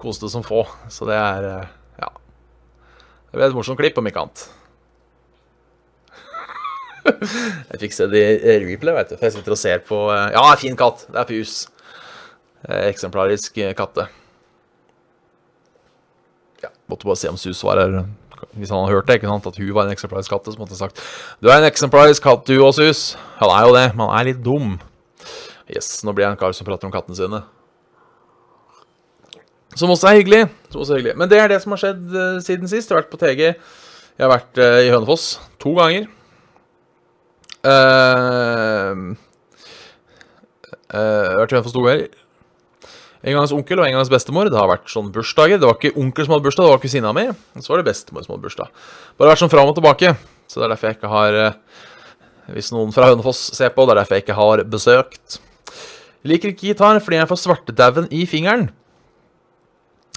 Koste 0.00 0.30
som 0.30 0.46
få. 0.46 0.64
Så 0.90 1.06
det 1.10 1.18
er 1.18 1.50
eh. 1.50 1.78
Det 3.32 3.40
ble 3.40 3.46
et 3.48 3.54
morsomt 3.56 3.80
klipp, 3.80 3.96
om 3.96 4.08
ikke 4.08 4.22
annet. 4.26 4.42
jeg 7.72 7.78
fikk 7.80 7.94
se 7.96 8.08
det 8.12 8.20
i 8.44 8.56
replay, 8.60 8.92
vet 8.98 9.14
du. 9.14 9.16
For 9.16 9.24
jeg 9.24 9.38
sitter 9.38 9.54
og 9.56 9.60
ser 9.60 9.80
på 9.88 10.00
eh, 10.12 10.26
Ja, 10.36 10.42
fin 10.60 10.76
katt. 10.76 11.06
Det 11.08 11.22
er 11.22 11.30
pus. 11.30 11.54
Eksemplarisk 12.92 13.56
katte. 13.78 14.04
Ja, 16.62 16.70
måtte 16.92 17.08
bare 17.08 17.18
se 17.18 17.32
om 17.32 17.40
Sus 17.40 17.64
var 17.64 17.80
her. 17.80 17.96
Hvis 18.52 18.68
han 18.68 18.84
hadde 18.84 18.92
hørt 18.92 19.08
det, 19.08 19.16
ikke 19.18 19.30
sant, 19.32 19.48
at 19.48 19.58
hun 19.58 19.72
var 19.74 19.88
en 19.88 19.96
eksemplarisk 19.96 20.34
katte, 20.34 20.52
så 20.52 20.60
måtte 20.60 20.76
han 20.76 20.82
sagt 20.82 21.00
Du 21.40 21.48
er 21.48 21.56
en 21.56 21.70
eksemplarisk 21.70 22.22
katt, 22.28 22.44
du 22.46 22.60
og 22.60 22.76
Sus. 22.76 23.16
Han 23.40 23.50
er 23.56 23.64
jo 23.64 23.74
det, 23.78 23.86
men 23.96 24.04
han 24.04 24.14
er 24.20 24.28
litt 24.28 24.44
dum. 24.44 24.76
Yes, 25.72 26.02
nå 26.04 26.12
blir 26.12 26.28
jeg 26.28 26.36
en 26.36 26.40
kar 26.44 26.52
som 26.52 26.68
prater 26.68 26.90
om 26.90 26.92
kattene 26.92 27.16
sine. 27.16 27.42
Som 29.78 29.92
også 29.92 30.10
er 30.10 30.18
hyggelig. 30.20 30.46
Som 30.72 30.82
også 30.82 30.94
er 30.94 31.00
hyggelig. 31.00 31.18
Men 31.18 31.30
det 31.30 31.38
er 31.40 31.52
det 31.52 31.60
som 31.62 31.72
har 31.72 31.80
skjedd 31.80 32.02
uh, 32.12 32.40
siden 32.44 32.68
sist. 32.68 32.90
Jeg 32.90 32.96
har 32.96 33.02
vært 33.02 33.12
på 33.12 33.20
TG. 33.20 33.44
Jeg 34.18 34.24
har 34.26 34.32
vært 34.32 34.60
uh, 34.60 34.80
i 34.84 34.90
Hønefoss 34.92 35.28
to 35.62 35.72
ganger. 35.78 36.08
Uh, 37.62 39.14
jeg 40.92 40.98
har 40.98 41.40
vært 41.40 41.54
i 41.54 41.56
Hønefoss 41.56 41.76
to 41.76 41.84
ganger. 41.86 42.10
En 43.22 43.36
gangs 43.38 43.54
onkel 43.54 43.78
og 43.78 43.86
en 43.86 43.96
gangs 43.96 44.10
bestemor. 44.12 44.50
Det 44.50 44.58
har 44.58 44.68
vært 44.68 44.92
sånn 44.92 45.08
bursdager. 45.14 45.60
Det 45.62 45.68
var 45.68 45.78
ikke 45.78 45.94
onkel 46.02 46.26
som 46.26 46.34
hadde 46.34 46.46
bursdag, 46.48 46.66
det 46.66 46.74
var 46.74 46.82
kusina 46.82 47.14
mi. 47.16 47.24
Så 47.62 47.72
var 47.72 47.80
det 47.80 47.88
bestemor 47.88 48.26
som 48.26 48.34
hadde 48.34 48.44
bursdag. 48.48 48.84
Bare 49.16 49.32
vært 49.32 49.44
sånn 49.44 49.52
fram 49.52 49.70
og 49.70 49.78
tilbake. 49.78 50.12
Så 50.50 50.60
det 50.60 50.66
er 50.66 50.74
derfor 50.74 50.90
jeg 50.90 50.98
ikke 50.98 51.12
har 51.14 51.38
Hvis 52.52 52.72
noen 52.74 52.90
fra 52.92 53.06
Hønefoss 53.08 53.40
ser 53.54 53.70
på, 53.72 53.86
det 53.86 53.94
er 53.94 54.00
derfor 54.02 54.18
jeg 54.18 54.24
ikke 54.26 54.36
har 54.36 54.64
besøkt. 54.68 55.38
Liker 56.26 56.50
ikke 56.52 56.72
gitar 56.72 56.98
fordi 57.00 57.20
jeg 57.20 57.30
får 57.30 57.40
svartedauden 57.40 58.08
i 58.10 58.26
fingeren. 58.28 58.68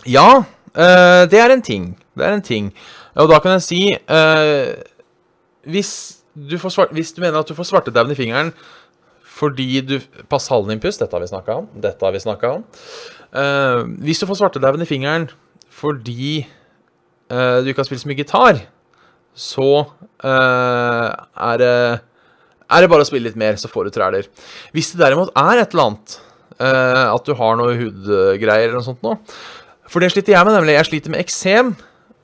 Ja, 0.06 0.44
uh, 0.46 1.24
det 1.30 1.40
er 1.42 1.52
en 1.52 1.64
ting. 1.66 1.90
Det 2.14 2.26
er 2.26 2.36
en 2.38 2.46
ting. 2.46 2.70
Og 3.18 3.30
da 3.32 3.40
kan 3.42 3.56
jeg 3.56 3.66
si 3.66 3.82
uh, 3.96 4.74
hvis, 5.66 5.92
du 6.36 6.58
svart, 6.62 6.94
hvis, 6.94 7.14
du 7.16 7.24
mener 7.24 7.40
at 7.40 7.50
du 7.50 7.58
får 7.58 7.72
svartedauden 7.72 8.14
i 8.14 8.18
fingeren 8.18 8.54
fordi 9.36 9.82
du 9.84 9.98
Pass 10.32 10.48
halen 10.48 10.70
din 10.72 10.80
pust, 10.80 11.02
dette 11.02 11.12
har 11.12 11.20
vi 11.20 11.28
snakka 11.28 11.58
om. 11.60 11.66
Dette 11.76 12.06
har 12.06 12.14
vi 12.16 12.22
snakka 12.24 12.54
om. 12.60 12.62
Uh, 13.36 13.82
hvis 14.06 14.22
du 14.22 14.30
får 14.30 14.40
svartedauden 14.44 14.86
i 14.86 14.90
fingeren 14.90 15.28
fordi 15.76 16.46
du 17.26 17.68
ikke 17.68 17.82
har 17.82 17.88
spilt 17.88 18.04
så 18.04 18.08
mye 18.08 18.20
gitar, 18.20 18.60
så 19.34 19.70
er 20.22 21.56
det 21.58 21.72
er 22.70 22.84
det 22.84 22.90
bare 22.92 23.02
å 23.02 23.08
spille 23.10 23.26
litt 23.26 23.40
mer, 23.42 23.58
så 23.58 23.66
får 23.66 23.88
du 23.88 23.96
træler. 23.96 24.28
Hvis 24.78 24.92
det 24.94 25.02
derimot 25.02 25.32
er 25.34 25.64
et 25.64 25.74
eller 25.74 25.90
annet, 25.90 26.16
at 26.62 27.26
du 27.26 27.34
har 27.42 27.58
noe 27.58 27.74
hudgreier 27.80 28.68
eller 28.68 28.78
noe 28.78 28.86
sånt 28.86 29.02
nå, 29.02 29.16
for 29.90 30.02
det 30.02 30.12
sliter 30.14 30.36
jeg 30.36 30.48
med, 30.48 30.56
nemlig. 30.58 30.78
Jeg 30.78 30.88
sliter 30.90 31.14
med 31.14 31.22
eksem 31.22 31.74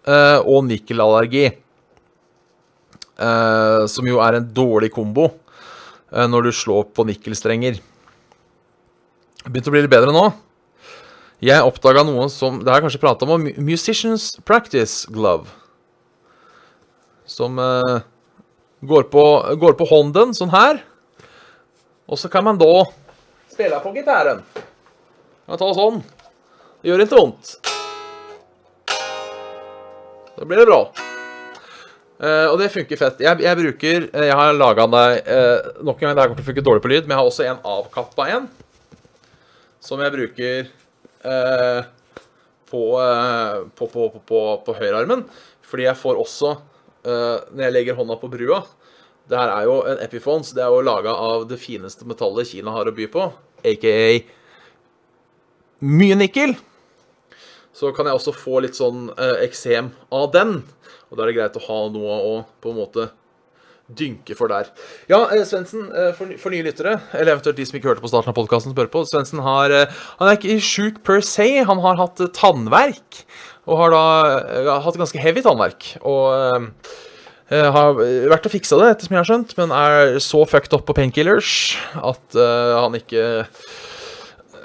uh, 0.07 0.39
og 0.41 0.65
nikkelallergi. 0.69 1.49
Uh, 3.21 3.85
som 3.91 4.07
jo 4.09 4.21
er 4.23 4.39
en 4.39 4.47
dårlig 4.53 4.91
kombo. 4.93 5.29
uh, 6.11 6.27
når 6.27 6.49
du 6.49 6.51
slår 6.51 6.89
på 6.95 7.05
nikkelstrenger. 7.07 7.79
Begynte 9.45 9.71
å 9.71 9.75
bli 9.75 9.83
litt 9.83 9.93
bedre 9.93 10.13
nå. 10.13 10.29
Jeg 11.41 11.65
oppdaga 11.65 12.03
noe 12.05 12.27
som 12.29 12.59
Det 12.61 12.69
har 12.69 12.77
jeg 12.77 12.85
kanskje 12.85 13.01
prata 13.01 13.25
om, 13.25 13.47
Musicians 13.57 14.35
Practice 14.45 15.09
Glove. 15.09 15.49
Som 17.25 17.57
går, 17.57 19.07
på, 19.09 19.23
går 19.57 19.77
på 19.79 19.87
hånden, 19.89 20.35
sånn 20.37 20.51
her. 20.53 20.83
Og 22.05 22.19
så 22.19 22.29
kan 22.29 22.45
man 22.45 22.59
da 22.59 22.83
spille 23.61 23.79
på 23.83 23.93
gitaren. 23.95 24.41
Kan 25.45 25.59
ta 25.59 25.69
sånn. 25.75 26.01
Det 26.81 26.89
gjør 26.89 27.03
ikke 27.03 27.17
vondt. 27.19 27.51
Da 30.33 30.47
blir 30.49 30.57
det 30.57 30.65
bra. 30.65 30.81
Uh, 32.21 32.47
og 32.51 32.55
det 32.61 32.71
funker 32.73 32.97
fett. 32.97 33.21
Jeg, 33.21 33.41
jeg 33.41 33.57
bruker 33.57 34.03
eh, 34.05 34.27
Jeg 34.27 34.37
har 34.37 34.51
laga 34.53 34.85
deg 34.89 35.29
uh, 35.29 35.69
nok 35.85 36.01
en 36.01 36.07
gang. 36.07 36.15
Det 36.15 36.21
her 36.21 36.29
kommer 36.31 36.39
til 36.39 36.45
å 36.45 36.49
funke 36.49 36.63
dårlig 36.65 36.83
på 36.83 36.91
lyd, 36.91 37.05
men 37.05 37.13
jeg 37.13 37.19
har 37.19 37.29
også 37.29 37.45
en 37.45 37.63
avkappa 37.75 38.27
en. 38.33 38.47
Som 39.81 40.01
jeg 40.01 40.13
bruker 40.13 40.71
uh, 41.25 41.81
på, 42.69 42.83
på, 43.77 43.85
på, 43.93 44.07
på, 44.13 44.23
på, 44.33 44.41
på 44.65 44.75
høyrearmen. 44.77 45.23
Fordi 45.65 45.85
jeg 45.85 45.99
får 46.01 46.19
også, 46.19 46.55
når 47.01 47.61
jeg 47.63 47.73
legger 47.73 47.95
hånda 47.97 48.13
på 48.19 48.27
brua 48.29 48.57
Det 49.25 49.37
her 49.39 49.49
er 49.53 49.63
jo 49.65 49.77
en 49.87 50.01
Epiphones. 50.03 50.51
Det 50.53 50.61
er 50.61 50.69
jo 50.69 50.83
laga 50.85 51.13
av 51.15 51.45
det 51.49 51.57
fineste 51.61 52.05
metallet 52.05 52.49
Kina 52.51 52.73
har 52.75 52.89
å 52.89 52.93
by 52.93 53.07
på, 53.09 53.29
aka 53.71 53.95
mye 55.81 56.17
nikkel. 56.19 56.53
Så 57.77 57.93
kan 57.95 58.09
jeg 58.09 58.17
også 58.17 58.35
få 58.35 58.59
litt 58.65 58.75
sånn 58.75 59.09
eksem 59.41 59.93
av 60.11 60.29
den. 60.33 60.57
Og 61.09 61.17
da 61.17 61.23
er 61.23 61.31
det 61.31 61.37
greit 61.39 61.57
å 61.59 61.65
ha 61.65 61.79
noe 61.93 62.19
å 62.27 62.33
på 62.63 62.73
en 62.73 62.79
måte 62.81 63.09
dynke 63.97 64.35
for 64.37 64.51
der. 64.51 64.69
Ja, 65.11 65.25
eh, 65.33 65.43
Svendsen, 65.47 65.89
eh, 65.91 66.11
for, 66.15 66.31
for, 66.39 66.53
nye 66.53 66.65
lyttere, 66.65 66.97
eller 67.13 67.35
eventuelt 67.35 67.59
de 67.59 67.67
som 67.67 67.77
ikke 67.77 67.91
hørte 67.91 68.03
på 68.03 68.11
starten 68.11 68.31
av 68.31 68.37
podkasten, 68.37 68.73
spør 68.75 68.91
på 68.91 69.03
Svendsen 69.09 69.43
har 69.43 69.73
eh, 69.75 70.01
Han 70.19 70.29
er 70.29 70.39
ikke 70.39 70.57
sjuk 70.63 71.01
per 71.07 71.21
se, 71.25 71.49
han 71.67 71.83
har 71.83 71.99
hatt 71.99 72.21
tannverk. 72.37 73.23
Og 73.69 73.77
har 73.77 73.93
da 73.93 74.79
hatt 74.81 74.97
ganske 74.97 75.21
heavy 75.21 75.43
tannverk. 75.45 75.91
Og 76.01 76.31
uh, 76.33 76.87
har 77.51 77.93
vært 77.93 78.47
og 78.47 78.53
fiksa 78.55 78.79
det, 78.79 78.87
etter 78.89 79.05
som 79.05 79.13
jeg 79.13 79.21
har 79.21 79.29
skjønt, 79.29 79.53
men 79.59 79.73
er 79.75 80.15
så 80.23 80.41
fucked 80.49 80.73
up 80.73 80.87
på 80.87 80.95
painkillers 80.97 81.51
at 81.93 82.39
uh, 82.39 82.81
han 82.81 82.97
ikke 82.97 83.45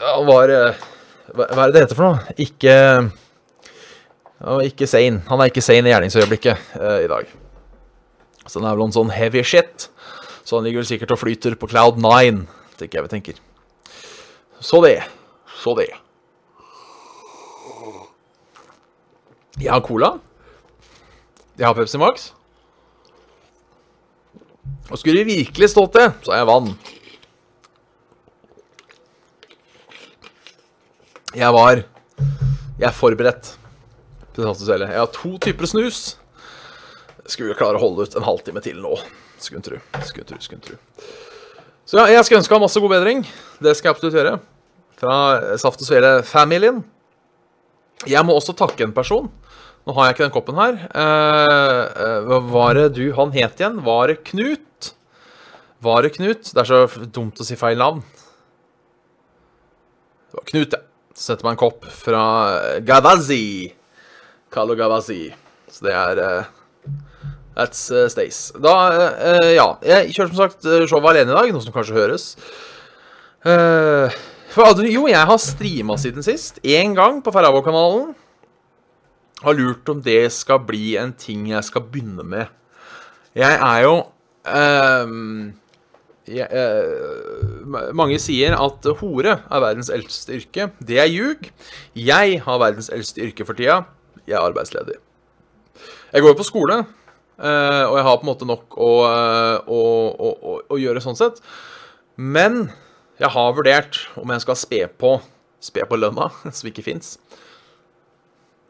Han 0.00 0.24
var 0.30 0.54
uh, 0.54 0.86
Hva 1.34 1.46
er 1.48 1.70
det 1.70 1.74
det 1.74 1.84
heter 1.86 1.98
for 1.98 2.06
noe? 2.06 2.36
Ikke 2.38 2.76
ikke 4.66 4.86
sane. 4.86 5.22
Han 5.30 5.40
er 5.40 5.50
ikke 5.50 5.64
sane 5.64 5.88
i 5.88 5.92
gjerningsøyeblikket 5.92 6.76
uh, 6.76 7.00
i 7.02 7.08
dag. 7.10 7.28
Så 8.46 8.60
han 8.60 8.68
er 8.68 8.76
vel 8.76 8.86
en 8.86 8.94
sånn 8.94 9.12
heavy 9.14 9.42
shit. 9.42 9.88
Så 10.46 10.58
han 10.58 10.66
ligger 10.66 10.84
vel 10.84 10.88
sikkert 10.90 11.14
og 11.16 11.20
flyter 11.22 11.56
på 11.58 11.70
cloud 11.72 11.98
nine, 11.98 12.44
tenker 12.78 13.00
jeg 13.00 13.06
vi 13.08 13.14
tenker. 13.14 13.40
Så 14.60 14.82
det. 14.84 15.00
Så 15.62 15.74
det. 15.78 15.88
Jeg 19.56 19.72
har 19.72 19.80
cola. 19.80 20.18
Jeg 21.56 21.64
har 21.64 21.74
Pepsi 21.74 21.98
Max. 21.98 22.30
Og 24.92 25.00
skulle 25.00 25.24
det 25.24 25.32
virkelig 25.32 25.72
stått 25.72 25.96
det, 25.96 26.10
så 26.22 26.34
har 26.34 26.42
jeg 26.44 26.50
vann. 26.50 26.68
Jeg 31.36 31.52
var 31.52 31.82
Jeg 32.80 32.86
er 32.88 32.94
forberedt. 32.96 33.56
Jeg 34.36 34.46
har 34.96 35.08
to 35.12 35.36
typer 35.40 35.68
snus. 35.68 36.16
Skulle 37.28 37.56
klare 37.56 37.76
å 37.76 37.82
holde 37.82 38.06
ut 38.06 38.16
en 38.16 38.24
halvtime 38.24 38.62
til 38.64 38.78
nå. 38.80 38.94
Skulle 39.40 39.64
tru. 39.64 39.76
Skulle 40.04 40.24
tru, 40.28 40.38
skulle 40.40 40.64
tru. 40.64 40.76
Så 41.88 42.00
ja, 42.00 42.06
jeg 42.14 42.24
skal 42.26 42.38
ønske 42.40 42.56
ham 42.56 42.64
masse 42.64 42.80
god 42.80 42.92
bedring. 42.94 43.20
Det 43.60 43.74
skal 43.76 43.90
jeg 43.90 43.96
absolutt 43.96 44.16
gjøre. 44.16 44.34
Fra 44.96 45.16
Saft 45.60 45.84
og 45.84 45.88
Svele-familien. 45.90 46.80
Jeg 48.08 48.24
må 48.24 48.36
også 48.36 48.56
takke 48.56 48.86
en 48.86 48.96
person. 48.96 49.28
Nå 49.86 49.96
har 49.96 50.08
jeg 50.08 50.16
ikke 50.16 50.26
den 50.26 50.34
koppen 50.34 50.60
her. 50.60 50.80
Eh, 50.88 52.32
var 52.48 52.80
det 52.80 52.88
du 52.96 53.04
Han 53.16 53.36
het 53.36 53.60
igjen? 53.60 53.82
Var 53.84 54.12
det 54.12 54.22
Knut? 54.32 54.92
Var 55.84 56.02
det 56.02 56.16
Knut? 56.16 56.48
Det 56.48 56.64
er 56.64 56.72
så 56.72 57.06
dumt 57.06 57.40
å 57.40 57.46
si 57.46 57.60
feil 57.60 57.80
navn. 57.80 58.00
Det 60.32 60.40
var 60.40 60.48
Knut, 60.52 60.76
ja. 60.80 60.84
Setter 61.16 61.46
man 61.46 61.54
en 61.56 61.60
kopp 61.60 61.86
fra 61.88 62.22
Gavazi. 62.84 63.72
Carlo 64.52 64.76
Gavazi. 64.76 65.30
Så 65.72 65.86
det 65.86 65.94
er 65.96 66.20
uh, 66.20 66.90
That's 67.56 67.80
uh, 67.88 68.04
Stace. 68.12 68.52
Da, 68.60 68.74
uh, 68.92 69.48
ja. 69.54 69.66
Jeg 69.80 70.12
kjørte 70.12 70.34
som 70.34 70.42
sagt 70.44 70.68
showet 70.90 71.08
alene 71.14 71.32
i 71.32 71.38
dag, 71.38 71.54
noe 71.54 71.64
som 71.64 71.72
kanskje 71.74 71.96
høres. 71.96 72.28
for 74.52 74.82
jo, 74.84 75.06
jeg 75.08 75.28
har 75.30 75.40
streama 75.40 75.96
siden 76.00 76.24
sist. 76.26 76.60
Én 76.64 76.92
gang 76.96 77.22
på 77.24 77.32
Ferravo-kanalen. 77.32 78.12
Har 79.40 79.56
lurt 79.56 79.88
om 79.88 80.00
det 80.04 80.32
skal 80.32 80.60
bli 80.68 80.96
en 81.00 81.12
ting 81.16 81.48
jeg 81.48 81.64
skal 81.64 81.84
begynne 81.88 82.24
med. 82.24 82.52
Jeg 83.36 83.56
er 83.56 83.82
jo 83.84 83.96
um, 84.48 85.52
jeg, 86.26 86.46
uh, 86.50 87.90
mange 87.94 88.18
sier 88.22 88.56
at 88.58 88.88
hore 89.00 89.38
er 89.38 89.62
verdens 89.62 89.92
eldste 89.92 90.38
yrke. 90.40 90.70
Det 90.82 90.98
er 91.02 91.10
ljug. 91.10 91.50
Jeg 91.94 92.40
har 92.46 92.62
verdens 92.62 92.90
eldste 92.92 93.22
yrke 93.28 93.46
for 93.46 93.58
tida 93.58 93.84
jeg 94.26 94.36
er 94.36 94.42
arbeidsledig. 94.42 94.98
Jeg 96.12 96.22
går 96.22 96.32
jo 96.32 96.38
på 96.38 96.46
skole, 96.46 96.80
eh, 97.38 97.84
og 97.86 97.96
jeg 97.98 98.06
har 98.06 98.18
på 98.18 98.26
en 98.26 98.30
måte 98.30 98.48
nok 98.48 98.76
å, 98.78 98.90
eh, 99.06 99.70
å, 99.70 99.80
å, 100.26 100.54
å 100.72 100.78
gjøre 100.80 101.02
sånn 101.04 101.18
sett. 101.18 101.40
Men 102.16 102.68
jeg 103.20 103.32
har 103.32 103.56
vurdert 103.56 104.00
om 104.20 104.32
jeg 104.32 104.44
skal 104.44 104.58
spe 104.58 104.82
på, 104.88 105.16
spe 105.62 105.86
på 105.88 105.98
lønna, 105.98 106.30
som 106.56 106.70
ikke 106.70 106.86
fins, 106.86 107.16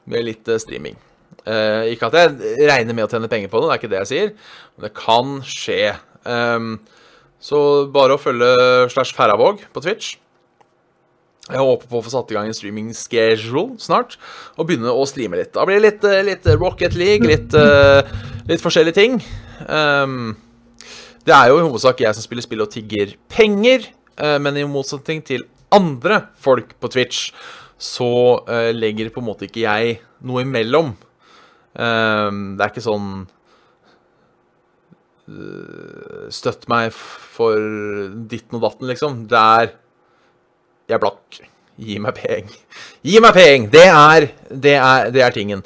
med 0.05 0.27
litt 0.29 0.49
eh, 0.49 0.61
streaming. 0.63 0.99
Eh, 1.47 1.93
ikke 1.95 2.11
at 2.11 2.19
jeg 2.19 2.67
regner 2.69 2.97
med 2.97 3.07
å 3.07 3.11
tjene 3.11 3.31
penger 3.31 3.53
på 3.53 3.63
det, 3.63 3.69
det 3.69 3.77
er 3.77 3.83
ikke 3.83 3.93
det 3.95 4.03
jeg 4.05 4.13
sier, 4.13 4.35
men 4.75 4.89
det 4.89 4.95
kan 4.99 5.39
skje. 5.47 5.81
Um, 6.27 6.73
så 7.47 7.59
bare 7.93 8.17
å 8.17 8.21
følge 8.21 8.53
slash 8.91 9.15
Færravåg 9.15 9.63
på 9.75 9.83
Twitch. 9.85 10.15
Jeg 11.47 11.63
håper 11.63 11.87
på 11.87 12.01
å 12.01 12.03
få 12.03 12.11
satt 12.11 12.33
i 12.33 12.35
gang 12.35 12.49
en 12.49 12.57
streaming 12.57 12.89
schedule 12.97 13.77
snart, 13.79 14.17
og 14.59 14.67
begynne 14.67 14.91
å 14.91 15.05
streame 15.07 15.39
litt. 15.39 15.53
Da 15.55 15.63
blir 15.69 15.79
det 15.79 15.85
litt, 15.85 16.07
eh, 16.11 16.25
litt 16.27 16.49
Rocket 16.59 16.97
League, 16.99 17.23
litt, 17.23 17.55
uh, 17.55 18.03
litt 18.49 18.63
forskjellige 18.63 18.99
ting. 18.99 19.21
Um, 19.69 20.35
det 21.23 21.35
er 21.37 21.53
jo 21.53 21.61
i 21.61 21.69
hovedsak 21.69 22.03
jeg 22.03 22.19
som 22.19 22.27
spiller 22.27 22.43
spill 22.43 22.65
og 22.67 22.73
tigger 22.75 23.15
penger, 23.31 23.93
men 24.17 24.57
i 24.57 24.63
motsetning 24.65 25.19
til 25.27 25.43
andre 25.75 26.23
folk 26.41 26.71
på 26.81 26.89
Twitch, 26.89 27.33
så 27.77 28.41
legger 28.73 29.11
på 29.13 29.21
en 29.21 29.27
måte 29.27 29.45
ikke 29.45 29.67
jeg 29.67 29.99
noe 30.25 30.41
imellom. 30.41 30.95
Um, 31.77 32.39
det 32.57 32.65
er 32.65 32.71
ikke 32.73 32.87
sånn 32.87 33.27
Støtt 36.33 36.69
meg 36.71 36.93
for 36.95 37.59
ditten 38.31 38.59
og 38.59 38.63
datten, 38.69 38.87
liksom. 38.91 39.25
Det 39.31 39.41
er 39.41 39.75
jeg 40.87 40.95
er 40.95 41.03
blakk. 41.03 41.39
Gi 41.83 41.99
meg 42.01 42.15
peng. 42.17 42.51
Gi 43.05 43.21
meg 43.23 43.35
peng! 43.35 43.65
Det 43.73 43.87
er, 43.91 44.29
det 44.49 44.77
er, 44.79 45.09
det 45.13 45.23
er 45.27 45.35
tingen. 45.35 45.65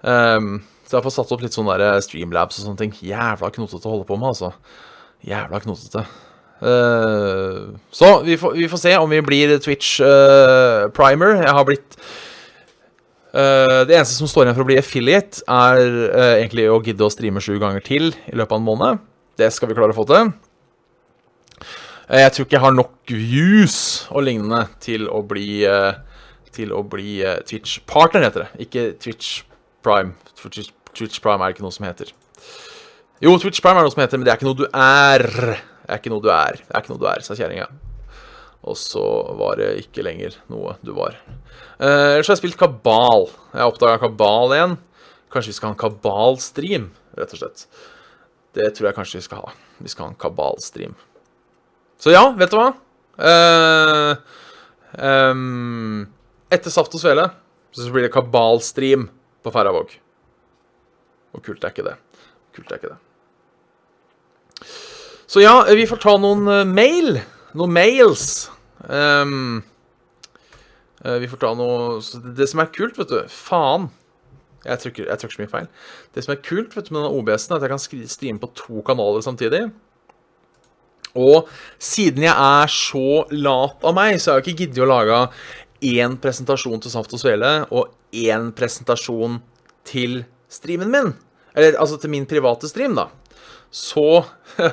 Um, 0.00 0.62
så 0.84 0.96
jeg 0.96 0.98
har 0.98 1.04
fått 1.04 1.16
satt 1.18 1.32
opp 1.36 1.44
litt 1.44 1.54
sånne 1.56 1.76
der 1.80 2.00
streamlabs 2.04 2.58
og 2.58 2.68
sånne 2.70 2.80
ting. 2.80 2.94
Jævla 3.04 3.52
knotete 3.52 3.84
å 3.84 3.92
holde 3.92 4.08
på 4.08 4.16
med, 4.16 4.32
altså. 4.32 4.54
Jævla 5.24 5.60
knotete. 5.66 6.06
Uh, 6.64 7.76
så 7.92 8.08
vi 8.24 8.38
får, 8.40 8.56
vi 8.56 8.70
får, 8.72 8.80
se 8.86 8.94
om 8.96 9.12
vi 9.12 9.20
blir 9.26 9.52
Twitch 9.60 9.98
uh, 10.00 10.88
primer. 10.96 11.42
Jeg 11.44 11.56
har 11.58 11.68
blitt 11.68 11.98
uh, 13.34 13.82
Det 13.88 13.96
eneste 13.96 14.16
som 14.16 14.30
står 14.30 14.46
igjen 14.46 14.56
for 14.56 14.64
å 14.64 14.70
bli 14.70 14.78
affiliate, 14.80 15.44
er 15.50 15.82
egentlig 16.38 16.68
å 16.70 16.80
gidde 16.84 17.06
å 17.06 17.12
streame 17.12 17.42
sju 17.44 17.58
ganger 17.62 17.84
til 17.84 18.12
i 18.14 18.36
løpet 18.36 18.54
av 18.54 18.62
en 18.62 18.68
måned. 18.68 19.04
Det 19.38 19.50
skal 19.52 19.70
vi 19.70 19.76
klare 19.78 19.94
å 19.94 19.98
få 19.98 20.06
til. 20.10 20.32
Uh, 22.08 22.20
jeg 22.22 22.34
tror 22.34 22.48
ikke 22.48 22.58
jeg 22.58 22.66
har 22.66 22.76
nok 22.76 23.14
views 23.14 23.78
og 24.10 24.26
lignende 24.28 24.64
til 24.84 25.08
å 25.10 25.22
bli 25.26 25.64
Til 26.54 26.70
å 26.70 26.84
bli 26.86 27.18
Twitch-partner, 27.48 28.28
heter 28.28 28.44
det. 28.44 28.62
Ikke 28.62 28.82
Twitch 29.02 29.40
Prime. 29.82 30.12
Twitch, 30.38 30.70
Twitch 30.94 31.18
Prime 31.18 31.42
er 31.42 31.50
ikke 31.50 31.64
noe 31.64 31.74
som 31.74 31.82
heter. 31.88 32.12
Jo, 33.18 33.34
Twitch 33.42 33.58
Prime 33.58 33.82
er 33.82 33.88
noe 33.88 33.90
som 33.90 34.04
heter, 34.04 34.20
men 34.20 34.28
det 34.28 34.30
er 34.30 34.38
ikke 34.38 34.46
noe 34.46 34.60
du 34.60 34.68
er. 34.70 35.26
Det 35.82 35.90
er 35.90 35.98
ikke 35.98 36.12
noe 36.14 36.22
du 36.22 36.30
er, 36.30 36.60
det 36.62 36.70
er 36.70 36.84
ikke 36.84 36.94
noe 36.94 37.02
du 37.02 37.08
er, 37.10 37.24
sa 37.26 37.34
kjerringa. 37.34 37.66
Og 38.64 38.78
så 38.80 39.04
var 39.38 39.58
det 39.60 39.74
ikke 39.82 40.04
lenger 40.06 40.38
noe 40.52 40.76
du 40.84 40.94
var. 40.96 41.18
Uh, 41.76 42.14
ellers 42.14 42.30
har 42.30 42.38
jeg 42.38 42.44
spilt 42.44 42.60
Kabal. 42.60 43.28
Jeg 43.52 43.60
har 43.60 43.72
oppdaga 43.72 44.00
Kabal 44.00 44.54
igjen. 44.56 44.78
Kanskje 45.34 45.52
vi 45.52 45.58
skal 45.58 45.70
ha 45.70 45.74
en 45.74 45.82
Kabal-stream, 45.82 46.88
rett 47.18 47.34
og 47.36 47.42
slett. 47.42 47.66
Det 48.54 48.70
tror 48.72 48.88
jeg 48.88 48.96
kanskje 48.96 49.20
vi 49.20 49.26
skal 49.26 49.44
ha. 49.44 49.54
Vi 49.82 49.92
skal 49.92 50.06
ha 50.06 50.14
en 50.14 50.20
Kabal-stream. 50.22 50.96
Så 52.00 52.14
ja, 52.14 52.24
vet 52.38 52.52
du 52.52 52.58
hva? 52.58 52.72
Eh, 53.14 54.10
eh, 54.98 55.34
etter 56.54 56.72
Saft 56.74 56.94
og 56.96 57.02
Svele 57.02 57.28
så 57.74 57.90
blir 57.90 58.06
det 58.06 58.14
kabalstream 58.14 59.08
på 59.42 59.52
Færøyvåg. 59.54 59.96
Og 61.34 61.42
kult 61.42 61.64
er 61.64 61.74
ikke 61.74 61.86
det. 61.88 61.96
Kult 62.54 62.70
er 62.70 62.78
ikke 62.78 62.92
det. 62.92 63.00
Så 65.26 65.42
ja, 65.42 65.56
vi 65.74 65.86
får 65.90 66.02
ta 66.04 66.14
noen 66.20 66.46
eh, 66.46 66.68
mail. 66.68 67.18
Noen 67.58 67.74
mails. 67.74 68.26
Eh, 71.04 71.18
vi 71.20 71.28
får 71.28 71.40
ta 71.42 71.52
noe 71.58 72.00
det, 72.36 72.48
som 72.48 72.62
er 72.62 72.72
kult, 72.74 72.98
vet 73.00 73.12
du 73.12 73.20
Faen. 73.32 73.90
Jeg 74.64 74.80
trykker, 74.80 75.08
jeg 75.10 75.20
trykker 75.20 75.36
så 75.36 75.42
mye 75.42 75.52
feil. 75.52 75.66
Det 76.16 76.24
som 76.24 76.32
er 76.32 76.44
kult 76.44 76.72
vet 76.72 76.86
du, 76.88 76.94
med 76.94 77.02
denne 77.02 77.16
OBS-en, 77.18 77.52
er 77.52 77.58
at 77.58 77.66
jeg 77.66 77.74
kan 77.74 78.08
streame 78.08 78.40
på 78.40 78.52
to 78.56 78.84
kanaler 78.86 79.24
samtidig. 79.24 79.66
Og 81.14 81.50
siden 81.78 82.24
jeg 82.26 82.32
er 82.32 82.72
så 82.72 83.24
lat 83.30 83.84
av 83.86 83.94
meg, 83.96 84.16
så 84.18 84.32
har 84.32 84.40
jeg 84.40 84.48
ikke 84.48 84.64
giddet 84.64 84.82
å 84.86 84.88
lage 84.88 85.20
én 85.84 86.16
presentasjon 86.22 86.80
til 86.80 86.94
Saft 86.94 87.12
og 87.14 87.20
Svele 87.20 87.52
og 87.68 87.92
én 88.16 88.48
presentasjon 88.56 89.38
til 89.86 90.22
streamen 90.50 90.90
min. 90.90 91.12
Eller 91.54 91.76
altså 91.78 92.00
til 92.00 92.10
min 92.14 92.26
private 92.26 92.70
stream, 92.70 92.96
da. 92.96 93.10
Så 93.74 94.24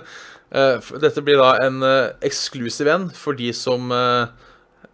Dette 0.52 1.24
blir 1.24 1.40
da 1.40 1.54
en 1.64 1.78
uh, 1.80 2.12
eksklusiv 2.28 2.90
en 2.92 3.06
for 3.16 3.38
de 3.40 3.54
som 3.56 3.92
eh, 3.96 4.50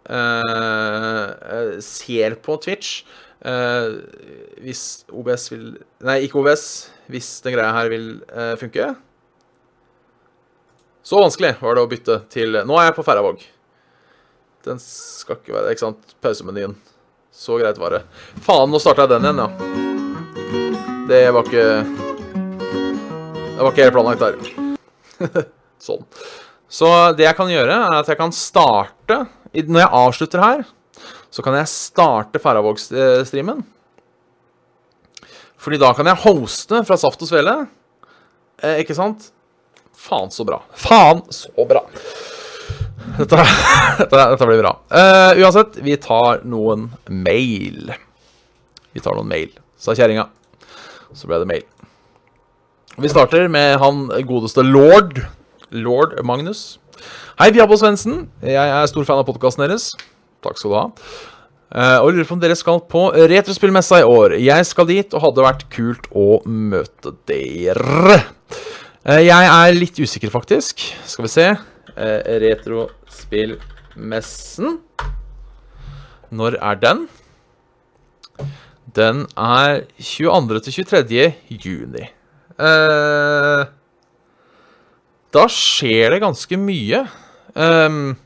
eh, 0.08 1.30
eh, 1.56 1.80
ser 1.84 2.36
på 2.44 2.56
Twitch. 2.62 3.02
Eh, 3.38 3.90
hvis 4.64 5.04
OBS 5.14 5.48
vil 5.52 5.66
Nei, 6.02 6.20
ikke 6.26 6.40
OBS. 6.40 6.64
Hvis 7.08 7.38
den 7.44 7.54
greia 7.54 7.72
her 7.74 7.90
vil 7.92 8.08
eh, 8.28 8.54
funke. 8.60 8.90
Så 11.02 11.22
vanskelig 11.22 11.54
var 11.62 11.78
det 11.78 11.84
å 11.86 11.88
bytte 11.88 12.18
til 12.32 12.58
Nå 12.68 12.76
er 12.76 12.90
jeg 12.90 12.98
på 12.98 13.06
Færøyvåg. 13.06 13.46
Den 14.66 14.80
skal 14.82 15.38
ikke 15.38 15.54
være 15.56 15.72
Ikke 15.72 15.86
sant? 15.86 16.14
Pausemenyen. 16.20 16.76
Så 17.32 17.56
greit 17.60 17.78
var 17.78 17.94
det. 17.94 18.02
Faen, 18.44 18.70
nå 18.72 18.80
starta 18.82 19.06
jeg 19.06 19.14
den 19.14 19.28
igjen, 19.28 19.44
ja. 19.44 19.74
Det 21.08 21.22
var 21.32 21.46
ikke 21.46 21.68
Det 23.54 23.60
var 23.62 23.70
ikke 23.72 23.86
helt 23.86 23.94
planlagt 23.96 24.26
der. 24.26 24.67
sånn. 25.86 26.04
Så 26.68 26.88
det 27.16 27.24
jeg 27.26 27.38
kan 27.38 27.50
gjøre, 27.50 27.74
er 27.74 28.02
at 28.02 28.10
jeg 28.10 28.18
kan 28.18 28.32
starte 28.34 29.22
Når 29.56 29.80
jeg 29.80 29.92
avslutter 30.02 30.42
her, 30.42 30.66
så 31.32 31.44
kan 31.44 31.56
jeg 31.56 31.70
starte 31.72 32.40
Færøyvåg-streamen. 32.42 33.62
Fordi 35.58 35.80
da 35.80 35.92
kan 35.96 36.06
jeg 36.06 36.22
hoste 36.22 36.82
fra 36.86 36.96
Saft 37.00 37.22
og 37.24 37.30
Svele. 37.30 37.54
Eh, 38.62 38.82
ikke 38.84 38.96
sant? 38.96 39.30
Faen 39.98 40.30
så 40.30 40.46
bra. 40.46 40.60
Faen 40.78 41.24
så 41.34 41.66
bra. 41.68 41.82
Dette, 43.18 43.40
dette, 43.98 44.24
dette 44.34 44.48
blir 44.48 44.62
bra. 44.62 44.74
Uh, 44.92 45.40
uansett, 45.42 45.80
vi 45.82 45.96
tar 46.00 46.44
noen 46.46 46.88
mail. 47.10 47.90
Vi 48.94 49.02
tar 49.02 49.18
noen 49.18 49.30
mail, 49.30 49.50
sa 49.80 49.96
kjerringa. 49.96 50.28
Så 51.16 51.30
ble 51.30 51.40
det 51.42 51.50
mail. 51.50 51.66
Vi 52.98 53.06
starter 53.06 53.44
med 53.46 53.76
han 53.78 54.08
godeste 54.26 54.58
lord. 54.66 55.22
Lord 55.70 56.18
Magnus. 56.26 56.82
Hei, 57.38 57.54
Diabo 57.54 57.78
Svendsen. 57.78 58.26
Jeg 58.42 58.58
er 58.58 58.88
stor 58.90 59.06
fan 59.06 59.20
av 59.20 59.26
podkasten 59.28 59.62
deres. 59.62 59.94
Takk 60.42 60.58
skal 60.58 60.72
du 60.72 60.74
ha. 60.74 60.90
Eh, 61.70 62.02
og 62.02 62.10
lurer 62.16 62.26
på 62.26 62.34
om 62.34 62.42
dere 62.42 62.58
skal 62.58 62.82
på 62.90 63.14
Retrospillmessa 63.14 64.02
i 64.02 64.08
år. 64.08 64.34
Jeg 64.42 64.66
skal 64.66 64.90
dit, 64.90 65.06
og 65.14 65.22
hadde 65.28 65.46
vært 65.46 65.62
kult 65.70 66.10
å 66.10 66.42
møte 66.42 67.14
dere. 67.30 68.18
Eh, 69.06 69.22
jeg 69.28 69.46
er 69.46 69.78
litt 69.78 69.94
usikker, 70.02 70.26
faktisk. 70.34 70.82
Skal 71.06 71.22
vi 71.28 71.32
se. 71.36 71.54
Eh, 71.94 72.18
Retrospillmessen. 72.48 74.82
Når 76.34 76.58
er 76.58 76.74
den? 76.82 77.06
Den 78.90 79.30
er 79.38 79.86
22. 80.02 80.58
til 80.66 80.82
23. 80.82 81.38
juni. 81.62 82.17
Eh, 82.58 83.66
da 85.34 85.44
skjer 85.52 86.14
det 86.14 86.22
ganske 86.24 86.58
mye. 86.58 87.04
Um, 87.58 88.16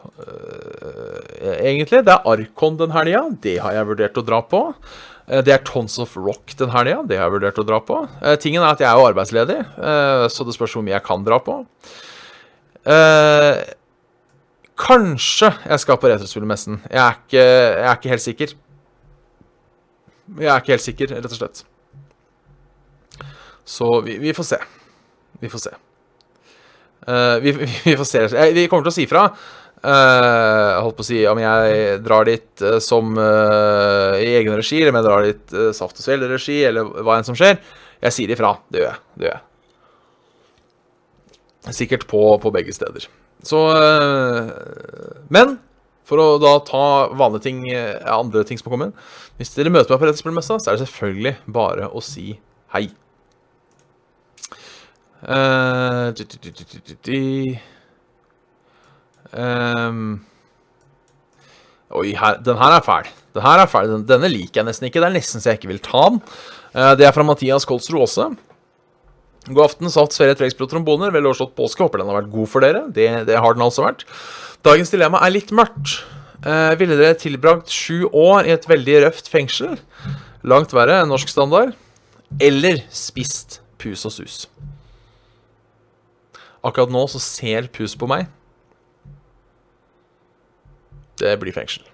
uh, 0.00 1.56
egentlig. 1.60 2.02
Det 2.06 2.14
er 2.14 2.28
Arkon 2.32 2.78
den 2.80 2.94
helga. 2.94 3.24
Det 3.42 3.58
har 3.60 3.76
jeg 3.76 3.88
vurdert 3.90 4.20
å 4.20 4.24
dra 4.26 4.40
på. 4.46 4.62
Uh, 5.26 5.40
Det 5.44 5.54
er 5.54 5.64
Tons 5.66 5.98
of 6.02 6.14
Rock 6.16 6.54
den 6.60 6.72
helga. 6.72 7.02
Det 7.08 7.18
har 7.18 7.28
jeg 7.28 7.36
vurdert 7.36 7.60
å 7.60 7.66
dra 7.66 7.80
på. 7.84 8.00
Tingen 8.42 8.62
er 8.62 8.72
at 8.72 8.84
jeg 8.84 8.88
er 8.88 9.00
jo 9.00 9.10
arbeidsledig, 9.10 9.58
så 10.32 10.46
det 10.46 10.56
spørs 10.56 10.76
hvor 10.76 10.86
mye 10.86 10.96
jeg 10.96 11.06
kan 11.06 11.26
dra 11.26 11.38
på. 11.44 11.60
Kanskje 14.80 15.50
jeg 15.52 15.82
skal 15.82 15.98
på 16.00 16.08
Retrospillmessen. 16.08 16.80
Jeg, 16.88 17.18
jeg 17.36 17.84
er 17.84 17.98
ikke 17.98 18.14
helt 18.14 18.24
sikker. 18.24 18.54
Jeg 20.40 20.48
er 20.48 20.62
ikke 20.62 20.74
helt 20.76 20.86
sikker, 20.86 21.14
rett 21.18 21.30
og 21.30 21.36
slett. 21.42 21.64
Så 23.70 24.00
vi, 24.00 24.18
vi 24.18 24.34
får 24.34 24.46
se. 24.48 24.58
Vi 25.40 25.48
får 25.48 25.58
se. 25.58 25.70
Uh, 27.08 27.38
vi, 27.38 27.52
vi 27.84 27.96
får 27.96 28.04
se. 28.04 28.24
Eh, 28.36 28.52
Vi 28.56 28.66
kommer 28.68 28.88
til 28.88 28.90
å 28.92 28.98
si 28.98 29.06
fra. 29.10 29.28
Uh, 29.80 30.76
holdt 30.84 30.98
på 30.98 31.04
å 31.04 31.08
si 31.08 31.22
om 31.30 31.38
jeg 31.40 32.00
drar 32.04 32.26
dit 32.28 32.64
uh, 32.66 32.76
som 32.84 33.14
uh, 33.16 34.18
i 34.20 34.34
egen 34.40 34.58
regi, 34.58 34.82
eller 34.82 34.92
om 34.92 34.98
jeg 34.98 35.06
drar 35.06 35.28
dit 35.28 35.54
uh, 35.56 35.70
Saft 35.76 35.96
og 35.96 36.04
Svele-regi, 36.04 36.58
eller 36.68 36.90
hva 37.06 37.16
enn 37.16 37.28
som 37.28 37.38
skjer. 37.38 37.56
Jeg 38.02 38.16
sier 38.16 38.34
ifra. 38.34 38.56
Det 38.68 38.82
gjør 38.82 38.90
jeg. 38.90 39.00
Det 39.14 39.28
gjør 39.28 39.38
jeg. 39.38 39.46
Sikkert 41.76 42.04
på, 42.10 42.20
på 42.42 42.52
begge 42.52 42.72
steder. 42.74 43.06
Så 43.44 43.58
Men 45.32 45.54
for 46.08 46.20
å 46.20 46.38
da 46.40 46.54
ta 46.64 47.08
vanlige 47.16 47.44
ting, 47.46 47.60
andre 47.72 48.42
ting 48.44 48.58
som 48.60 48.68
har 48.68 48.74
kommet 48.74 49.04
Hvis 49.38 49.54
dere 49.54 49.72
møter 49.72 49.94
meg 49.94 50.00
på 50.02 50.08
Rettspillmessa, 50.10 50.58
så 50.60 50.72
er 50.72 50.76
det 50.76 50.84
selvfølgelig 50.84 51.34
bare 51.56 51.88
å 51.88 52.02
si 52.04 52.34
hei. 52.74 52.90
Eh, 55.20 56.06
du, 56.16 56.24
du, 56.24 56.94
du. 57.04 57.58
Ehm. 59.36 60.20
Oi, 61.90 62.12
her, 62.14 62.38
den 62.44 62.58
her 62.60 62.76
er 62.76 62.84
fæl. 62.86 63.08
Den 63.34 63.42
her 63.44 63.64
er 63.64 63.70
fæl. 63.70 63.90
Den, 63.90 64.06
denne 64.08 64.30
liker 64.30 64.62
jeg 64.62 64.68
nesten 64.68 64.86
ikke. 64.88 65.02
Det 65.02 65.10
er 65.10 65.16
nesten 65.16 65.42
så 65.42 65.52
jeg 65.52 65.60
ikke 65.60 65.72
vil 65.72 65.82
ta 65.82 66.06
den. 66.12 66.22
Uh, 66.70 66.92
det 66.98 67.08
er 67.08 67.14
fra 67.14 67.26
Mathias 67.26 67.66
Kolsrud 67.66 68.04
også. 68.04 68.28
God 69.50 69.64
aften, 69.64 69.90
saft, 69.90 70.14
Sverre 70.14 70.36
Tregsbro 70.38 70.68
tromboner. 70.70 71.10
Vel 71.14 71.26
overstått 71.26 71.56
påske. 71.58 71.82
Håper 71.82 72.02
den 72.02 72.12
har 72.12 72.20
vært 72.20 72.32
god 72.32 72.50
for 72.52 72.64
dere. 72.64 72.84
Det, 72.94 73.08
det 73.28 73.38
har 73.42 73.58
den 73.58 73.66
altså 73.66 73.84
vært. 73.88 74.06
Dagens 74.66 74.94
dilemma 74.94 75.22
er 75.26 75.34
litt 75.34 75.50
mørkt. 75.56 75.98
Uh, 76.40 76.72
ville 76.80 76.96
dere 76.96 77.18
tilbrakt 77.20 77.72
sju 77.74 78.06
år 78.16 78.48
i 78.48 78.54
et 78.54 78.64
veldig 78.70 79.00
røft 79.04 79.26
fengsel, 79.28 79.74
langt 80.40 80.72
verre 80.72 81.02
enn 81.02 81.10
norsk 81.12 81.28
standard, 81.28 81.74
eller 82.40 82.80
spist 82.88 83.58
pus 83.82 84.06
og 84.08 84.14
sus? 84.14 84.38
Akkurat 86.66 86.92
nå 86.92 87.06
så 87.08 87.20
ser 87.22 87.70
pus 87.72 87.94
på 87.96 88.08
meg. 88.10 88.28
Det 91.20 91.32
blir 91.40 91.52
fengsel. 91.56 91.84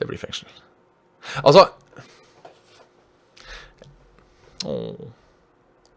Det 0.00 0.08
blir 0.08 0.20
fengsel. 0.20 0.48
Altså 1.44 1.66
Å, 4.64 4.74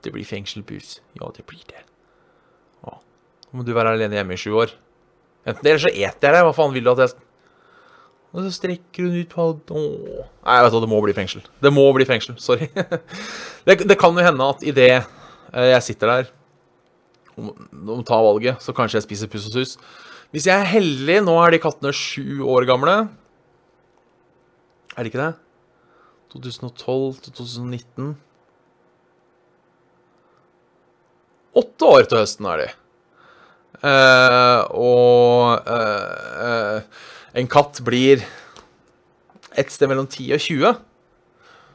Det 0.03 0.12
blir 0.12 0.27
fengsel, 0.27 0.63
pus. 0.67 0.97
Ja, 1.19 1.29
det 1.36 1.45
blir 1.47 1.63
det. 1.69 1.83
Å, 2.83 2.97
Nå 3.51 3.59
må 3.59 3.67
du 3.67 3.71
være 3.75 3.95
alene 3.95 4.19
hjemme 4.19 4.36
i 4.36 4.39
sju 4.39 4.51
år. 4.59 4.73
Enten 5.43 5.63
det, 5.63 5.73
eller 5.73 5.83
så 5.86 5.91
eter 5.91 6.29
jeg 6.29 6.36
deg. 6.36 6.43
Hva 6.47 6.55
faen 6.55 6.75
vil 6.75 6.83
du 6.86 6.91
at 6.93 7.03
jeg 7.03 7.15
Og 8.33 8.45
så 8.45 8.53
strekker 8.55 9.07
hun 9.07 9.17
ut 9.19 9.36
Åh. 9.38 10.23
Nei, 10.47 10.59
vet 10.65 10.75
du, 10.75 10.79
det 10.83 10.91
må 10.91 11.01
bli 11.03 11.15
fengsel. 11.15 11.43
Det 11.63 11.71
må 11.71 11.83
bli 11.95 12.07
fengsel. 12.07 12.39
Sorry. 12.43 12.67
det, 13.67 13.79
det 13.83 13.99
kan 13.99 14.15
jo 14.15 14.25
hende 14.25 14.47
at 14.55 14.63
idet 14.63 15.03
jeg 15.53 15.85
sitter 15.85 16.09
der 16.09 16.31
om, 17.37 17.51
å 17.93 18.01
ta 18.05 18.17
valget, 18.21 18.61
så 18.61 18.73
kanskje 18.75 18.99
jeg 18.99 19.07
spiser 19.07 19.31
puss 19.31 19.47
og 19.49 19.57
sus. 19.57 19.77
Hvis 20.33 20.47
jeg 20.49 20.57
er 20.57 20.65
heldig 20.65 21.19
Nå 21.27 21.35
er 21.43 21.53
de 21.53 21.61
kattene 21.61 21.93
sju 21.93 22.41
år 22.49 22.65
gamle. 22.69 22.95
Er 24.97 25.05
de 25.05 25.11
ikke 25.11 25.21
det? 25.21 25.33
2012 26.33 27.19
til 27.21 27.35
2019 27.37 28.13
Åtte 31.53 31.85
år 31.85 32.07
til 32.09 32.17
høsten 32.17 32.47
er 32.49 32.63
de. 32.63 32.69
Eh, 33.85 34.61
og 34.73 35.67
eh, 35.69 36.39
eh, 36.47 37.03
en 37.37 37.49
katt 37.51 37.77
blir 37.85 38.23
et 39.53 39.69
sted 39.69 39.91
mellom 39.91 40.07
10 40.09 40.33
og 40.33 40.41
20. 40.41 40.79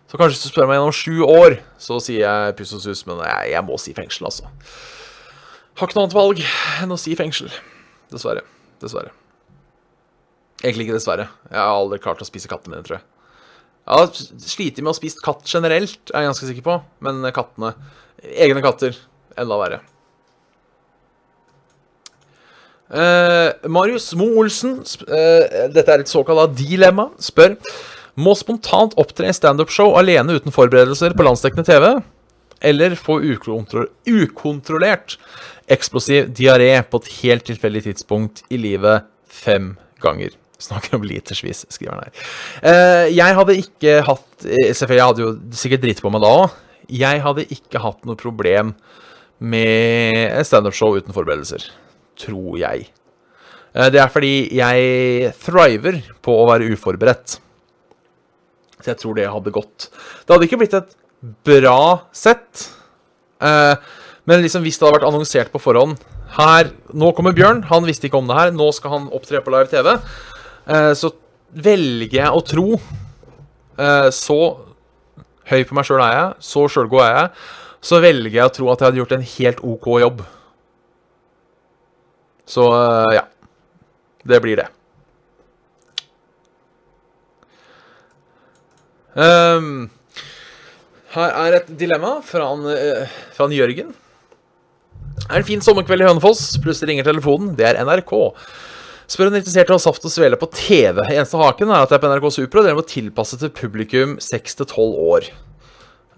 Så 0.09 0.16
kanskje 0.16 0.35
hvis 0.38 0.44
du 0.47 0.53
spør 0.55 0.68
meg 0.71 0.79
gjennom 0.79 0.94
sju 0.97 1.16
år, 1.29 1.59
så 1.81 1.99
sier 2.01 2.23
jeg 2.25 2.55
puss 2.57 2.73
og 2.79 2.81
sus, 2.81 3.03
men 3.09 3.18
jeg, 3.27 3.51
jeg 3.53 3.64
må 3.66 3.77
si 3.81 3.92
fengsel, 3.97 4.29
altså. 4.31 4.49
Har 5.79 5.87
ikke 5.90 5.99
noe 5.99 6.07
annet 6.07 6.16
valg 6.16 6.40
enn 6.83 6.94
å 6.94 6.99
si 7.01 7.12
fengsel. 7.18 7.51
Dessverre. 8.11 8.40
Dessverre. 8.81 9.12
Egentlig 10.64 10.88
ikke 10.88 10.97
dessverre. 10.97 11.29
Jeg 11.53 11.61
har 11.61 11.75
aldri 11.77 12.01
klart 12.03 12.25
å 12.25 12.27
spise 12.27 12.49
kattene 12.51 12.79
mine, 12.79 12.87
tror 12.88 12.97
jeg. 12.99 13.05
Jeg 13.88 14.01
har 14.01 14.49
slitt 14.49 14.81
med 14.83 14.90
å 14.90 14.97
spise 14.97 15.23
katt 15.25 15.44
generelt, 15.49 16.11
er 16.11 16.25
jeg 16.25 16.31
ganske 16.33 16.49
sikker 16.51 16.64
på. 16.66 16.79
Men 17.05 17.23
kattene 17.37 17.75
Egne 18.35 18.64
katter. 18.64 18.97
Enda 19.38 19.61
verre. 19.61 19.79
Uh, 22.88 23.53
Marius 23.68 24.09
Mo 24.16 24.27
Olsen, 24.40 24.79
sp- 24.88 25.05
eh, 25.12 25.66
dette 25.75 25.92
er 25.92 26.01
et 26.03 26.09
såkalt 26.11 26.55
dilemma, 26.57 27.11
spør 27.21 27.59
Må 28.18 28.35
spontant 28.38 28.96
opptre 28.98 29.31
i 29.31 29.37
standup-show 29.37 29.94
alene 29.98 30.38
uten 30.38 30.54
forberedelser 30.54 31.14
på 31.14 31.26
landsdekkende 31.26 31.66
TV. 31.68 31.90
eller 32.61 32.96
få 32.98 33.20
ukontro 33.22 33.85
ukontrollert 34.11 35.14
eksplosiv 35.70 36.33
diaré 36.35 36.72
på 36.83 36.98
et 36.98 37.11
helt 37.20 37.44
tilfeldig 37.46 37.85
tidspunkt 37.85 38.42
i 38.50 38.59
livet 38.59 39.07
fem 39.31 39.76
ganger. 40.02 40.33
Snakker 40.59 40.98
om 40.98 41.04
litersvis, 41.07 41.66
skriver 41.70 41.94
han 41.94 42.09
her. 42.09 42.22
Eh, 42.66 43.04
jeg 43.14 43.37
hadde 43.38 43.59
ikke 43.61 43.92
hatt 44.09 44.46
eh, 44.46 44.72
Selvfølgelig, 44.74 44.98
jeg 44.98 45.11
hadde 45.12 45.22
jo 45.22 45.33
sikkert 45.61 45.85
driti 45.85 46.02
på 46.02 46.11
meg 46.11 46.24
da 46.24 46.33
òg. 46.40 46.57
Jeg 46.90 47.22
hadde 47.22 47.46
ikke 47.54 47.83
hatt 47.85 48.09
noe 48.09 48.18
problem 48.18 48.72
med 49.38 50.35
standup-show 50.48 50.96
uten 50.98 51.14
forberedelser. 51.14 51.68
Tror 52.18 52.59
jeg. 52.59 52.88
Eh, 53.70 53.90
det 53.94 54.02
er 54.02 54.11
fordi 54.11 54.33
jeg 54.59 55.31
thriver 55.44 56.00
på 56.26 56.35
å 56.40 56.48
være 56.50 56.72
uforberedt. 56.74 57.38
Så 58.78 58.92
jeg 58.92 59.00
tror 59.00 59.16
det 59.18 59.28
hadde 59.30 59.54
gått. 59.54 59.88
Det 60.24 60.34
hadde 60.34 60.48
ikke 60.48 60.60
blitt 60.60 60.76
et 60.78 60.94
bra 61.46 62.04
sett. 62.14 62.68
Eh, 63.42 63.74
men 64.28 64.44
liksom 64.44 64.64
hvis 64.66 64.78
det 64.78 64.86
hadde 64.86 64.98
vært 64.98 65.08
annonsert 65.08 65.50
på 65.52 65.60
forhånd 65.62 66.00
Her, 66.34 66.72
Nå 66.92 67.12
kommer 67.16 67.32
Bjørn. 67.36 67.64
Han 67.70 67.86
visste 67.88 68.08
ikke 68.08 68.20
om 68.20 68.28
det 68.28 68.36
her. 68.36 68.52
Nå 68.54 68.68
skal 68.76 68.96
han 68.96 69.10
opptre 69.14 69.40
på 69.44 69.54
live 69.54 69.70
TV. 69.72 69.94
Eh, 70.68 70.92
så 70.98 71.12
velger 71.48 72.18
jeg 72.20 72.28
å 72.34 72.42
tro 72.44 72.66
eh, 72.76 74.08
Så 74.12 74.38
høy 75.48 75.62
på 75.64 75.76
meg 75.78 75.86
sjøl 75.88 76.02
er 76.04 76.12
jeg, 76.12 76.32
så 76.44 76.66
sjølgod 76.68 77.00
er 77.06 77.14
jeg, 77.14 77.28
så 77.88 78.02
velger 78.04 78.34
jeg 78.36 78.50
å 78.50 78.52
tro 78.52 78.66
at 78.68 78.82
jeg 78.82 78.90
hadde 78.90 79.00
gjort 79.00 79.14
en 79.16 79.28
helt 79.30 79.62
OK 79.64 79.86
jobb. 80.02 80.18
Så 82.48 82.66
eh, 82.76 83.14
ja. 83.16 83.24
Det 84.28 84.42
blir 84.44 84.60
det. 84.60 84.66
Um, 89.16 89.88
her 91.14 91.33
er 91.47 91.59
et 91.61 91.71
dilemma 91.81 92.18
fra, 92.27 92.51
en, 92.53 92.66
uh, 92.68 93.18
fra 93.37 93.49
en 93.49 93.57
Jørgen. 93.57 93.94
Er 95.29 95.40
en 95.40 95.47
fin 95.49 95.62
sommerkveld 95.64 96.05
i 96.05 96.09
Hønefoss, 96.09 96.57
plutselig 96.62 96.92
ringer 96.92 97.09
telefonen. 97.09 97.55
Det 97.59 97.66
er 97.68 97.81
NRK. 97.85 98.14
Spør 99.09 99.31
en 99.31 99.38
interessert 99.38 99.71
i 99.71 99.73
å 99.73 99.79
ha 99.79 99.83
saft 99.83 100.05
og 100.05 100.12
svele 100.12 100.37
på 100.40 100.51
TV. 100.53 101.01
Eneste 101.07 101.40
haken 101.40 101.73
er 101.73 101.85
at 101.85 101.92
det 101.92 101.97
er 101.97 102.03
på 102.03 102.11
NRK 102.12 102.29
Super, 102.35 102.61
og 102.61 102.66
dere 102.66 102.79
må 102.79 102.85
tilpasse 102.85 103.38
til 103.40 103.53
publikum 103.57 104.18
6-12 104.21 104.99
år. 105.14 105.31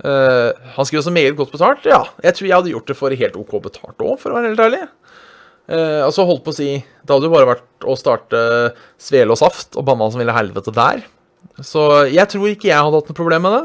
Uh, 0.00 0.56
han 0.74 0.88
skriver 0.88 1.04
også 1.04 1.12
meget 1.14 1.36
godt 1.38 1.52
betalt. 1.54 1.86
Ja, 1.86 2.02
jeg 2.24 2.36
tror 2.36 2.48
jeg 2.48 2.56
hadde 2.56 2.72
gjort 2.72 2.90
det 2.90 2.98
for 2.98 3.20
helt 3.22 3.38
OK 3.38 3.54
betalt 3.62 4.02
òg, 4.02 4.16
for 4.18 4.32
å 4.32 4.38
være 4.38 4.50
helt 4.50 4.64
ærlig. 4.64 4.82
Uh, 5.70 6.02
altså 6.02 6.26
holdt 6.26 6.42
på 6.42 6.50
å 6.50 6.56
si 6.56 6.70
Det 6.80 7.12
hadde 7.12 7.28
jo 7.28 7.30
bare 7.30 7.46
vært 7.46 7.84
å 7.86 7.92
starte 7.94 8.38
svele 8.98 9.36
og 9.36 9.38
saft 9.38 9.76
og 9.78 9.84
banna 9.86 10.08
som 10.10 10.18
ville 10.22 10.34
helvete 10.34 10.74
der. 10.74 11.04
Så 11.66 11.86
jeg 12.10 12.26
tror 12.32 12.50
ikke 12.50 12.70
jeg 12.70 12.78
hadde 12.78 13.00
hatt 13.00 13.10
noe 13.10 13.18
problem 13.18 13.44
med 13.46 13.56
det. 13.56 13.64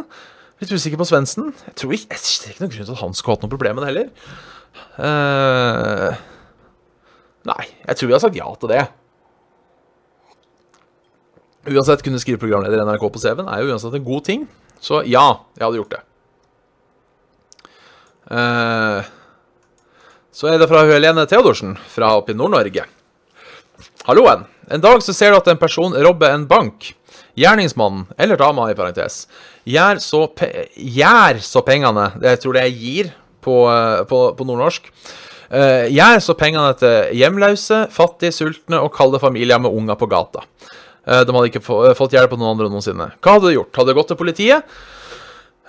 Litt 0.63 0.71
usikker 0.71 0.99
på 0.99 1.07
Svendsen. 1.07 1.51
Jeg 1.67 1.77
tror 1.79 1.95
ikke, 1.95 2.15
jeg 2.15 2.21
er 2.21 2.53
ikke 2.53 2.63
noen 2.63 2.73
grunn 2.75 2.87
til 2.87 2.95
at 2.95 3.01
han 3.01 3.17
skulle 3.17 3.35
hatt 3.35 3.45
noe 3.45 3.53
problem 3.53 3.77
med 3.77 3.85
det 3.85 3.91
heller. 3.91 4.11
Uh, 4.95 6.15
nei, 7.51 7.63
jeg 7.85 7.99
tror 7.99 8.09
vi 8.09 8.15
har 8.15 8.23
sagt 8.23 8.39
ja 8.39 8.47
til 8.61 8.71
det. 8.71 8.85
Uansett, 11.65 12.03
kunne 12.05 12.21
skrive 12.21 12.39
programleder 12.41 12.79
i 12.79 12.85
NRK 12.85 13.07
på 13.09 13.21
CV-en 13.23 13.49
er 13.49 13.63
jo 13.63 13.73
uansett 13.73 13.97
en 13.97 14.07
god 14.07 14.25
ting. 14.27 14.47
Så 14.83 15.01
ja, 15.09 15.25
jeg 15.57 15.65
hadde 15.65 15.79
gjort 15.81 15.95
det. 15.95 16.03
Uh, 18.25 19.05
så 20.35 20.51
er 20.51 20.59
det 20.59 20.67
fra 20.69 20.83
Helene 20.87 21.25
Theodorsen 21.29 21.75
fra 21.91 22.15
oppe 22.19 22.33
i 22.33 22.37
Nord-Norge. 22.37 22.85
Halloen. 24.05 24.45
En 24.71 24.81
dag 24.81 25.01
så 25.03 25.13
ser 25.13 25.33
du 25.33 25.39
at 25.39 25.49
en 25.51 25.61
person 25.61 25.93
robber 26.05 26.33
en 26.33 26.47
bank. 26.49 26.93
Gjerningsmannen, 27.35 28.05
eller 28.17 28.39
dama 28.39 28.69
i 28.71 28.77
parentes, 28.77 29.25
gjør 29.67 29.99
så, 30.03 30.21
pe 30.31 30.49
gjør 30.75 31.41
så 31.43 31.61
pengene 31.67 32.09
jeg 32.23 32.41
tror 32.43 32.55
det 32.55 32.65
jeg 32.69 32.77
gir 32.79 33.13
på, 33.45 33.57
på, 34.09 34.19
på 34.37 34.47
nordnorsk. 34.47 34.89
Uh, 35.45 35.85
gjør 35.93 36.21
så 36.23 36.33
pengene 36.37 36.73
til 36.79 37.13
hjemløse, 37.19 37.83
fattige, 37.93 38.33
sultne 38.33 38.79
og 38.81 38.93
kalde 38.95 39.21
familier 39.21 39.61
med 39.61 39.75
unger 39.77 39.99
på 39.99 40.09
gata. 40.09 40.41
Uh, 41.05 41.21
de 41.21 41.35
hadde 41.35 41.51
ikke 41.51 41.63
fått 41.65 42.15
hjelp 42.17 42.33
av 42.33 42.41
noen 42.41 42.55
andre 42.55 42.71
noensinne. 42.71 43.11
Hva 43.21 43.35
hadde 43.37 43.51
du 43.51 43.59
gjort? 43.59 43.75
Hadde 43.77 43.93
du 43.93 43.99
gått 43.99 44.11
til 44.13 44.19
politiet? 44.19 44.75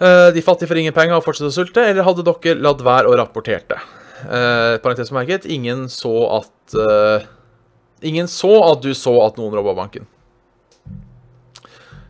Uh, 0.01 0.33
de 0.33 0.45
fattige 0.45 0.71
får 0.71 0.81
ingen 0.81 0.97
penger 0.97 1.19
og 1.19 1.27
fortsetter 1.27 1.53
å 1.53 1.57
sulte, 1.59 1.85
eller 1.85 2.09
hadde 2.09 2.25
dere 2.25 2.59
latt 2.65 2.83
være 2.85 3.13
å 3.13 3.19
rapportere 3.21 3.65
det? 3.75 3.81
Uh, 4.25 4.77
parentes 4.81 5.13
bemerket, 5.13 5.49
ingen 5.49 5.87
så 5.93 6.15
at 6.41 6.53
Ingen 8.05 8.27
så 8.29 8.51
at 8.67 8.83
du 8.85 8.91
så 8.93 9.15
at 9.25 9.39
noen 9.41 9.55
robba 9.57 9.73
banken. 9.79 10.05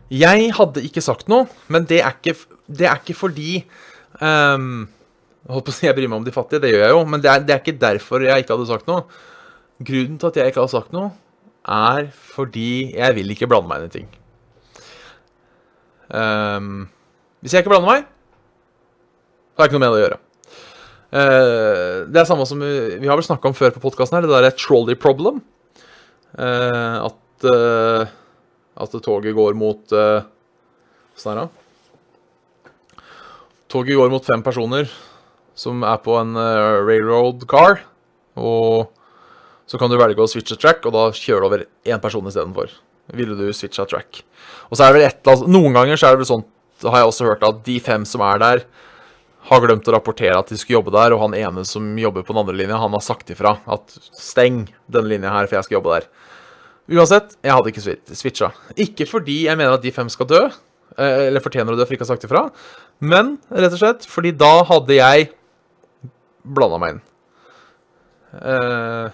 Jeg 0.07 0.51
hadde 0.55 0.83
ikke 0.87 1.03
sagt 1.03 1.27
noe, 1.31 1.49
men 1.73 1.87
det 1.87 1.99
er 1.99 2.13
ikke, 2.15 2.35
det 2.71 2.87
er 2.87 2.99
ikke 3.01 3.15
fordi 3.17 3.57
um, 4.21 4.85
holdt 5.51 5.67
på 5.67 5.73
å 5.73 5.75
si 5.75 5.87
jeg 5.87 5.95
bryr 5.97 6.07
meg 6.07 6.21
om 6.21 6.27
de 6.27 6.35
fattige, 6.35 6.61
det 6.63 6.71
gjør 6.71 6.85
jeg 6.85 6.93
jo, 6.93 7.01
men 7.11 7.23
det 7.23 7.31
er, 7.31 7.41
det 7.43 7.55
er, 7.55 7.63
ikke 7.63 7.81
derfor 7.81 8.23
jeg 8.23 8.43
ikke 8.43 8.55
hadde 8.55 8.69
sagt 8.69 8.87
noe. 8.87 9.03
Grunnen 9.87 10.19
til 10.21 10.29
at 10.29 10.39
jeg 10.39 10.51
ikke 10.51 10.63
hadde 10.63 10.75
sagt 10.75 10.95
noe, 10.95 11.11
er 11.67 12.07
fordi 12.15 12.69
jeg 12.95 13.17
vil 13.17 13.33
ikke 13.35 13.49
blande 13.51 13.67
meg 13.67 13.83
inn 13.83 13.89
i 13.89 13.95
ting. 13.97 14.07
Um, 16.07 16.85
hvis 17.43 17.55
jeg 17.55 17.65
ikke 17.65 17.73
blander 17.73 17.91
meg, 17.91 18.07
så 18.07 19.59
har 19.59 19.67
jeg 19.67 19.73
ikke 19.73 19.81
noe 19.81 19.83
med 19.83 19.91
det 19.91 19.99
å 19.99 20.05
gjøre. 20.05 20.21
Uh, 21.07 21.97
det 22.11 22.21
er 22.21 22.29
samme 22.29 22.47
som 22.47 22.63
vi, 22.63 22.71
vi 23.01 23.11
har 23.11 23.19
vel 23.19 23.27
snakka 23.27 23.51
om 23.51 23.57
før 23.57 23.75
på 23.75 23.83
podkasten 23.83 24.17
her, 24.17 24.27
det 24.27 24.31
der 24.31 24.47
er 24.47 24.55
trolley 24.55 24.95
problem. 24.99 25.43
Uh, 26.37 27.09
at 27.09 27.47
uh, 27.51 28.15
at 28.77 28.97
toget 29.03 29.35
går 29.35 29.57
mot 29.57 29.93
uh, 29.95 30.25
Åssen 31.17 31.33
er 31.33 31.39
det? 31.41 33.03
Toget 33.73 33.97
går 33.97 34.11
mot 34.13 34.25
fem 34.25 34.43
personer 34.45 34.89
som 35.57 35.81
er 35.81 35.97
på 36.03 36.13
en 36.19 36.37
uh, 36.37 36.85
railroad 36.85 37.47
car. 37.49 37.81
Og 38.37 38.91
så 39.67 39.79
kan 39.81 39.89
du 39.91 39.97
velge 39.99 40.21
å 40.21 40.29
switche 40.29 40.55
track, 40.61 40.85
og 40.85 40.93
da 40.95 41.07
kjører 41.09 41.41
du 41.41 41.47
over 41.49 41.63
én 41.89 42.03
person 42.03 42.29
istedenfor. 42.29 42.69
Ville 43.17 43.35
du 43.39 43.49
switcha 43.55 43.87
track? 43.89 44.21
Og 44.69 44.77
så 44.77 44.85
er 44.85 44.93
det 44.93 44.99
vel 44.99 45.07
et, 45.09 45.21
altså, 45.25 45.49
Noen 45.49 45.75
ganger 45.75 45.99
så 45.99 46.07
er 46.07 46.15
det 46.15 46.21
vel 46.21 46.29
sånn, 46.29 46.45
har 46.85 47.01
jeg 47.01 47.09
også 47.09 47.27
hørt 47.31 47.47
at 47.47 47.63
de 47.65 47.79
fem 47.83 48.05
som 48.07 48.23
er 48.27 48.43
der, 48.43 48.63
har 49.47 49.63
glemt 49.63 49.87
å 49.87 49.93
rapportere 49.95 50.37
at 50.37 50.49
de 50.51 50.57
skulle 50.59 50.81
jobbe 50.81 50.93
der, 50.95 51.15
og 51.15 51.23
han 51.23 51.35
ene 51.37 51.63
som 51.67 51.85
jobber 51.99 52.25
på 52.27 52.35
den 52.35 52.41
andre 52.43 52.55
linja, 52.59 52.79
han 52.81 52.95
har 52.95 53.03
sagt 53.03 53.31
ifra 53.31 53.57
at 53.65 53.95
steng 54.11 54.65
denne 54.91 55.11
linja 55.13 55.31
her, 55.31 55.47
for 55.47 55.57
jeg 55.57 55.67
skal 55.67 55.79
jobbe 55.79 55.95
der. 55.95 56.09
Uansett, 56.87 57.35
jeg 57.43 57.51
hadde 57.51 57.71
ikke 57.73 58.15
switcha. 58.15 58.51
Ikke 58.79 59.07
fordi 59.09 59.41
jeg 59.49 59.59
mener 59.59 59.75
at 59.75 59.83
de 59.83 59.91
fem 59.91 60.07
skal 60.11 60.29
dø, 60.29 60.43
eh, 60.95 61.23
eller 61.27 61.43
fortjener 61.43 61.75
å 61.75 61.79
dø 61.79 61.83
for 61.83 61.97
ikke 61.97 62.05
å 62.05 62.07
ha 62.07 62.13
sagt 62.13 62.27
ifra, 62.27 62.45
men 63.03 63.35
rett 63.51 63.75
og 63.75 63.81
slett 63.81 64.07
fordi 64.07 64.31
da 64.31 64.53
hadde 64.69 64.95
jeg 64.95 65.29
blanda 66.47 66.79
meg 66.79 66.95
inn. 66.95 67.01
Uh, 68.37 69.09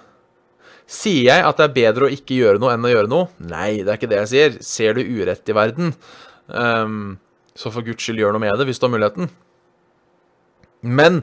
sier 0.90 1.30
jeg 1.30 1.46
at 1.48 1.60
det 1.60 1.66
er 1.66 1.76
bedre 1.76 2.08
å 2.08 2.14
ikke 2.14 2.38
gjøre 2.38 2.62
noe 2.62 2.74
enn 2.76 2.86
å 2.86 2.92
gjøre 2.92 3.10
noe? 3.10 3.30
Nei, 3.42 3.82
det 3.82 3.90
er 3.90 3.98
ikke 4.00 4.10
det 4.12 4.22
jeg 4.24 4.32
sier. 4.32 4.58
Ser 4.66 4.98
du 4.98 5.02
urett 5.02 5.50
i 5.50 5.56
verden, 5.58 5.94
um, 6.54 7.16
så 7.58 7.72
for 7.74 7.86
guds 7.86 8.06
skyld 8.06 8.22
gjør 8.22 8.36
noe 8.36 8.44
med 8.44 8.58
det 8.60 8.68
hvis 8.70 8.82
du 8.82 8.88
har 8.88 8.94
muligheten. 8.94 9.32
Men 10.84 11.22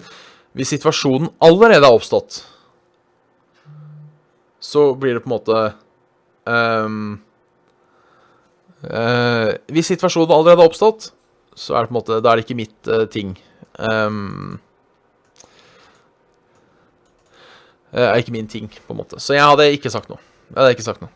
hvis 0.56 0.72
situasjonen 0.74 1.30
allerede 1.44 1.86
har 1.86 1.94
oppstått, 1.94 2.42
så 4.60 4.90
blir 4.98 5.16
det 5.16 5.22
på 5.24 5.30
en 5.30 5.36
måte 5.36 5.60
um, 6.48 7.20
uh, 8.86 9.50
Hvis 9.72 9.90
situasjonen 9.92 10.32
allerede 10.32 10.62
har 10.62 10.70
oppstått, 10.70 11.10
så 11.58 11.76
er 11.76 11.84
det 11.84 11.90
på 11.90 11.94
en 11.94 11.98
måte 12.00 12.20
Da 12.22 12.32
er 12.32 12.40
det 12.40 12.46
ikke 12.46 12.60
mitt 12.60 12.90
uh, 12.90 13.04
ting. 13.10 13.34
Um, 13.78 14.60
er 17.90 18.20
ikke 18.20 18.34
min 18.36 18.46
ting, 18.46 18.68
på 18.70 18.94
en 18.94 19.00
måte. 19.00 19.18
Så 19.18 19.34
jeg 19.34 19.42
hadde 19.42 19.66
ikke 19.74 19.90
sagt 19.90 20.12
noe. 20.12 20.20
Jeg 20.52 20.60
hadde 20.60 20.76
ikke 20.76 20.86
sagt 20.86 21.02
noe. 21.02 21.10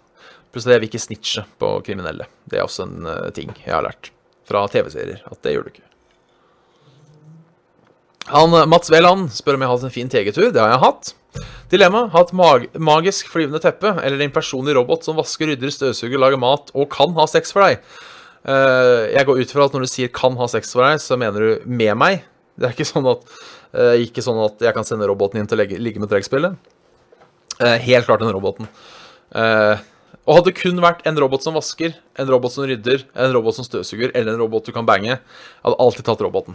Plutselig 0.50 0.74
jeg 0.74 0.88
ikke 0.88 1.02
snitche 1.02 1.44
på 1.62 1.70
kriminelle. 1.86 2.26
Det 2.50 2.58
er 2.58 2.66
også 2.66 2.86
en 2.88 3.06
ting 3.34 3.52
jeg 3.60 3.70
har 3.70 3.86
lært 3.86 4.10
fra 4.48 4.66
TV-serier. 4.70 5.22
At 5.30 5.38
det 5.46 5.54
gjør 5.54 5.66
du 5.66 5.70
ikke. 5.70 5.86
Han, 8.32 8.54
Mats 8.70 8.90
Veland 8.92 9.28
spør 9.34 9.58
om 9.58 9.64
jeg 9.64 9.68
har 9.68 9.76
hatt 9.76 9.86
en 9.86 9.94
fin 9.94 10.10
TG-tur. 10.10 10.50
Det 10.54 10.62
har 10.62 10.72
jeg 10.72 10.82
hatt. 10.84 11.12
Dilemma. 11.72 12.06
Ha 12.12 12.22
et 12.22 12.32
mag 12.36 12.66
magisk 12.78 13.30
flyvende 13.32 13.60
teppe 13.62 13.94
eller 14.04 14.22
en 14.22 14.34
personlig 14.34 14.76
robot 14.76 15.06
som 15.06 15.16
vasker, 15.18 15.50
rydder, 15.50 15.72
støvsuger, 15.74 16.20
lager 16.20 16.40
mat 16.40 16.70
og 16.74 16.90
kan 16.92 17.14
ha 17.16 17.26
sex 17.30 17.54
for 17.54 17.66
deg. 17.66 17.80
Uh, 18.44 19.08
jeg 19.08 19.24
går 19.24 19.40
ut 19.40 19.54
fra 19.56 19.64
at 19.64 19.72
når 19.72 19.86
du 19.86 19.88
sier 19.88 20.08
'kan 20.12 20.36
ha 20.36 20.46
sex 20.46 20.72
for 20.72 20.84
deg', 20.84 21.00
så 21.00 21.16
mener 21.16 21.40
du 21.40 21.60
med 21.64 21.96
meg. 21.96 22.24
Det 22.58 22.68
er 22.68 22.74
ikke 22.76 22.92
sånn 22.92 23.08
at, 23.08 23.24
uh, 23.72 23.96
ikke 23.96 24.20
sånn 24.22 24.44
at 24.44 24.60
jeg 24.60 24.74
kan 24.74 24.84
sende 24.84 25.08
roboten 25.08 25.40
inn 25.40 25.46
til 25.46 25.58
å 25.58 25.64
ligge 25.64 25.98
med 25.98 26.10
trekkspillet. 26.10 26.54
Uh, 27.58 27.78
helt 27.80 28.04
klart 28.04 28.20
den 28.20 28.32
roboten. 28.32 28.68
og 30.26 30.36
hadde 30.36 30.52
det 30.52 30.56
kun 30.56 30.80
vært 30.80 31.04
en 31.06 31.16
robot 31.16 31.42
som 31.42 31.54
vasker, 31.54 31.94
en 32.16 32.28
robot 32.28 32.52
som 32.52 32.64
rydder, 32.64 33.04
en 33.16 33.32
robot 33.32 33.54
som 33.54 33.64
støvsuger 33.64 34.12
eller 34.14 34.32
en 34.32 34.40
robot 34.40 34.64
du 34.64 34.72
kan 34.72 34.86
bange, 34.86 35.18
jeg 35.18 35.64
hadde 35.64 35.80
alltid 35.80 36.04
tatt 36.04 36.20
roboten. 36.20 36.54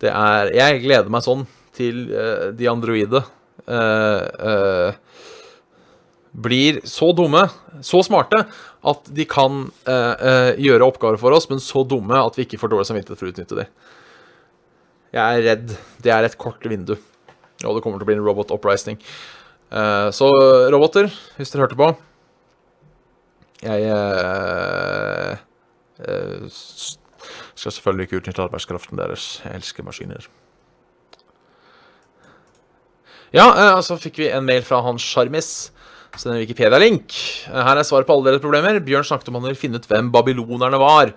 Det 0.00 0.08
er 0.08 0.52
Jeg 0.54 0.82
gleder 0.82 1.10
meg 1.10 1.22
sånn 1.22 1.46
til 1.74 2.06
de 2.54 2.66
androide 2.68 3.24
uh, 3.70 4.24
uh, 4.38 4.92
blir 6.32 6.80
så 6.88 7.10
dumme, 7.16 7.44
så 7.84 8.00
smarte, 8.06 8.44
at 8.82 9.10
de 9.14 9.26
kan 9.28 9.66
uh, 9.86 10.52
gjøre 10.58 10.88
oppgaver 10.88 11.20
for 11.20 11.36
oss, 11.36 11.48
men 11.50 11.60
så 11.62 11.84
dumme 11.86 12.18
at 12.18 12.38
vi 12.38 12.46
ikke 12.46 12.60
får 12.62 12.72
dårlig 12.72 12.88
samvittighet 12.88 13.20
for 13.20 13.28
å 13.28 13.34
utnytte 13.34 13.60
dem. 13.62 13.70
Jeg 15.12 15.38
er 15.38 15.44
redd 15.44 15.76
det 16.02 16.12
er 16.14 16.24
et 16.24 16.40
kort 16.40 16.64
vindu, 16.64 16.96
og 16.96 17.76
det 17.76 17.84
kommer 17.84 18.00
til 18.00 18.06
å 18.06 18.10
bli 18.10 18.16
en 18.16 18.24
robot 18.24 18.54
uprising. 18.54 18.98
Eh, 19.72 20.08
så 20.12 20.28
roboter, 20.72 21.08
hvis 21.38 21.52
dere 21.52 21.64
hørte 21.64 21.78
på 21.80 21.86
Jeg 23.62 23.86
eh, 23.88 25.36
eh, 26.04 26.48
skal 27.54 27.72
selvfølgelig 27.72 28.08
ikke 28.08 28.20
utnytte 28.20 28.44
arbeidskraften 28.44 29.00
deres. 29.00 29.40
Jeg 29.44 29.60
elsker 29.60 29.86
maskiner. 29.86 30.26
Ja, 33.32 33.46
eh, 33.56 33.78
så 33.84 33.96
fikk 34.00 34.20
vi 34.20 34.32
en 34.32 34.44
mail 34.44 34.64
fra 34.66 34.82
Hans 34.84 35.04
Sjarmis. 35.04 35.70
Så 36.12 36.26
det 36.26 36.32
er 36.32 36.34
en 36.36 36.42
Wikipedia-link. 36.42 37.14
Eh, 37.48 37.62
Her 37.64 37.80
er 37.80 37.86
svaret 37.88 38.08
på 38.08 38.12
alle 38.12 38.28
deres 38.28 38.44
problemer. 38.44 38.80
Bjørn 38.84 39.06
snakket 39.08 39.30
om 39.32 39.40
han 39.40 39.46
ville 39.48 39.58
finne 39.60 39.80
ut 39.80 39.88
hvem 39.88 40.12
babylonerne 40.12 40.80
var. 40.80 41.14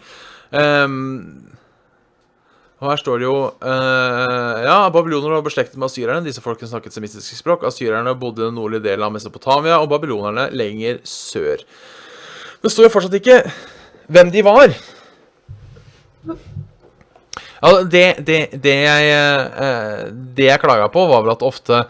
Um, 0.56 1.52
og 2.80 2.92
her 2.92 3.00
står 3.02 3.20
det 3.20 3.26
jo 3.26 3.36
uh, 3.50 4.62
Ja, 4.62 4.76
babylonerne 4.94 5.40
var 5.40 5.46
beslektet 5.48 5.76
med 5.80 5.90
asyrerne. 5.90 6.24
Disse 6.24 6.44
folkene 6.44 6.70
snakket 6.72 6.96
semistisk 6.96 7.36
språk. 7.36 7.66
Asyrerne 7.68 8.16
bodde 8.20 8.44
i 8.44 8.48
den 8.48 8.56
nordlige 8.56 8.86
delen 8.86 9.08
av 9.08 9.12
Mesopotamia, 9.16 9.82
og 9.82 9.90
babylonerne 9.92 10.48
lenger 10.56 11.02
sør. 11.08 11.64
Det 12.64 12.72
står 12.72 12.88
jo 12.88 12.94
fortsatt 12.96 13.20
ikke 13.20 13.42
hvem 14.08 14.32
de 14.32 14.46
var. 14.46 14.76
Ja, 17.62 17.72
det, 17.84 18.06
det, 18.28 18.40
det 18.62 18.74
jeg 18.74 19.14
eh, 19.14 20.02
Det 20.36 20.50
jeg 20.50 20.62
klaga 20.62 20.90
på, 20.92 21.06
var 21.08 21.24
vel 21.24 21.36
at 21.36 21.46
ofte 21.46 21.86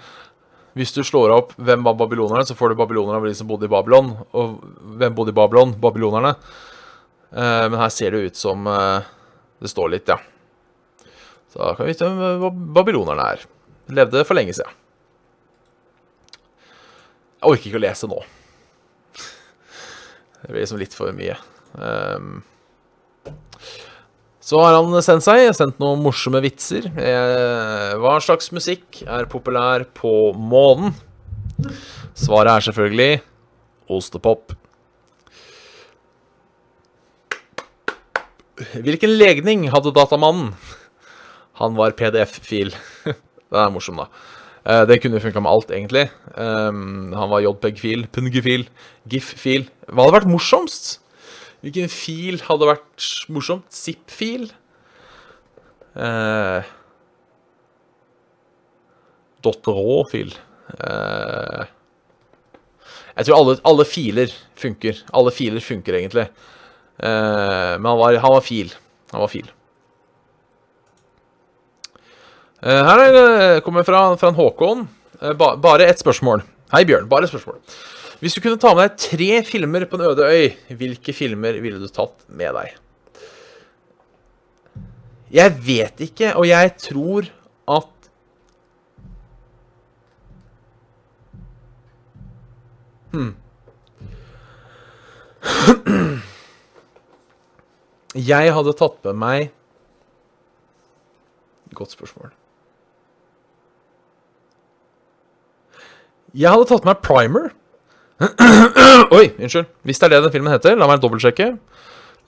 hvis 0.76 0.92
du 0.92 1.00
slår 1.08 1.32
opp 1.32 1.54
hvem 1.56 1.86
var 1.88 1.96
babylonerne, 1.96 2.44
så 2.44 2.56
får 2.60 2.74
du 2.74 2.80
babylonerne 2.82 3.22
av 3.22 3.26
de 3.26 3.36
som 3.38 3.48
bodde 3.48 3.70
i 3.70 3.72
Babylon. 3.72 4.10
Og 4.36 4.58
hvem 5.00 5.14
bodde 5.16 5.32
i 5.32 5.38
Babylon? 5.38 5.72
Babylonerne. 5.80 6.34
Eh, 7.32 7.68
men 7.72 7.80
her 7.80 7.94
ser 7.96 8.12
det 8.12 8.26
ut 8.26 8.40
som 8.40 8.68
eh, 8.68 9.08
det 9.64 9.72
står 9.72 9.94
litt, 9.94 10.12
ja. 10.12 10.20
Så 11.54 11.62
da 11.62 11.72
kan 11.78 11.88
vi 11.88 11.94
vite 11.94 12.10
hvem 12.12 12.60
babylonerne 12.76 13.30
er. 13.38 13.46
Levde 13.96 14.26
for 14.28 14.36
lenge 14.36 14.58
siden. 14.58 14.82
Jeg 17.40 17.54
orker 17.54 17.70
ikke 17.70 17.80
å 17.80 17.86
lese 17.86 18.12
nå. 18.12 18.20
Det 20.42 20.52
blir 20.52 20.62
liksom 20.66 20.82
litt 20.82 20.96
for 20.98 21.16
mye. 21.16 21.36
Ehm, 21.80 22.42
så 24.46 24.60
har 24.62 24.76
han 24.78 24.94
sendt 25.02 25.26
seg, 25.26 25.48
sendt 25.58 25.80
noen 25.82 26.04
morsomme 26.06 26.38
vitser. 26.44 26.86
Eh, 26.94 27.96
hva 27.98 28.20
slags 28.22 28.52
musikk 28.54 29.02
er 29.10 29.26
populær 29.32 29.88
på 29.98 30.36
månen? 30.38 30.94
Svaret 32.14 32.52
er 32.52 32.66
selvfølgelig 32.68 33.16
ostepop. 33.90 34.54
Hvilken 38.86 39.18
legning 39.18 39.66
hadde 39.74 39.94
datamannen? 39.96 40.54
Han 41.60 41.74
var 41.80 41.96
PDF-fil. 41.98 42.76
Den 43.50 43.62
er 43.64 43.74
morsom, 43.74 43.98
da. 44.04 44.08
Eh, 44.66 44.84
det 44.90 45.00
kunne 45.02 45.22
funka 45.24 45.42
med 45.42 45.52
alt, 45.52 45.74
egentlig. 45.74 46.06
Um, 46.36 47.14
han 47.16 47.30
var 47.32 47.44
JPEG-fil, 47.46 48.08
PNG-fil, 48.14 48.66
GIF-fil. 49.10 49.68
Hva 49.90 50.06
hadde 50.06 50.18
vært 50.20 50.32
morsomst? 50.32 50.96
Hvilken 51.66 51.90
fil 51.90 52.36
hadde 52.46 52.68
vært 52.70 53.06
morsomt? 53.34 53.66
Zip-fil? 53.74 54.52
Eh, 55.98 56.68
.rå-fil. 59.46 60.36
Eh, 60.78 61.64
jeg 63.16 63.26
tror 63.26 63.38
alle, 63.40 63.56
alle 63.66 63.88
filer 63.90 64.38
funker. 64.62 65.02
Alle 65.18 65.34
filer 65.34 65.66
funker, 65.66 65.98
egentlig. 65.98 66.28
Eh, 67.02 67.74
men 67.80 67.90
han 67.90 68.00
var, 68.04 68.20
han 68.28 68.36
var 68.38 68.46
fil. 68.46 68.70
Han 69.16 69.26
var 69.26 69.34
fil. 69.34 69.50
Eh, 72.62 72.82
her 72.92 73.06
er, 73.08 73.60
kommer 73.66 73.90
fra, 73.90 74.06
fra 74.22 74.30
en 74.30 74.38
Håkon. 74.38 74.86
Eh, 75.18 75.34
ba, 75.34 75.56
bare 75.58 75.90
ett 75.90 76.06
spørsmål. 76.06 76.46
Hei, 76.78 76.86
Bjørn. 76.86 77.10
Bare 77.10 77.26
et 77.26 77.34
spørsmål. 77.34 77.58
Hvis 78.22 78.36
du 78.36 78.42
kunne 78.42 78.60
ta 78.62 78.72
med 78.74 78.86
deg 78.88 79.00
tre 79.02 79.30
filmer 79.48 79.86
på 79.90 80.00
en 80.00 80.06
øde 80.08 80.28
øy, 80.32 80.54
hvilke 80.80 81.14
filmer 81.14 81.60
ville 81.62 81.82
du 81.82 81.88
tatt 81.92 82.24
med 82.32 82.56
deg? 82.56 82.76
Jeg 85.36 85.56
vet 85.66 86.06
ikke, 86.06 86.32
og 86.40 86.48
jeg 86.48 86.76
tror 86.80 87.28
at 87.76 87.92
Hmm. 93.16 93.36
Jeg 98.16 98.52
hadde 98.56 98.74
tatt 98.80 98.98
med 99.08 99.20
meg 99.20 99.52
Godt 101.76 101.92
spørsmål. 101.92 102.30
Jeg 106.36 106.52
hadde 106.54 106.68
tatt 106.70 106.86
med 106.86 106.94
meg 106.94 107.02
Primer. 107.04 107.50
Oi, 109.16 109.26
unnskyld. 109.36 109.68
Hvis 109.84 110.00
det 110.00 110.08
er 110.08 110.16
det 110.16 110.24
den 110.28 110.34
filmen 110.36 110.54
heter, 110.54 110.78
la 110.80 110.88
meg 110.88 111.02
dobbeltsjekke. 111.04 111.50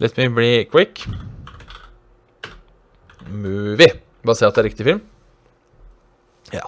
Let 0.04 0.18
me 0.20 0.28
be 0.36 0.50
quick. 0.70 1.06
Movie. 3.28 3.94
Bare 4.26 4.36
se 4.36 4.48
at 4.48 4.56
det 4.56 4.64
er 4.64 4.68
riktig 4.70 4.88
film. 4.88 5.04
Ja. 6.52 6.66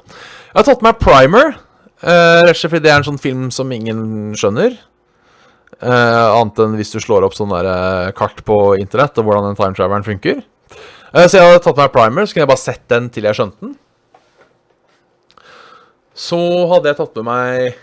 Jeg 0.49 0.57
har 0.57 0.67
tatt 0.67 0.85
med 0.85 1.01
Primer. 1.01 1.57
Uh, 1.99 2.45
Rett 2.47 2.55
og 2.55 2.61
slett 2.61 2.71
fordi 2.71 2.85
det 2.85 2.93
er 2.93 3.01
en 3.01 3.09
sånn 3.09 3.19
film 3.19 3.49
som 3.51 3.71
ingen 3.75 4.31
skjønner. 4.39 4.77
Uh, 5.79 6.39
annet 6.39 6.63
enn 6.63 6.79
hvis 6.79 6.91
du 6.95 6.99
slår 7.03 7.27
opp 7.27 7.35
sånn 7.37 7.53
der 7.53 7.67
eh, 7.71 8.09
kart 8.11 8.41
på 8.43 8.55
internett 8.81 9.15
og 9.21 9.27
hvordan 9.27 9.45
den 9.47 9.59
timetraveren 9.59 10.07
funker. 10.07 10.41
Uh, 11.11 11.25
så 11.25 11.37
jeg 11.37 11.45
hadde 11.45 11.61
tatt 11.63 11.79
med 11.79 11.93
Primer, 11.93 12.27
så 12.27 12.35
kunne 12.35 12.45
jeg 12.45 12.51
bare 12.51 12.63
sett 12.63 12.83
den 12.91 13.11
til 13.13 13.27
jeg 13.27 13.37
skjønte 13.37 13.67
den. 13.67 13.77
Så 16.19 16.39
hadde 16.71 16.91
jeg 16.91 16.99
tatt 16.99 17.21
med 17.21 17.29
meg 17.29 17.79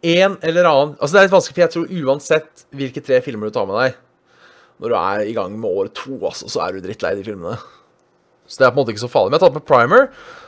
En 0.00 0.36
eller 0.40 0.68
annen 0.68 0.94
Altså, 0.98 1.14
det 1.14 1.20
er 1.20 1.26
litt 1.26 1.34
vanskelig, 1.34 1.54
for 1.56 1.64
jeg 1.64 1.74
tror 1.74 2.04
uansett 2.04 2.64
hvilke 2.76 3.02
tre 3.04 3.20
filmer 3.24 3.48
du 3.48 3.56
tar 3.56 3.66
med 3.68 3.78
deg 3.80 3.96
Når 4.80 4.92
du 4.92 4.96
er 5.00 5.24
i 5.28 5.36
gang 5.36 5.56
med 5.60 5.70
år 5.70 5.90
to, 5.96 6.16
altså, 6.20 6.48
så 6.48 6.64
er 6.64 6.76
du 6.76 6.84
drittlei 6.84 7.14
de 7.18 7.24
filmene. 7.26 7.58
Så 8.48 8.60
det 8.60 8.66
er 8.66 8.72
på 8.72 8.78
en 8.78 8.82
måte 8.82 8.94
ikke 8.94 9.04
så 9.04 9.12
farlig. 9.12 9.30
Men 9.30 9.36
jeg 9.36 9.42
har 9.42 9.50
tatt 9.50 9.58
med 9.58 9.68
Primer, 9.68 10.06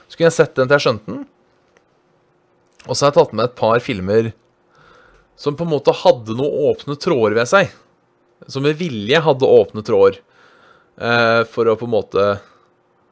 så 0.09 0.17
kunne 0.17 0.29
jeg 0.31 0.39
sett 0.39 0.55
den 0.57 0.71
til 0.71 0.77
jeg 0.79 0.85
skjønte 0.87 1.11
den. 1.13 1.21
Og 2.89 2.97
så 2.97 3.05
har 3.05 3.13
jeg 3.13 3.19
tatt 3.21 3.35
med 3.37 3.45
et 3.47 3.59
par 3.61 3.83
filmer 3.85 4.33
som 5.39 5.57
på 5.59 5.67
en 5.67 5.73
måte 5.73 5.95
hadde 6.03 6.35
noen 6.39 6.73
åpne 6.73 6.97
tråder 7.01 7.37
ved 7.39 7.51
seg. 7.51 7.71
Som 8.51 8.65
med 8.67 8.81
vilje 8.81 9.21
hadde 9.23 9.53
åpne 9.59 9.85
tråder. 9.87 10.19
Eh, 10.97 11.43
for 11.49 11.69
å 11.69 11.77
på 11.79 11.87
en 11.89 11.95
måte 11.95 12.27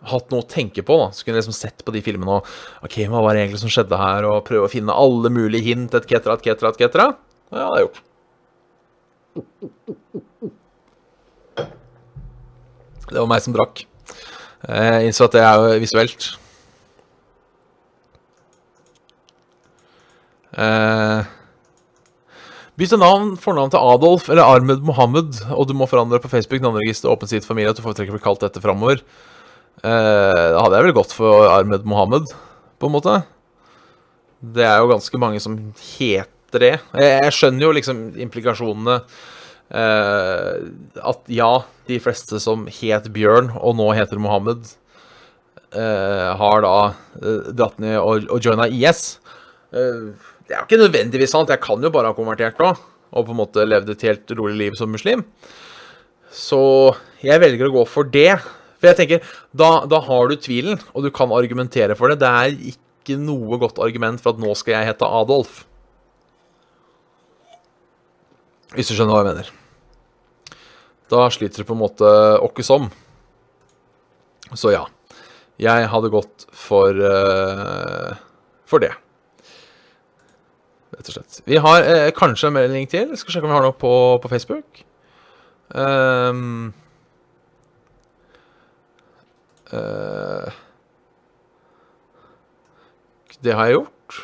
hatt 0.09 0.31
noe 0.33 0.41
å 0.45 0.49
tenke 0.49 0.83
på. 0.87 0.97
da 0.97 1.11
Så 1.13 1.25
kunne 1.25 1.37
jeg 1.37 1.45
liksom 1.45 1.57
sett 1.59 1.85
på 1.85 1.93
de 1.93 2.01
filmene 2.05 2.39
og 2.39 2.47
OK, 2.87 2.97
hva 3.11 3.21
var 3.25 3.35
det 3.37 3.43
egentlig 3.45 3.61
som 3.65 3.73
skjedde 3.73 3.99
her? 4.01 4.25
Og 4.31 4.45
prøve 4.47 4.69
å 4.69 4.73
finne 4.73 4.97
alle 4.97 5.29
mulige 5.33 5.67
hint, 5.69 5.95
et 5.95 6.09
cetera, 6.09 6.35
et 6.39 6.47
cetera, 6.49 6.73
et 6.73 6.81
cetera. 6.85 7.09
Ja, 7.51 7.57
det 7.59 7.67
har 7.67 7.77
jeg 7.77 7.89
gjort. 7.89 8.01
Det 13.11 13.19
var 13.19 13.27
meg 13.31 13.43
som 13.43 13.55
drakk. 13.57 13.85
Eh, 14.69 15.01
Jeg 15.01 15.11
innså 15.11 15.27
at 15.27 15.35
det 15.35 15.43
er 15.43 15.55
jo 15.59 15.81
visuelt. 15.83 16.31
Eh, 20.57 21.25
Bytte 22.81 22.97
navn, 22.97 23.35
fornavn 23.37 23.71
til 23.75 23.83
Adolf 23.93 24.31
eller 24.33 24.47
Ahmed 24.55 24.81
Mohammed, 24.87 25.43
og 25.53 25.67
du 25.69 25.75
må 25.77 25.85
forandre 25.91 26.21
på 26.23 26.31
Facebook 26.33 26.63
navneregister 26.65 27.11
åpen 27.13 27.29
side 27.29 27.45
familie 27.45 27.75
at 27.75 27.77
du 27.77 27.83
foretrekker 27.85 28.15
å 28.15 28.17
bli 28.17 28.25
kalt 28.25 28.41
dette 28.41 28.63
framover. 28.65 29.03
Eh, 29.81 30.47
da 30.53 30.61
hadde 30.61 30.77
jeg 30.77 30.89
vel 30.91 30.97
gått 30.99 31.15
for 31.17 31.49
Ahmed 31.49 31.87
Mohammed, 31.89 32.33
på 32.81 32.89
en 32.89 32.95
måte. 32.97 33.15
Det 34.41 34.65
er 34.65 34.81
jo 34.81 34.91
ganske 34.93 35.21
mange 35.21 35.41
som 35.41 35.57
heter 35.95 36.65
det. 36.65 36.75
Jeg, 36.99 37.13
jeg 37.25 37.37
skjønner 37.37 37.67
jo 37.67 37.77
liksom 37.77 38.03
implikasjonene. 38.21 38.99
Eh, 39.71 40.53
at 41.13 41.33
ja, 41.33 41.53
de 41.89 42.01
fleste 42.03 42.41
som 42.43 42.67
het 42.81 43.09
Bjørn, 43.15 43.53
og 43.57 43.79
nå 43.79 43.89
heter 43.97 44.21
Mohammed, 44.21 44.69
eh, 45.73 46.29
har 46.43 46.65
da 46.67 46.75
eh, 47.23 47.51
dratt 47.57 47.81
ned 47.83 47.97
og, 48.03 48.29
og 48.29 48.45
joina 48.45 48.69
IS. 48.69 49.19
Eh, 49.73 50.11
det 50.45 50.57
er 50.57 50.63
jo 50.65 50.69
ikke 50.69 50.83
nødvendigvis 50.85 51.33
sant. 51.37 51.53
Jeg 51.53 51.63
kan 51.65 51.81
jo 51.81 51.93
bare 51.95 52.11
ha 52.11 52.17
konvertert 52.17 52.61
da, 52.61 52.75
og 53.15 53.27
på 53.29 53.33
en 53.33 53.41
måte 53.41 53.65
levd 53.65 53.95
et 53.95 54.09
helt 54.11 54.37
rolig 54.37 54.59
liv 54.65 54.79
som 54.79 54.93
muslim. 54.93 55.25
Så 56.31 56.61
jeg 57.25 57.41
velger 57.43 57.71
å 57.71 57.77
gå 57.81 57.85
for 57.89 58.07
det. 58.07 58.35
For 58.81 58.91
jeg 58.91 58.99
tenker, 58.99 59.33
da, 59.53 59.71
da 59.91 60.01
har 60.07 60.31
du 60.31 60.39
tvilen, 60.41 60.81
og 60.97 61.05
du 61.05 61.11
kan 61.15 61.33
argumentere 61.37 61.97
for 61.99 62.09
det. 62.09 62.23
Det 62.23 62.31
er 62.31 62.55
ikke 62.73 63.19
noe 63.21 63.59
godt 63.61 63.81
argument 63.83 64.23
for 64.23 64.33
at 64.33 64.41
nå 64.41 64.55
skal 64.57 64.79
jeg 64.79 64.91
hete 64.91 65.09
Adolf. 65.21 65.65
Hvis 68.73 68.89
du 68.89 68.95
skjønner 68.95 69.13
hva 69.13 69.23
jeg 69.25 69.31
mener. 69.33 69.53
Da 71.11 71.27
sliter 71.35 71.63
det 71.63 71.69
på 71.69 71.75
en 71.75 71.83
måte 71.83 72.09
åkke 72.41 72.65
som. 72.65 72.89
Så 74.55 74.73
ja. 74.75 74.87
Jeg 75.61 75.89
hadde 75.93 76.13
gått 76.13 76.47
for 76.57 76.97
uh, 76.97 78.15
For 78.71 78.81
det. 78.81 78.95
Rett 80.95 81.11
og 81.11 81.17
slett. 81.19 81.41
Vi 81.45 81.59
har 81.61 81.85
uh, 81.85 82.13
kanskje 82.17 82.49
en 82.49 82.57
melding 82.57 82.89
til. 82.91 83.13
Skal 83.19 83.35
sjekke 83.35 83.49
om 83.49 83.53
vi 83.53 83.59
har 83.59 83.67
noe 83.67 83.77
på, 83.77 83.93
på 84.23 84.31
Facebook. 84.31 84.87
Ehm, 85.71 86.73
eh, 89.77 90.59
det 93.41 93.55
har 93.57 93.69
jeg 93.69 93.79
gjort. 93.79 94.19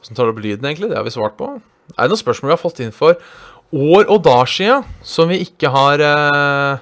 Åssen 0.00 0.16
tar 0.16 0.28
du 0.28 0.32
opp 0.32 0.42
lyden, 0.44 0.64
egentlig? 0.64 0.90
Det 0.90 0.96
har 0.98 1.04
vi 1.04 1.12
svart 1.14 1.36
på. 1.36 1.50
Er 1.94 2.06
det 2.06 2.12
noen 2.12 2.22
spørsmål 2.22 2.50
vi 2.50 2.56
har 2.56 2.62
fått 2.62 2.80
inn 2.84 2.94
for 2.94 3.18
år 3.76 4.08
og 4.08 4.22
dager 4.24 4.50
sia 4.50 4.76
som 5.04 5.28
vi 5.30 5.40
ikke 5.42 5.70
har 5.74 6.02
uh, 6.02 6.78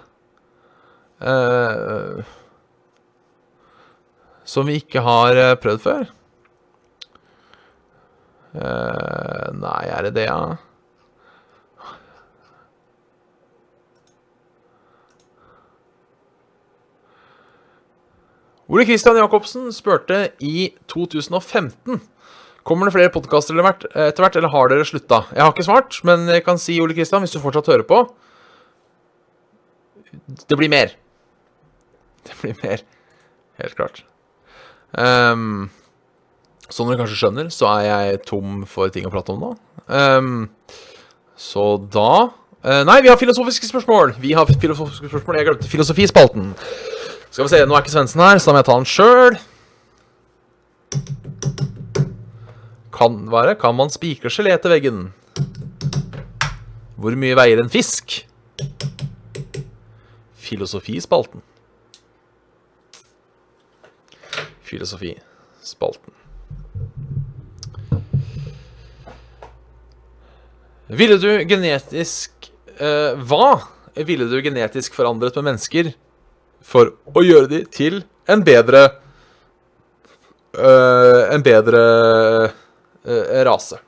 uh, 1.25 2.21
Som 4.45 4.69
vi 4.69 4.77
ikke 4.83 5.01
har 5.05 5.41
prøvd 5.61 5.83
før? 5.83 6.05
Nei, 8.55 9.83
er 9.91 10.07
det 10.07 10.13
det, 10.15 10.29
ja? 10.29 10.55
Ole 18.73 18.87
Kristian 18.89 19.19
Jacobsen 19.19 19.69
spurte 19.77 20.31
i 20.41 20.71
2015 20.89 22.01
Kommer 22.65 22.89
det 22.89 22.95
flere 22.95 23.13
podkaster 23.13 23.59
etter 23.61 24.25
hvert, 24.25 24.37
eller 24.41 24.49
har 24.49 24.71
dere 24.73 24.87
slutta? 24.89 25.27
Jeg 25.37 25.43
har 25.45 25.53
ikke 25.53 25.67
svart, 25.67 25.99
men 26.09 26.25
jeg 26.33 26.45
kan 26.47 26.57
si, 26.61 26.79
Ole 26.81 26.97
Kristian, 26.97 27.21
hvis 27.21 27.35
du 27.37 27.43
fortsatt 27.43 27.69
hører 27.69 27.85
på 27.85 28.07
Det 30.49 30.57
blir 30.57 30.73
mer. 30.73 30.95
Det 32.25 32.39
blir 32.41 32.57
mer. 32.63 32.81
Helt 33.61 33.77
klart. 33.77 34.01
Um, 34.97 35.69
som 36.71 36.89
dere 36.89 37.03
kanskje 37.03 37.21
skjønner, 37.21 37.53
så 37.53 37.69
er 37.75 37.85
jeg 37.85 38.23
tom 38.31 38.65
for 38.71 38.89
ting 38.89 39.05
å 39.05 39.13
prate 39.13 39.35
om 39.35 39.45
nå. 39.45 39.53
Um, 39.85 40.49
så 41.37 41.75
da 41.93 42.31
uh, 42.31 42.83
Nei, 42.89 43.03
vi 43.05 43.13
har 43.13 43.21
filosofiske 43.21 43.69
spørsmål! 43.69 44.17
Vi 44.25 44.33
har 44.33 44.49
filosofiske 44.49 45.13
spørsmål. 45.13 45.43
Jeg 45.43 45.51
glemte 45.51 45.69
filosofispalten. 45.69 46.55
Skal 47.35 47.49
vi 47.49 47.51
se, 47.51 47.65
Nå 47.67 47.75
er 47.75 47.83
ikke 47.83 47.91
Svendsen 47.91 48.21
her, 48.23 48.39
så 48.39 48.53
da 48.53 48.55
må 48.55 48.61
jeg 48.61 48.67
ta 48.69 48.75
den 48.79 48.85
sjøl. 48.87 49.37
Kan 52.95 53.17
være 53.27 53.57
Kan 53.59 53.75
man 53.75 53.91
spikre 53.91 54.31
gelé 54.31 54.55
til 54.55 54.71
veggen? 54.71 55.01
Hvor 56.95 57.17
mye 57.19 57.35
veier 57.35 57.59
en 57.59 57.73
fisk? 57.73 58.21
Filosofispalten. 60.45 61.43
Filosofispalten. 64.63 66.15
Ville 70.87 71.19
du 71.19 71.29
genetisk 71.51 72.53
eh, 72.79 73.19
Hva 73.27 73.51
ville 74.07 74.31
du 74.31 74.39
genetisk 74.45 74.95
forandret 74.95 75.35
med 75.41 75.51
mennesker 75.51 75.95
for 76.65 76.95
å 77.13 77.23
gjøre 77.25 77.51
de 77.51 77.63
til 77.73 78.03
en 78.31 78.43
bedre 78.45 78.87
øh, 80.57 81.23
En 81.35 81.45
bedre 81.45 81.81
øh, 83.05 83.41
rase. 83.45 83.81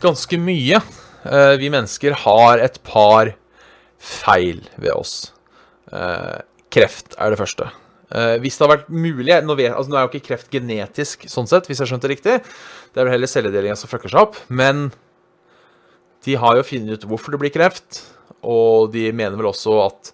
Ganske 0.00 0.40
mye. 0.40 0.80
Uh, 1.20 1.54
vi 1.60 1.68
mennesker 1.72 2.14
har 2.24 2.60
et 2.64 2.78
par 2.84 3.34
feil 4.00 4.62
ved 4.80 4.92
oss. 4.94 5.14
Kreft 6.72 7.16
er 7.18 7.32
det 7.32 7.38
første. 7.40 7.66
Hvis 8.40 8.56
det 8.56 8.64
har 8.64 8.72
vært 8.72 8.88
mulig 8.88 9.36
nå, 9.44 9.56
vet, 9.58 9.74
altså, 9.74 9.92
nå, 9.92 9.98
er 9.98 10.06
jo 10.06 10.10
ikke 10.14 10.30
kreft 10.30 10.48
genetisk, 10.54 11.26
sånn 11.30 11.48
sett, 11.50 11.68
hvis 11.68 11.82
jeg 11.82 11.90
skjønte 11.90 12.08
det 12.08 12.14
riktig. 12.14 12.36
Det 12.90 13.00
er 13.00 13.06
vel 13.06 13.14
heller 13.14 13.30
celledelinga 13.30 13.76
som 13.78 13.90
fucker 13.90 14.12
seg 14.12 14.22
opp. 14.22 14.38
Men 14.48 14.88
de 16.24 16.38
har 16.40 16.56
jo 16.58 16.66
funnet 16.66 16.96
ut 16.96 17.06
hvorfor 17.10 17.34
det 17.34 17.42
blir 17.42 17.54
kreft. 17.54 18.00
Og 18.46 18.92
de 18.94 19.08
mener 19.12 19.36
vel 19.36 19.50
også 19.50 19.76
at 19.84 20.12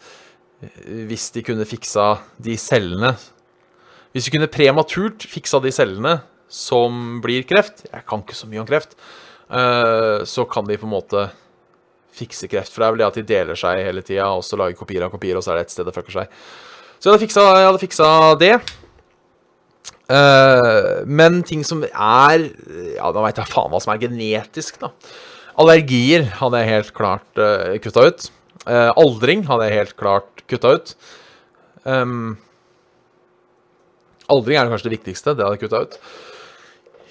hvis 1.07 1.29
de 1.35 1.43
kunne 1.45 1.67
fiksa 1.69 2.17
de 2.43 2.55
cellene 2.59 3.11
Hvis 4.17 4.25
de 4.27 4.33
kunne 4.33 4.49
prematurt 4.49 5.27
fiksa 5.29 5.61
de 5.61 5.73
cellene 5.75 6.15
som 6.49 7.19
blir 7.23 7.45
kreft 7.47 7.85
Jeg 7.91 8.07
kan 8.09 8.23
ikke 8.25 8.39
så 8.39 8.49
mye 8.49 8.63
om 8.63 8.69
kreft. 8.69 8.97
Eh, 9.51 10.25
så 10.25 10.47
kan 10.49 10.67
de 10.67 10.79
på 10.79 10.89
en 10.89 10.95
måte 10.95 11.27
fikse 12.17 12.49
kreft. 12.51 12.73
For 12.73 12.83
det 12.83 12.87
er 12.87 12.95
vel 12.95 13.03
det 13.03 13.09
at 13.11 13.19
de 13.21 13.27
deler 13.29 13.59
seg 13.59 13.85
hele 13.85 14.03
tida, 14.07 14.31
og 14.33 14.45
så 14.47 14.59
lager 14.59 14.79
kopier 14.79 15.05
av 15.07 15.13
kopier, 15.13 15.37
og 15.37 15.45
så 15.45 15.53
er 15.53 15.61
det 15.61 15.67
et 15.67 15.77
sted 15.77 15.87
det 15.87 15.95
fucker 15.95 16.21
seg. 16.21 16.43
Så 16.97 17.09
jeg 17.09 17.13
hadde 17.13 17.25
fiksa, 17.27 17.47
jeg 17.61 17.69
hadde 17.69 17.83
fiksa 17.83 18.11
det. 18.41 18.55
Uh, 20.07 21.03
men 21.03 21.41
ting 21.43 21.65
som 21.67 21.81
er 21.83 22.45
Ja, 22.95 23.09
da 23.11 23.23
veit 23.25 23.41
jeg 23.41 23.51
faen 23.51 23.73
hva 23.73 23.81
som 23.83 23.93
er 23.93 24.03
genetisk, 24.07 24.79
da. 24.83 24.93
Allergier 25.57 26.27
hadde 26.37 26.61
jeg 26.61 26.73
helt 26.75 26.93
klart 26.97 27.41
uh, 27.41 27.77
kutta 27.81 28.09
ut. 28.11 28.27
Uh, 28.67 28.91
aldring 28.99 29.47
hadde 29.49 29.69
jeg 29.69 29.79
helt 29.81 29.97
klart 29.97 30.43
kutta 30.51 30.75
ut. 30.77 30.93
Um, 31.87 32.37
aldring 34.33 34.59
er 34.59 34.69
kanskje 34.69 34.91
det 34.91 34.97
viktigste. 34.99 35.37
Det 35.37 35.47
hadde 35.47 35.57
jeg 35.57 35.65
kutta 35.65 35.85
ut. 35.87 35.99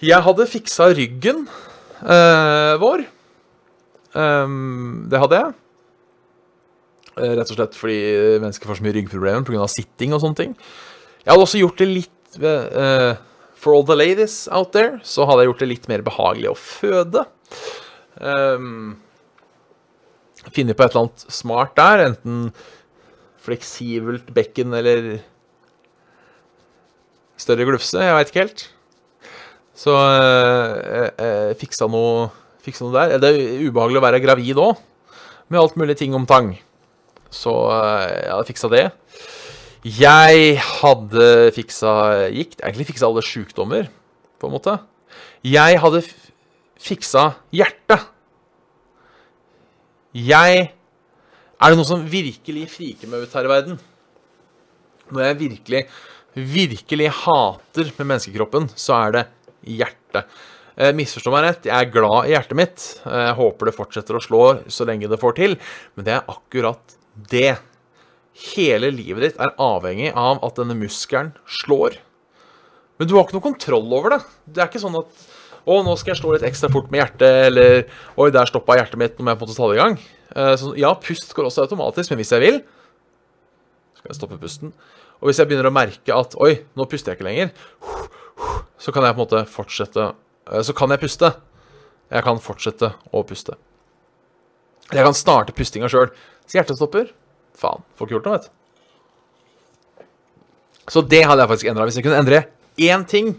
Jeg 0.06 0.22
hadde 0.26 0.50
fiksa 0.52 0.90
ryggen 0.94 1.46
uh, 2.04 2.76
vår. 2.82 3.06
Um, 4.16 5.06
det 5.12 5.22
hadde 5.24 5.40
jeg. 5.42 5.56
Rett 7.16 7.48
og 7.48 7.56
slett 7.56 7.78
fordi 7.80 8.00
mennesker 8.44 8.68
får 8.68 8.78
så 8.82 8.84
mye 8.84 8.96
ryggproblemer 8.98 9.48
pga. 9.48 9.70
sitting 9.72 10.14
og 10.14 10.22
sånne 10.22 10.40
ting. 10.42 10.58
Jeg 11.24 11.32
hadde 11.32 11.46
også 11.48 11.62
gjort 11.62 11.80
det 11.80 11.88
litt 11.88 12.38
uh, 12.44 13.16
For 13.56 13.74
all 13.74 13.88
the 13.88 13.96
ladies 13.98 14.46
out 14.52 14.76
there, 14.76 15.00
så 15.02 15.26
hadde 15.26 15.46
jeg 15.46 15.50
gjort 15.54 15.64
det 15.64 15.70
litt 15.72 15.90
mer 15.90 16.04
behagelig 16.06 16.52
å 16.52 16.60
føde. 16.60 17.24
Um, 18.22 18.96
Finne 20.54 20.76
på 20.78 20.86
et 20.86 20.94
eller 20.94 21.08
annet 21.08 21.24
smart 21.34 21.74
der, 21.78 22.04
enten 22.06 22.50
fleksibelt 23.42 24.28
bekken 24.36 24.74
eller 24.78 25.18
større 27.40 27.66
glufse. 27.68 28.02
Jeg 28.02 28.16
veit 28.16 28.32
ikke 28.32 28.44
helt. 28.44 28.66
Så 29.76 29.96
jeg, 29.96 31.10
jeg 31.18 31.58
fiksa, 31.64 31.88
noe, 31.92 32.30
fiksa 32.66 32.86
noe 32.86 32.96
der. 32.96 33.18
Det 33.22 33.32
er 33.32 33.66
ubehagelig 33.68 34.00
å 34.00 34.06
være 34.06 34.22
gravid 34.24 34.62
òg, 34.62 34.78
med 35.50 35.62
alt 35.62 35.80
mulig 35.80 35.98
ting 36.00 36.16
om 36.18 36.28
tang. 36.30 36.54
Så 37.34 37.52
jeg 37.52 38.32
hadde 38.32 38.50
fiksa 38.52 38.72
det. 38.72 38.86
Jeg 39.86 40.56
hadde 40.80 41.26
fiksa 41.58 41.96
gikt. 42.34 42.62
Egentlig 42.62 42.88
fiksa 42.94 43.10
alle 43.10 43.26
sjukdommer, 43.26 43.90
på 44.40 44.50
en 44.50 44.56
måte. 44.56 44.78
Jeg 45.46 45.82
hadde 45.84 46.06
fiksa 46.82 47.36
hjertet. 47.56 48.12
Jeg 50.16 50.72
Er 51.56 51.72
det 51.72 51.80
noe 51.80 51.88
som 51.88 52.02
virkelig 52.04 52.66
friker 52.74 53.08
meg 53.08 53.24
ut 53.24 53.36
her 53.36 53.48
i 53.48 53.52
verden? 53.52 53.78
Når 55.08 55.22
jeg 55.24 55.38
virkelig, 55.40 55.82
virkelig 56.36 57.08
hater 57.24 57.92
med 57.96 58.10
menneskekroppen, 58.10 58.68
så 58.76 58.98
er 58.98 59.16
det 59.16 59.24
hjertet. 59.80 60.28
Eh, 60.76 60.92
misforstå 60.92 61.32
meg 61.32 61.46
rett, 61.46 61.70
jeg 61.70 61.76
er 61.76 61.94
glad 61.94 62.28
i 62.28 62.34
hjertet 62.34 62.60
mitt. 62.60 62.88
Jeg 63.08 63.38
håper 63.38 63.70
det 63.70 63.76
fortsetter 63.78 64.20
å 64.20 64.24
slå 64.24 64.42
så 64.68 64.88
lenge 64.88 65.08
det 65.08 65.22
får 65.22 65.38
til, 65.40 65.56
men 65.96 66.08
det 66.08 66.18
er 66.18 66.28
akkurat 66.32 66.98
det. 67.32 67.54
Hele 68.52 68.92
livet 68.92 69.24
ditt 69.24 69.40
er 69.40 69.56
avhengig 69.64 70.12
av 70.12 70.44
at 70.44 70.60
denne 70.60 70.76
muskelen 70.76 71.32
slår. 71.48 71.96
Men 73.00 73.08
du 73.08 73.16
har 73.16 73.24
ikke 73.24 73.38
noe 73.38 73.48
kontroll 73.48 73.96
over 73.96 74.18
det. 74.18 74.22
Det 74.44 74.64
er 74.64 74.68
ikke 74.68 74.84
sånn 74.84 75.00
at 75.00 75.24
å, 75.66 75.80
nå 75.82 75.96
skal 75.98 76.14
jeg 76.14 76.22
slå 76.22 76.36
litt 76.36 76.46
ekstra 76.46 76.70
fort 76.74 76.92
med 76.94 77.02
hjertet, 77.02 77.40
eller 77.50 77.86
Oi, 78.22 78.30
der 78.34 78.50
stoppa 78.50 78.78
hjertet 78.78 79.00
mitt, 79.02 79.16
nå 79.18 79.26
må 79.26 79.34
jeg 79.34 79.40
på 79.40 79.48
en 79.48 79.50
måte 79.50 79.58
ta 79.58 79.70
det 79.70 79.78
i 79.78 79.82
gang. 79.82 79.96
Uh, 80.36 80.54
så, 80.62 80.74
ja, 80.78 80.92
pust 81.02 81.34
går 81.34 81.50
også 81.50 81.66
automatisk, 81.66 82.12
men 82.12 82.22
hvis 82.22 82.34
jeg 82.36 82.44
vil 82.44 82.60
så 82.62 84.02
Skal 84.02 84.12
jeg 84.12 84.20
stoppe 84.20 84.38
pusten. 84.42 84.74
Og 85.22 85.30
hvis 85.30 85.40
jeg 85.42 85.50
begynner 85.50 85.72
å 85.72 85.74
merke 85.74 86.14
at 86.14 86.36
Oi, 86.44 86.52
nå 86.78 86.86
puster 86.92 87.14
jeg 87.14 87.18
ikke 87.18 87.30
lenger. 87.30 87.54
Så 88.78 88.94
kan 88.94 89.08
jeg 89.08 89.16
på 89.16 89.22
en 89.22 89.24
måte 89.24 89.42
fortsette 89.50 90.12
uh, 90.12 90.62
Så 90.62 90.76
kan 90.78 90.94
jeg 90.94 91.02
puste. 91.02 91.32
Jeg 92.14 92.26
kan 92.28 92.42
fortsette 92.44 92.92
å 93.10 93.24
puste. 93.26 93.58
Jeg 94.92 95.02
kan 95.08 95.18
starte 95.18 95.56
pustinga 95.58 95.90
sjøl. 95.90 96.12
Så 96.46 96.60
hjertet 96.60 96.78
stopper. 96.78 97.10
Faen, 97.58 97.82
får 97.98 98.06
ikke 98.06 98.18
gjort 98.20 98.30
noe, 98.30 98.38
vet 98.38 98.46
du. 98.46 98.54
Så 100.94 101.02
det 101.02 101.24
hadde 101.26 101.42
jeg 101.42 101.50
faktisk 101.50 101.72
endra. 101.72 101.88
Hvis 101.90 101.98
jeg 101.98 102.06
kunne 102.06 102.22
endre 102.22 102.44
én 102.78 103.06
ting 103.10 103.34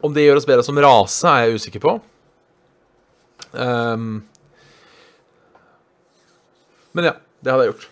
om 0.00 0.14
det 0.14 0.24
gjør 0.24 0.40
oss 0.40 0.48
bedre 0.48 0.64
som 0.66 0.78
rase, 0.80 1.28
er 1.28 1.46
jeg 1.46 1.60
usikker 1.60 1.82
på. 1.84 1.96
Um, 3.52 4.22
men 6.96 7.10
ja, 7.10 7.14
det 7.42 7.52
hadde 7.52 7.66
jeg 7.66 7.74
gjort. 7.74 7.88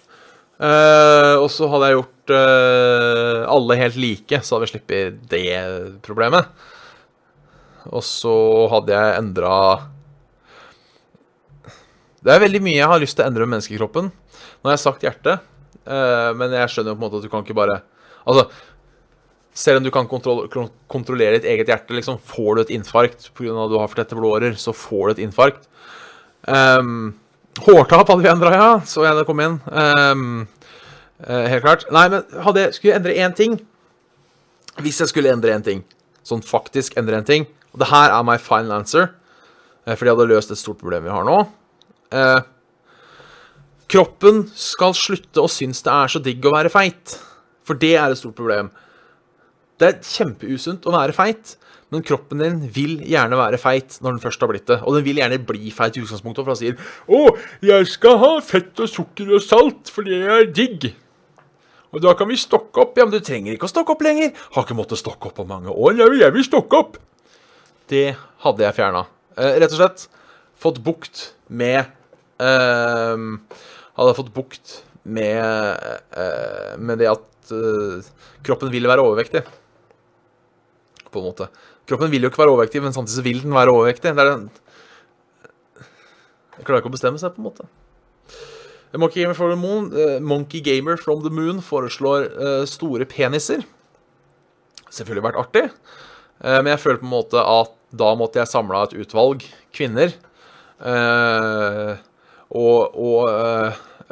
Uh, 0.59 1.35
og 1.39 1.47
så 1.55 1.69
hadde 1.71 1.89
jeg 1.89 1.99
gjort 2.01 2.33
uh, 2.35 3.43
alle 3.55 3.77
helt 3.79 3.99
like, 4.01 4.41
så 4.43 4.57
hadde 4.57 4.67
vi 4.67 4.73
sluppet 4.73 5.21
det 5.31 5.53
problemet. 6.07 6.49
Og 7.95 8.03
så 8.05 8.33
hadde 8.69 8.93
jeg 8.93 9.17
endra 9.17 9.53
Det 12.21 12.35
er 12.35 12.43
veldig 12.43 12.61
mye 12.61 12.77
jeg 12.77 12.91
har 12.91 13.01
lyst 13.01 13.17
til 13.17 13.25
å 13.25 13.29
endre 13.31 13.47
med 13.47 13.57
menneskekroppen. 13.57 14.11
Nå 14.11 14.69
har 14.69 14.75
jeg 14.75 14.83
sagt 14.83 15.07
hjerte, 15.07 15.39
uh, 15.87 16.31
men 16.37 16.57
jeg 16.59 16.75
skjønner 16.75 16.93
jo 16.93 16.99
på 16.99 17.01
en 17.01 17.07
måte 17.07 17.23
at 17.23 17.29
du 17.29 17.33
kan 17.33 17.47
ikke 17.47 17.59
bare 17.59 17.81
Altså, 18.29 18.49
selv 19.55 19.81
om 19.81 19.87
du 19.87 19.91
kan 19.91 20.07
kontrollere 20.07 21.39
ditt 21.39 21.49
eget 21.51 21.71
hjerte, 21.71 21.95
liksom, 21.97 22.21
får 22.23 22.55
du 22.55 22.61
et 22.63 22.75
infarkt 22.77 23.31
pga. 23.35 23.55
at 23.65 23.71
du 23.73 23.79
har 23.79 23.89
for 23.89 23.99
tette 23.99 24.19
blodårer, 24.19 24.55
så 24.55 24.73
får 24.73 25.09
du 25.09 25.15
et 25.15 25.25
infarkt. 25.27 25.67
Um, 26.47 27.15
hårtap 27.67 28.09
hadde 28.09 28.23
vi 28.23 28.31
endra, 28.31 28.53
ja. 28.55 28.71
Så 28.87 29.05
jeg 29.05 29.17
det 29.19 29.27
kom 29.27 29.41
inn. 29.43 29.59
Um, 29.69 30.47
helt 31.27 31.65
klart. 31.65 31.87
Nei, 31.93 32.07
men 32.13 32.25
hadde 32.45 32.69
skulle 32.77 32.93
jeg 32.93 33.01
endre 33.01 33.17
én 33.19 33.35
ting 33.35 33.59
Hvis 34.79 35.01
jeg 35.03 35.11
skulle 35.11 35.33
endre 35.35 35.51
én 35.51 35.65
ting, 35.67 35.81
sånn 36.23 36.45
faktisk 36.47 36.95
endre 37.01 37.19
en 37.19 37.27
ting 37.27 37.49
Og 37.73 37.81
det 37.83 37.89
her 37.91 38.13
er 38.15 38.23
my 38.23 38.37
final 38.39 38.77
answer, 38.77 39.09
eh, 39.85 39.97
fordi 39.97 40.13
jeg 40.13 40.15
hadde 40.15 40.29
løst 40.31 40.53
et 40.55 40.61
stort 40.61 40.79
problem 40.79 41.09
vi 41.09 41.11
har 41.11 41.27
nå. 41.27 41.41
Uh, 42.15 42.41
kroppen 43.91 44.45
skal 44.57 44.95
slutte 44.97 45.43
å 45.43 45.51
synes 45.51 45.83
det 45.85 45.93
er 45.93 46.13
så 46.13 46.23
digg 46.23 46.47
å 46.47 46.55
være 46.55 46.73
feit. 46.73 47.19
For 47.67 47.77
det 47.77 47.97
er 47.99 48.15
et 48.15 48.21
stort 48.21 48.39
problem. 48.39 48.71
Det 49.79 49.89
er 49.89 49.99
kjempeusunt 50.03 50.87
å 50.89 50.95
være 50.95 51.14
feit, 51.14 51.55
men 51.95 52.05
kroppen 52.05 52.43
din 52.43 52.62
vil 52.74 52.99
gjerne 53.07 53.39
være 53.39 53.61
feit 53.62 53.97
når 54.03 54.16
den 54.16 54.22
først 54.24 54.43
har 54.43 54.51
blitt 54.51 54.66
det. 54.68 54.81
Og 54.83 54.97
den 54.99 55.05
vil 55.07 55.20
gjerne 55.22 55.39
bli 55.49 55.70
feit 55.74 55.97
i 55.97 56.03
utgangspunktet, 56.03 56.45
for 56.45 56.53
han 56.53 56.61
sier 56.61 56.76
'Å, 57.09 57.37
jeg 57.62 57.87
skal 57.87 58.18
ha 58.18 58.33
fett 58.41 58.81
og 58.81 58.91
sukker 58.91 59.31
og 59.35 59.43
salt, 59.43 59.89
for 59.89 60.03
det 60.03 60.18
er 60.18 60.51
digg'. 60.51 60.95
Og 61.95 62.03
da 62.05 62.12
kan 62.14 62.29
vi 62.29 62.37
stokke 62.37 62.83
opp. 62.83 62.99
Ja, 62.99 63.07
men 63.07 63.14
du 63.14 63.24
trenger 63.24 63.55
ikke 63.55 63.68
å 63.68 63.72
stokke 63.72 63.95
opp 63.95 64.03
lenger. 64.05 64.35
Har 64.53 64.66
ikke 64.66 64.76
måttet 64.76 65.01
stokke 65.01 65.31
opp 65.31 65.39
på 65.41 65.47
mange 65.49 65.72
år. 65.72 65.97
Jeg 65.97 66.33
vil, 66.35 66.45
stokke 66.45 66.76
opp. 66.76 66.99
Det 67.89 68.16
hadde 68.45 68.64
jeg 68.66 68.76
fjerna. 68.76 69.07
Eh, 69.39 69.57
rett 69.62 69.72
og 69.72 69.81
slett 69.81 70.09
fått 70.59 70.83
bukt 70.85 71.33
med 71.49 71.87
eh, 72.43 73.16
Hadde 73.99 74.14
fått 74.14 74.35
bukt 74.35 74.83
med, 75.09 75.81
eh, 76.12 76.76
med 76.79 77.01
det 77.01 77.09
at 77.11 77.51
eh, 77.51 78.05
kroppen 78.45 78.70
vil 78.70 78.87
være 78.87 79.03
overvektig. 79.03 79.43
På 81.13 81.23
en 81.23 81.29
måte. 81.31 81.49
Kroppen 81.89 82.13
vil 82.13 82.25
jo 82.25 82.31
ikke 82.31 82.43
være 82.43 82.55
overvektig, 82.55 82.83
men 82.85 82.95
samtidig 82.95 83.17
så 83.17 83.27
vil 83.27 83.43
den 83.45 83.57
være 83.57 83.73
overvektig. 83.73 84.15
Det 84.15 84.25
er 84.25 84.33
den 84.35 84.49
Jeg 86.59 86.67
klarer 86.67 86.83
ikke 86.83 86.91
å 86.91 86.97
bestemme 86.97 87.21
seg, 87.21 87.35
på 87.37 87.43
en 87.43 87.49
måte. 87.49 87.69
Monkey 88.97 89.23
Gamer 89.23 89.35
from 89.35 89.51
the 89.51 89.57
Moon, 89.57 89.93
eh, 89.93 90.19
Monkey 90.21 90.61
Gamer 90.61 90.97
from 90.97 91.23
the 91.23 91.31
Moon 91.31 91.61
foreslår 91.61 92.29
eh, 92.33 92.65
store 92.67 93.05
peniser. 93.05 93.65
Selvfølgelig 94.89 95.27
vært 95.27 95.41
artig, 95.43 95.65
eh, 95.69 96.61
men 96.63 96.73
jeg 96.73 96.81
føler 96.81 97.03
på 97.03 97.09
en 97.09 97.13
måte 97.13 97.43
at 97.43 97.75
da 97.93 98.15
måtte 98.17 98.41
jeg 98.41 98.51
samla 98.51 98.85
et 98.85 98.97
utvalg 99.05 99.45
kvinner. 99.77 100.13
og, 102.49 102.85
og, 102.95 103.23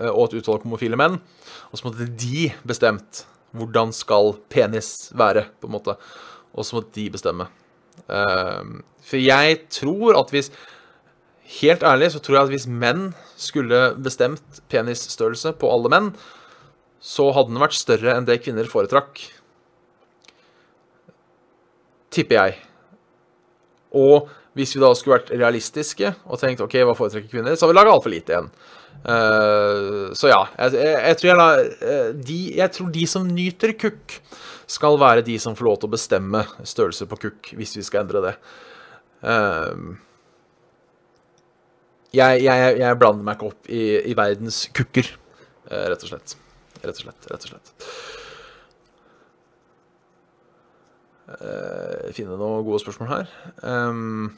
og 0.03 0.23
et 0.25 0.35
utvalg 0.41 0.65
homofile 0.65 0.97
menn. 0.99 1.21
Og 1.71 1.79
så 1.79 1.87
måtte 1.87 2.09
de 2.09 2.49
bestemt 2.67 3.23
hvordan 3.57 3.93
skal 3.95 4.35
penis 4.53 5.13
være, 5.17 5.47
på 5.61 5.69
en 5.69 5.77
måte. 5.77 5.97
Og 6.57 6.67
så 6.67 6.79
måtte 6.79 6.97
de 6.97 7.11
bestemme. 7.13 7.49
Eh, 8.09 8.73
for 9.07 9.21
jeg 9.21 9.61
tror 9.73 10.19
at 10.21 10.35
hvis 10.35 10.51
Helt 11.47 11.85
ærlig 11.87 12.09
så 12.11 12.19
tror 12.19 12.35
jeg 12.35 12.43
at 12.49 12.51
hvis 12.51 12.65
menn 12.67 13.03
skulle 13.39 13.95
bestemt 14.03 14.57
penisstørrelse 14.67 15.53
på 15.61 15.69
alle 15.71 15.93
menn, 15.93 16.09
så 16.99 17.29
hadde 17.37 17.53
den 17.53 17.63
vært 17.63 17.77
større 17.79 18.17
enn 18.17 18.27
det 18.27 18.41
kvinner 18.43 18.67
foretrakk. 18.67 19.21
Tipper 22.11 22.41
jeg. 22.41 22.57
Og 23.95 24.27
hvis 24.57 24.73
vi 24.73 24.81
da 24.81 24.89
skulle 24.97 25.19
vært 25.19 25.35
realistiske 25.37 26.15
og 26.25 26.41
tenkt 26.41 26.63
OK, 26.65 26.79
hva 26.89 26.97
foretrekker 26.97 27.29
kvinner, 27.29 27.57
så 27.57 27.67
har 27.67 27.75
vi 27.75 27.77
laga 27.77 27.93
altfor 27.93 28.13
lite 28.13 28.33
igjen. 28.33 28.51
Uh, 29.07 30.15
så 30.17 30.31
ja. 30.33 30.41
Jeg, 30.57 30.79
jeg, 30.81 30.95
jeg, 31.05 31.19
tror 31.21 31.39
la, 31.39 31.49
eh, 31.63 32.09
de, 32.17 32.39
jeg 32.57 32.73
tror 32.75 32.89
de 32.95 33.05
som 33.11 33.29
nyter 33.29 33.75
kukk, 33.79 34.17
skal 34.67 34.97
være 34.99 35.23
de 35.27 35.37
som 35.39 35.55
får 35.55 35.67
lov 35.69 35.77
til 35.79 35.87
å 35.87 35.93
bestemme 35.93 36.41
størrelse 36.67 37.07
på 37.07 37.21
kukk, 37.29 37.53
hvis 37.55 37.77
vi 37.77 37.85
skal 37.87 38.03
endre 38.03 38.25
det. 38.25 38.33
Uh, 39.23 39.95
jeg, 42.17 42.97
blander 42.99 43.23
meg 43.27 43.37
ikke 43.37 43.53
opp 43.53 43.71
i, 43.71 43.85
i 44.11 44.17
verdens 44.19 44.65
kukker, 44.75 45.13
uh, 45.69 45.85
rett 45.93 46.03
og 46.03 46.15
slett. 46.15 46.35
Rett 46.81 46.97
og 46.97 47.05
slett, 47.05 47.29
rett 47.31 47.47
og 47.47 47.53
slett. 47.53 47.77
Finne 52.15 52.37
noen 52.39 52.63
gode 52.67 52.79
spørsmål 52.85 53.09
her. 53.11 53.31
Um, 53.67 54.29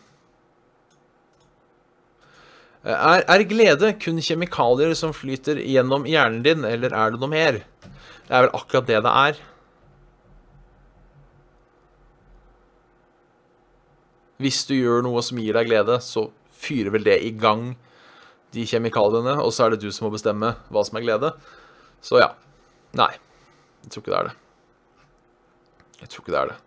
er, 2.87 3.25
er, 3.27 3.45
glede 3.51 3.93
kun 3.99 4.21
kjemikalier 4.23 4.95
som 4.99 5.15
flyter 5.17 5.59
gjennom 5.65 6.07
hjernen 6.07 6.45
din, 6.45 6.65
eller 6.65 6.95
er 6.95 7.15
det 7.15 7.21
noe 7.23 7.33
mer? 7.33 7.61
Det 8.29 8.35
er 8.35 8.47
vel 8.47 8.55
akkurat 8.55 8.87
det 8.87 9.01
det 9.03 9.15
er. 9.25 9.41
Hvis 14.39 14.63
du 14.69 14.77
gjør 14.77 15.03
noe 15.03 15.23
som 15.27 15.41
gir 15.43 15.59
deg 15.59 15.67
glede, 15.67 15.99
så 16.05 16.29
fyrer 16.59 16.95
vel 16.95 17.07
det 17.07 17.19
i 17.27 17.33
gang 17.35 17.73
de 18.55 18.65
kjemikaliene, 18.69 19.35
og 19.43 19.51
så 19.53 19.67
er 19.67 19.75
det 19.75 19.83
du 19.83 19.91
som 19.93 20.07
må 20.07 20.15
bestemme 20.15 20.55
hva 20.71 20.85
som 20.87 21.01
er 21.01 21.05
glede. 21.05 21.33
Så 22.05 22.23
ja. 22.23 22.31
Nei. 22.97 23.11
Jeg 23.83 23.93
tror 23.93 24.05
ikke 24.05 24.15
det 24.15 24.21
er 24.21 24.31
det. 24.31 24.37
Jeg 25.99 26.13
tror 26.13 26.23
ikke 26.23 26.35
det 26.37 26.41
er 26.41 26.51
det. 26.53 26.59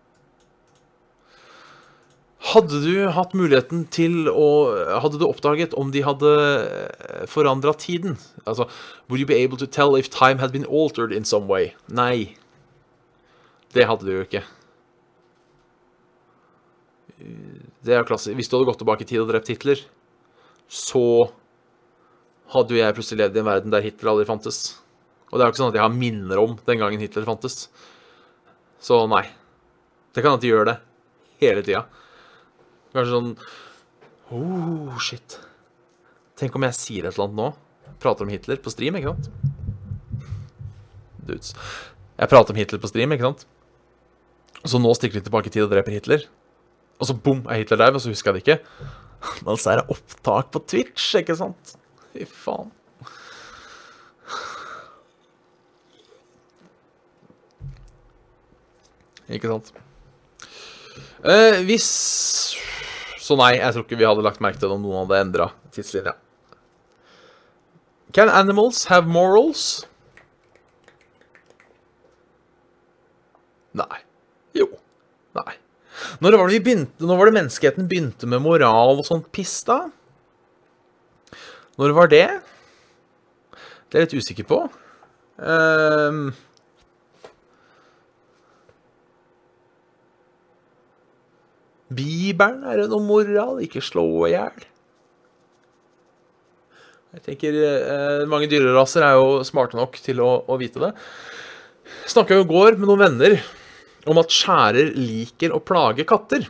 Hadde 2.42 2.80
du 2.82 2.96
hatt 3.14 3.36
muligheten 3.38 3.84
til 3.94 4.26
å 4.32 4.46
Hadde 5.04 5.20
du 5.22 5.28
oppdaget 5.28 5.76
om 5.78 5.92
de 5.94 6.02
hadde 6.02 6.32
forandra 7.30 7.74
tiden? 7.78 8.18
Altså 8.46 8.66
Would 9.10 9.22
you 9.22 9.28
be 9.30 9.38
able 9.38 9.60
to 9.62 9.68
tell 9.70 9.96
if 9.96 10.10
time 10.10 10.42
had 10.42 10.52
been 10.52 10.66
altered 10.66 11.14
in 11.14 11.28
some 11.28 11.46
way? 11.48 11.76
Nei. 11.88 12.38
Det 13.72 13.86
hadde 13.88 14.08
du 14.08 14.16
jo 14.16 14.26
ikke. 14.26 14.42
Det 17.86 17.94
er 17.94 18.08
klassisk. 18.08 18.34
Hvis 18.36 18.50
du 18.50 18.58
hadde 18.58 18.72
gått 18.72 18.82
tilbake 18.82 19.06
i 19.06 19.10
tid 19.10 19.22
og 19.22 19.30
drept 19.30 19.52
Hitler, 19.54 19.80
så 20.66 21.30
hadde 22.56 22.76
jo 22.76 22.82
jeg 22.82 22.98
plutselig 22.98 23.22
levd 23.22 23.38
i 23.38 23.42
en 23.44 23.48
verden 23.48 23.74
der 23.74 23.86
Hitler 23.86 24.12
aldri 24.16 24.28
fantes. 24.28 24.64
Og 25.30 25.38
det 25.38 25.44
er 25.44 25.48
jo 25.48 25.54
ikke 25.54 25.62
sånn 25.62 25.72
at 25.72 25.80
jeg 25.80 25.86
har 25.86 25.96
minner 25.96 26.42
om 26.42 26.58
den 26.68 26.82
gangen 26.82 27.04
Hitler 27.04 27.28
fantes. 27.28 27.70
Så 28.82 29.06
nei. 29.08 29.24
Det 30.12 30.24
kan 30.26 30.36
at 30.36 30.44
de 30.44 30.50
gjør 30.52 30.68
det 30.68 30.78
hele 31.44 31.64
tida. 31.64 31.86
Kanskje 32.92 33.12
sånn 33.16 33.34
Oh, 34.32 34.96
shit. 35.04 35.36
Tenk 36.39 36.56
om 36.56 36.64
jeg 36.64 36.78
sier 36.78 37.08
et 37.08 37.18
eller 37.18 37.28
annet 37.28 37.39
nå. 37.39 37.96
Prater 38.02 38.24
om 38.24 38.32
Hitler 38.32 38.62
på 38.64 38.72
stream, 38.72 38.96
ikke 38.96 39.12
sant? 39.12 39.28
Dudes. 41.28 41.52
Jeg 42.16 42.32
prater 42.32 42.56
om 42.56 42.62
Hitler 42.62 42.80
på 42.82 42.89
stream, 42.89 43.12
ikke 43.12 43.28
sant? 43.28 43.44
Så 44.64 44.80
nå 44.80 44.94
stikker 44.96 45.20
de 45.20 45.26
tilbake 45.28 45.52
i 45.52 45.54
tid 45.54 45.66
og 45.66 45.74
dreper 45.74 45.98
Hitler. 45.98 46.24
Og 47.02 47.10
så 47.10 47.18
bom, 47.18 47.44
er 47.50 47.60
Hitler 47.60 47.82
der, 47.82 47.98
og 47.98 48.04
så 48.04 48.14
husker 48.14 48.32
jeg 48.32 48.39
det 48.39 48.46
ikke. 48.46 48.80
Men 49.44 49.60
så 49.60 49.74
er 49.74 49.82
det 49.82 49.92
opptak 49.98 50.52
på 50.54 50.64
Twitch, 50.64 51.12
ikke 51.20 51.36
sant? 51.38 51.76
Fy 52.14 52.26
faen. 52.30 52.72
Ikke 59.32 59.52
sant? 59.52 59.76
Eh, 61.22 61.61
hvis 61.67 61.88
Så 63.22 63.38
nei, 63.38 63.53
jeg 63.59 63.76
tror 63.76 63.86
ikke 63.86 63.99
vi 63.99 64.07
hadde 64.09 64.24
lagt 64.26 64.41
merke 64.41 64.57
til 64.57 64.72
det 64.72 64.76
om 64.80 64.82
noen 64.84 65.03
hadde 65.03 65.19
endra 65.22 65.51
tidslinja. 65.72 66.15
Can 68.11 68.28
animals 68.28 68.86
have 68.89 69.07
morals? 69.07 69.86
Nei. 73.78 74.01
Jo. 74.57 74.67
Nei. 75.38 75.53
Når 76.19 76.36
var, 76.36 76.49
det 76.49 76.57
vi 76.57 76.65
begynte, 76.65 77.05
når 77.05 77.19
var 77.22 77.30
det 77.30 77.38
menneskeheten 77.38 77.88
begynte 77.88 78.28
med 78.28 78.43
moral 78.43 78.97
og 78.99 79.07
sånt 79.07 79.30
piss, 79.32 79.61
da? 79.69 79.86
Når 81.80 81.95
var 81.95 82.11
det? 82.11 82.28
Det 83.88 83.95
er 83.95 84.03
jeg 84.03 84.09
litt 84.09 84.26
usikker 84.26 84.49
på. 84.49 84.59
Um, 85.38 86.34
Bibelen, 91.92 92.62
er 92.66 92.82
det 92.82 92.89
noe 92.92 93.04
moral? 93.04 93.60
Ikke 93.64 93.84
slå 93.84 94.06
i 94.30 94.34
hjel. 94.36 94.68
Jeg 97.12 97.24
tenker 97.26 97.58
eh, 97.60 98.22
Mange 98.32 98.48
dyreraser 98.52 99.04
er 99.04 99.18
jo 99.20 99.42
smarte 99.48 99.76
nok 99.76 99.98
til 100.00 100.22
å, 100.24 100.30
å 100.48 100.56
vite 100.62 100.80
det. 100.80 100.94
Snakka 102.12 102.39
i 102.39 102.48
går 102.48 102.78
med 102.80 102.88
noen 102.88 103.04
venner 103.04 103.36
om 104.10 104.18
at 104.22 104.34
skjærer 104.34 104.94
liker 104.96 105.54
å 105.54 105.62
plage 105.62 106.08
katter. 106.08 106.48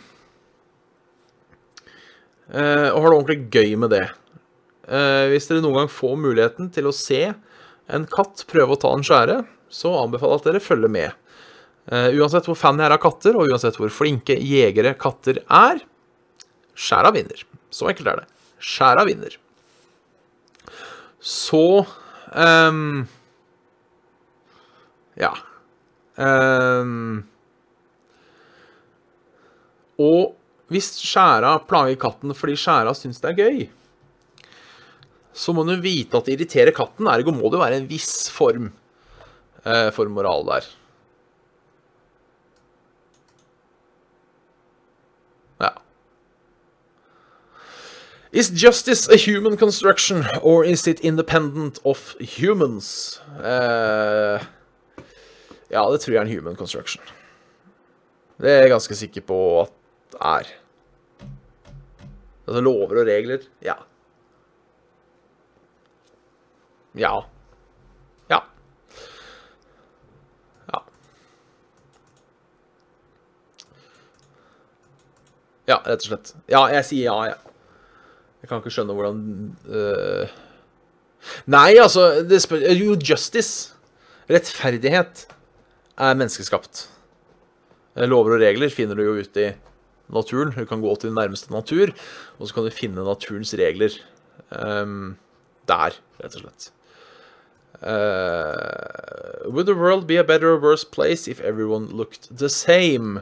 Eh, 2.52 2.90
og 2.92 3.00
har 3.00 3.08
det 3.10 3.18
ordentlig 3.18 3.40
gøy 3.52 3.74
med 3.82 3.94
det. 3.96 4.06
Eh, 4.92 5.26
hvis 5.32 5.50
dere 5.50 5.64
noen 5.64 5.82
gang 5.82 5.92
får 5.92 6.18
muligheten 6.20 6.70
til 6.74 6.90
å 6.90 6.96
se 6.96 7.24
en 7.92 8.08
katt 8.12 8.46
prøve 8.52 8.76
å 8.76 8.82
ta 8.82 8.94
en 8.96 9.06
skjære, 9.06 9.42
så 9.72 9.94
anbefaler 10.02 10.38
jeg 10.38 10.44
at 10.44 10.50
dere 10.50 10.64
følger 10.64 10.92
med. 10.92 11.21
Uh, 11.90 12.12
uansett 12.20 12.46
hvor 12.46 12.58
fan 12.60 12.78
jeg 12.80 12.88
er 12.88 12.96
av 12.96 13.02
katter, 13.02 13.38
og 13.38 13.50
uansett 13.50 13.80
hvor 13.80 13.92
flinke 13.94 14.36
jegere 14.38 14.94
katter 15.00 15.42
er, 15.48 15.82
skjæra 16.78 17.14
vinner. 17.16 17.42
Så 17.74 17.90
enkelt 17.90 18.12
er 18.12 18.22
det. 18.22 18.28
Skjæra 18.62 19.08
vinner. 19.08 19.40
Så 21.22 21.66
um, 22.36 23.08
Ja. 25.18 25.34
Um, 26.22 27.24
og 30.02 30.36
hvis 30.72 30.94
skjæra 31.04 31.58
plager 31.68 31.98
katten 32.00 32.34
fordi 32.38 32.56
skjæra 32.60 32.94
syns 32.96 33.20
det 33.22 33.32
er 33.32 33.40
gøy, 33.42 33.64
så 35.34 35.54
må 35.56 35.64
du 35.68 35.74
vite 35.84 36.18
at 36.18 36.28
det 36.28 36.36
irriterer 36.38 36.76
katten. 36.76 37.08
Ergo 37.12 37.34
må 37.36 37.52
det 37.52 37.60
være 37.62 37.80
en 37.82 37.90
viss 37.90 38.30
form 38.32 38.70
eh, 39.64 39.90
for 39.96 40.12
moral 40.12 40.44
der. 40.48 40.68
Ja. 45.62 45.72
Is 48.32 48.50
justice 48.50 49.10
a 49.10 49.18
human 49.18 49.58
construction, 49.58 50.24
or 50.42 50.64
is 50.64 50.88
it 50.88 51.02
independent 51.02 51.80
of 51.84 52.16
humans? 52.40 53.20
Uh, 53.36 54.40
ja, 55.70 55.84
det 55.92 56.00
tror 56.00 56.14
jeg 56.14 56.22
er 56.22 56.22
en 56.22 56.32
human 56.32 56.56
construction. 56.56 57.04
Det 58.40 58.50
er 58.52 58.64
jeg 58.64 58.72
ganske 58.72 58.96
sikker 58.96 59.22
på 59.28 59.40
at 59.62 59.74
det 60.14 60.22
er. 60.22 60.54
Altså 62.48 62.62
lover 62.64 63.02
og 63.04 63.08
regler. 63.08 63.44
Ja. 63.62 63.76
Ja. 66.96 67.14
Ja. 68.30 68.40
Ja. 70.72 70.80
Ja, 75.68 75.78
rett 75.84 76.00
og 76.00 76.10
slett. 76.10 76.36
Ja, 76.48 76.66
jeg 76.72 76.88
sier 76.88 77.12
ja, 77.12 77.20
ja. 77.36 77.51
Jeg 78.42 78.50
kan 78.50 78.62
ikke 78.62 78.74
skjønne 78.74 78.96
hvordan 78.98 79.20
uh... 79.70 80.40
Nei, 81.46 81.76
altså 81.78 82.24
det 82.26 82.40
spør, 82.42 82.64
Jo, 82.74 82.96
justice, 82.98 83.76
rettferdighet, 84.32 85.28
er 86.02 86.18
menneskeskapt. 86.18 86.88
Lover 88.10 88.38
og 88.38 88.42
regler 88.42 88.74
finner 88.74 88.98
du 88.98 89.04
jo 89.06 89.20
ute 89.22 89.44
i 89.44 89.52
naturen. 90.12 90.54
Du 90.56 90.66
kan 90.66 90.82
gå 90.82 90.96
til 90.96 91.12
den 91.12 91.20
nærmeste 91.20 91.54
natur, 91.54 91.94
og 92.40 92.48
så 92.48 92.56
kan 92.56 92.66
du 92.66 92.74
finne 92.74 93.06
naturens 93.06 93.54
regler 93.60 93.94
um, 94.50 95.18
der, 95.70 95.98
rett 96.24 96.38
og 96.40 96.46
slett. 96.46 96.72
Uh, 97.82 99.50
would 99.50 99.66
the 99.66 99.76
world 99.76 100.06
be 100.08 100.18
a 100.18 100.24
better 100.24 100.54
or 100.54 100.60
worse 100.60 100.84
place 100.84 101.28
if 101.28 101.42
everyone 101.42 101.88
looked 101.88 102.30
the 102.38 102.50
same? 102.50 103.22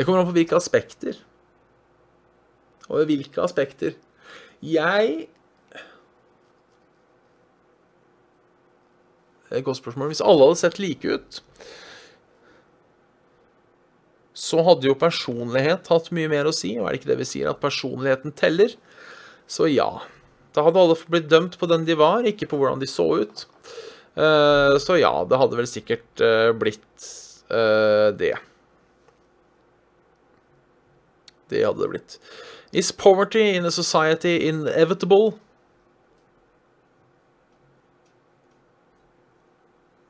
Det 0.00 0.06
kommer 0.08 0.22
an 0.22 0.30
på 0.30 0.32
hvilke 0.32 0.56
aspekter. 0.56 1.18
Og 2.88 3.04
hvilke 3.04 3.42
aspekter. 3.44 3.98
Jeg 4.64 5.28
Det 9.50 9.56
er 9.56 9.58
Et 9.58 9.64
godt 9.66 9.76
spørsmål. 9.76 10.08
Hvis 10.08 10.22
alle 10.24 10.46
hadde 10.46 10.56
sett 10.56 10.78
like 10.78 11.04
ut, 11.04 11.42
så 14.32 14.62
hadde 14.62 14.86
jo 14.86 14.94
personlighet 14.94 15.90
hatt 15.90 16.12
mye 16.14 16.30
mer 16.30 16.46
å 16.46 16.54
si. 16.54 16.78
Og 16.78 16.86
er 16.86 16.94
det 16.94 17.00
ikke 17.02 17.10
det 17.10 17.20
vi 17.20 17.28
sier, 17.28 17.50
at 17.50 17.60
personligheten 17.60 18.32
teller? 18.32 18.76
Så 19.50 19.66
ja. 19.68 19.90
Da 20.54 20.62
hadde 20.64 20.80
alle 20.80 20.96
blitt 21.10 21.28
dømt 21.28 21.58
på 21.58 21.66
den 21.68 21.84
de 21.84 21.98
var, 21.98 22.22
ikke 22.24 22.46
på 22.48 22.62
hvordan 22.62 22.80
de 22.80 22.88
så 22.88 23.08
ut. 23.20 23.44
Uh, 24.16 24.78
så 24.80 24.96
ja, 25.02 25.12
det 25.26 25.42
hadde 25.42 25.58
vel 25.58 25.68
sikkert 25.68 26.22
uh, 26.22 26.54
blitt 26.56 27.10
uh, 27.50 28.14
det. 28.16 28.38
Det 31.50 31.64
hadde 31.66 31.82
det 31.82 31.92
blitt. 31.92 32.18
Is 32.72 32.92
poverty 32.94 33.50
in 33.56 33.66
a 33.66 33.72
society 33.74 34.36
inevitable? 34.46 35.34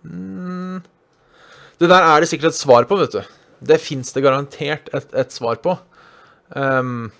Mm. 0.04 0.82
Det 1.80 1.88
der 1.88 2.04
er 2.04 2.20
det 2.20 2.28
sikkert 2.28 2.52
et 2.52 2.60
svar 2.60 2.84
på, 2.88 2.98
vet 3.00 3.16
du. 3.16 3.22
Det 3.60 3.80
fins 3.80 4.12
det 4.12 4.24
garantert 4.24 4.92
et, 4.96 5.08
et 5.16 5.32
svar 5.32 5.60
på. 5.64 5.76
Um, 6.56 7.10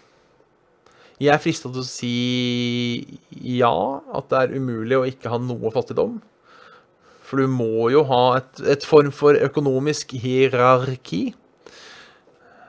jeg 1.21 1.35
er 1.35 1.43
frista 1.43 1.69
til 1.69 1.83
å 1.83 1.89
si 1.89 2.15
ja, 3.31 3.73
at 4.17 4.31
det 4.33 4.41
er 4.41 4.57
umulig 4.57 4.97
å 4.97 5.07
ikke 5.09 5.33
ha 5.33 5.41
noe 5.41 5.73
fattigdom. 5.73 6.19
For 7.29 7.41
du 7.41 7.51
må 7.53 7.91
jo 7.93 8.03
ha 8.09 8.23
et, 8.41 8.63
et 8.75 8.87
form 8.89 9.13
for 9.15 9.37
økonomisk 9.39 10.17
hierarki. 10.19 11.31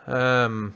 Um, 0.06 0.74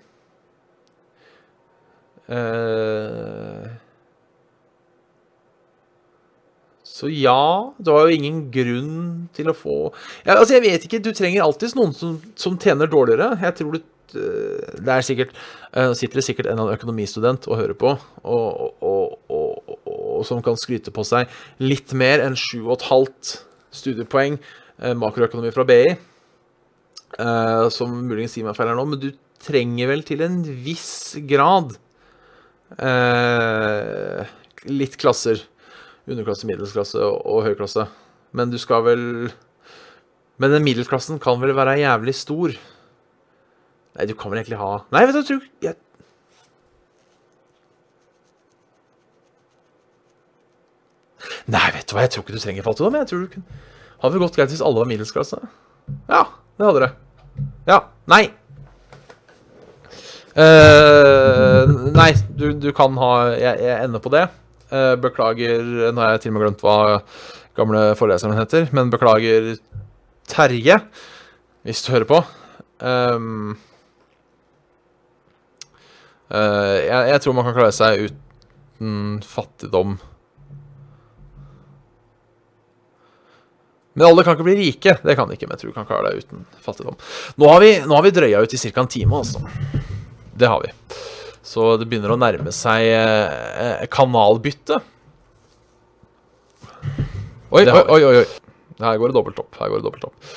så 6.96 7.10
ja, 7.12 7.74
du 7.78 7.92
har 7.92 8.08
jo 8.08 8.16
ingen 8.16 8.38
grunn 8.54 9.28
til 9.36 9.52
å 9.52 9.58
få 9.58 9.76
ja, 10.24 10.38
Altså, 10.38 10.56
jeg 10.56 10.64
vet 10.64 10.88
ikke. 10.88 11.02
Du 11.04 11.12
trenger 11.14 11.44
alltid 11.44 11.76
noen 11.78 11.92
som, 11.98 12.16
som 12.40 12.56
tjener 12.62 12.90
dårligere. 12.90 13.36
Jeg 13.44 13.58
tror 13.60 13.76
du 13.76 13.80
eh, 13.82 14.80
det 14.80 14.94
er 14.94 15.06
sikkert 15.06 15.36
uh, 15.76 15.92
sitter 15.98 16.22
det 16.22 16.26
sikkert 16.26 16.50
en 16.54 16.64
økonomistudent 16.70 17.50
og 17.50 17.60
hører 17.60 17.78
på, 17.78 17.94
og, 18.24 18.80
og, 18.80 19.18
og, 19.28 19.78
og 19.92 20.26
som 20.26 20.42
kan 20.46 20.58
skryte 20.58 20.94
på 20.96 21.04
seg 21.06 21.30
litt 21.62 21.92
mer 21.98 22.24
enn 22.24 22.38
7,5 22.40 23.36
studiepoeng 23.76 24.40
makroøkonomi 24.96 25.52
fra 25.56 25.64
BI, 25.68 25.96
som 27.72 27.94
muligens 28.08 28.34
sier 28.36 28.44
meg 28.48 28.56
feil 28.58 28.72
her 28.72 28.76
nå, 28.76 28.84
men 28.92 29.00
du 29.00 29.10
trenger 29.40 29.88
vel 29.92 30.04
til 30.08 30.24
en 30.26 30.42
viss 30.66 31.16
grad 31.28 31.76
litt 34.66 34.98
klasser 35.02 35.44
underklasse, 36.10 36.48
middelsklasse 36.50 37.02
og, 37.02 37.20
og 37.26 37.44
høyklasse. 37.48 37.88
Men 38.36 38.52
du 38.52 38.58
skal 38.62 38.84
vel 38.86 39.04
Men 40.42 40.52
den 40.52 40.66
middelklassen 40.66 41.22
kan 41.24 41.40
vel 41.40 41.54
være 41.56 41.78
jævlig 41.80 42.16
stor? 42.18 42.56
Nei, 43.96 44.08
du 44.10 44.16
kan 44.20 44.34
vel 44.34 44.42
egentlig 44.42 44.60
ha 44.60 44.72
Nei, 44.92 45.06
vet 45.08 45.16
du, 45.16 45.22
jeg 45.22 45.30
tror 45.30 45.46
jeg... 45.64 45.76
Nei, 51.46 51.68
vet 51.72 51.88
du 51.88 51.96
hva, 51.96 52.04
jeg 52.04 52.12
tror 52.14 52.26
ikke 52.26 52.36
du 52.36 52.42
trenger 52.42 52.66
fattigdom. 52.66 52.98
Jeg 53.00 53.10
tror 53.10 53.24
du 53.24 53.32
kunne 53.38 53.64
Hadde 54.02 54.18
det 54.18 54.22
gått 54.26 54.36
greit 54.38 54.52
hvis 54.52 54.64
alle 54.66 54.82
var 54.82 54.90
middelsklasse? 54.90 55.38
Ja, 56.12 56.26
det 56.60 56.68
hadde 56.68 56.82
det. 56.84 56.90
Ja. 57.70 57.78
Nei. 58.12 58.26
Uh, 60.36 61.92
nei, 61.96 62.10
du, 62.36 62.50
du, 62.60 62.68
kan 62.76 62.98
ha 63.00 63.12
jeg, 63.40 63.56
jeg 63.64 63.76
ender 63.86 64.02
på 64.04 64.12
det. 64.12 64.26
Uh, 64.68 64.96
beklager 65.00 65.62
Nå 65.94 66.02
har 66.02 66.16
jeg 66.16 66.26
til 66.26 66.34
og 66.34 66.36
med 66.36 66.44
glemt 66.44 66.66
hva 66.66 66.80
gamle 67.56 67.84
foreleseren 67.96 68.36
heter, 68.36 68.68
men 68.76 68.92
beklager 68.92 69.54
Terje, 70.28 70.82
hvis 71.64 71.86
du 71.86 71.94
hører 71.94 72.10
på. 72.10 72.20
Um, 72.84 73.56
uh, 76.34 76.76
jeg, 76.84 77.00
jeg, 77.14 77.24
tror 77.24 77.38
man 77.38 77.48
kan 77.48 77.56
klare 77.56 77.78
seg 77.78 78.10
uten 78.10 79.24
fattigdom. 79.24 79.96
Men 83.96 84.10
alle 84.10 84.28
kan 84.28 84.36
ikke 84.36 84.50
bli 84.50 84.60
rike. 84.60 84.98
Det 85.00 85.16
kan 85.16 85.30
de 85.30 85.40
ikke, 85.40 85.48
men 85.48 85.56
jeg 85.56 85.64
tror 85.64 85.72
du 85.72 85.80
kan 85.80 85.88
klare 85.88 86.12
deg 86.12 86.26
uten 86.26 86.44
fattigdom. 86.60 87.00
Nå 87.40 87.54
har 87.54 87.64
vi, 87.64 87.76
nå 87.88 87.96
har 87.96 88.04
vi 88.04 88.18
drøya 88.20 88.44
ut 88.44 88.58
i 88.58 88.60
ca. 88.68 88.82
en 88.84 88.92
time, 88.92 89.24
altså. 89.24 89.95
Det 90.36 90.50
har 90.52 90.64
vi. 90.64 90.72
Så 91.46 91.76
det 91.80 91.88
begynner 91.88 92.16
å 92.16 92.20
nærme 92.20 92.52
seg 92.56 92.90
eh, 92.92 93.86
kanalbytte. 93.94 94.82
Oi, 97.56 97.62
oi, 97.64 97.84
oi, 97.96 98.02
oi, 98.02 98.16
oi. 98.24 98.26
Her 98.82 99.00
går 99.00 99.12
det 99.12 99.16
dobbelt 99.16 99.40
opp. 99.40 99.56
Her 99.60 99.72
går 99.72 99.80
det 99.80 99.88
dobbelt 99.88 100.08
opp. 100.10 100.34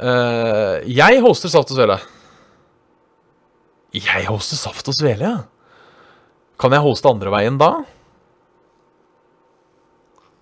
Uh, 0.00 0.80
jeg 0.88 1.20
hoster 1.20 1.52
Saft 1.52 1.74
og 1.74 1.76
Svele. 1.76 1.98
Jeg 3.92 4.24
hoster 4.30 4.56
Saft 4.56 4.88
og 4.88 4.96
Svele, 4.96 5.34
ja. 5.34 5.42
Kan 6.60 6.72
jeg 6.72 6.84
hoste 6.84 7.10
andre 7.10 7.32
veien 7.34 7.58
da? 7.60 7.70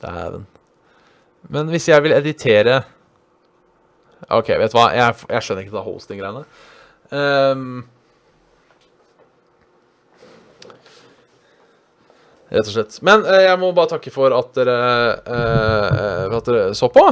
Dæven. 0.04 0.46
Men 1.50 1.70
hvis 1.72 1.88
jeg 1.90 2.04
vil 2.04 2.14
editere 2.14 2.82
OK, 4.34 4.50
vet 4.50 4.72
du 4.74 4.76
hva? 4.76 4.90
Jeg, 4.94 5.14
jeg 5.30 5.46
skjønner 5.46 5.64
ikke 5.64 5.76
det 5.78 5.84
hosting-greiene. 5.86 6.42
Um, 7.14 7.86
Rett 12.48 12.64
og 12.64 12.72
slett. 12.72 12.96
Men 13.04 13.26
eh, 13.28 13.44
jeg 13.44 13.60
må 13.60 13.72
bare 13.76 13.92
takke 13.92 14.12
for 14.12 14.32
at 14.36 14.54
dere, 14.56 14.76
eh, 15.28 16.36
at 16.38 16.48
dere 16.48 16.70
så 16.76 16.88
på. 16.92 17.04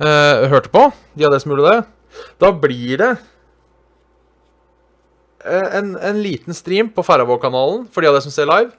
Eh, 0.00 0.46
hørte 0.52 0.72
på. 0.72 0.88
De 1.16 1.26
av 1.26 1.34
dere 1.34 1.42
som 1.42 1.52
gjorde 1.52 1.72
det. 1.74 1.82
Da 2.40 2.52
blir 2.56 3.00
det 3.02 3.10
eh, 5.44 5.76
en, 5.78 5.94
en, 6.00 6.22
liten 6.24 6.56
stream 6.56 6.88
på 6.92 7.04
Færøyvåg-kanalen 7.04 7.84
for 7.92 8.00
de 8.00 8.10
av 8.10 8.16
dere 8.16 8.24
som 8.24 8.34
ser 8.34 8.48
live. 8.48 8.72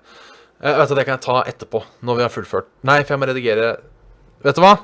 Eh, 0.64 0.74
vet 0.82 0.90
du, 0.90 0.98
Det 0.98 1.06
kan 1.06 1.18
jeg 1.18 1.26
ta 1.26 1.40
etterpå, 1.46 1.84
når 2.02 2.20
vi 2.20 2.26
har 2.26 2.34
fullført. 2.34 2.70
Nei, 2.88 3.04
for 3.04 3.16
jeg 3.16 3.22
må 3.22 3.30
redigere 3.30 3.72
Vet 4.46 4.58
du 4.58 4.62
hva? 4.62 4.76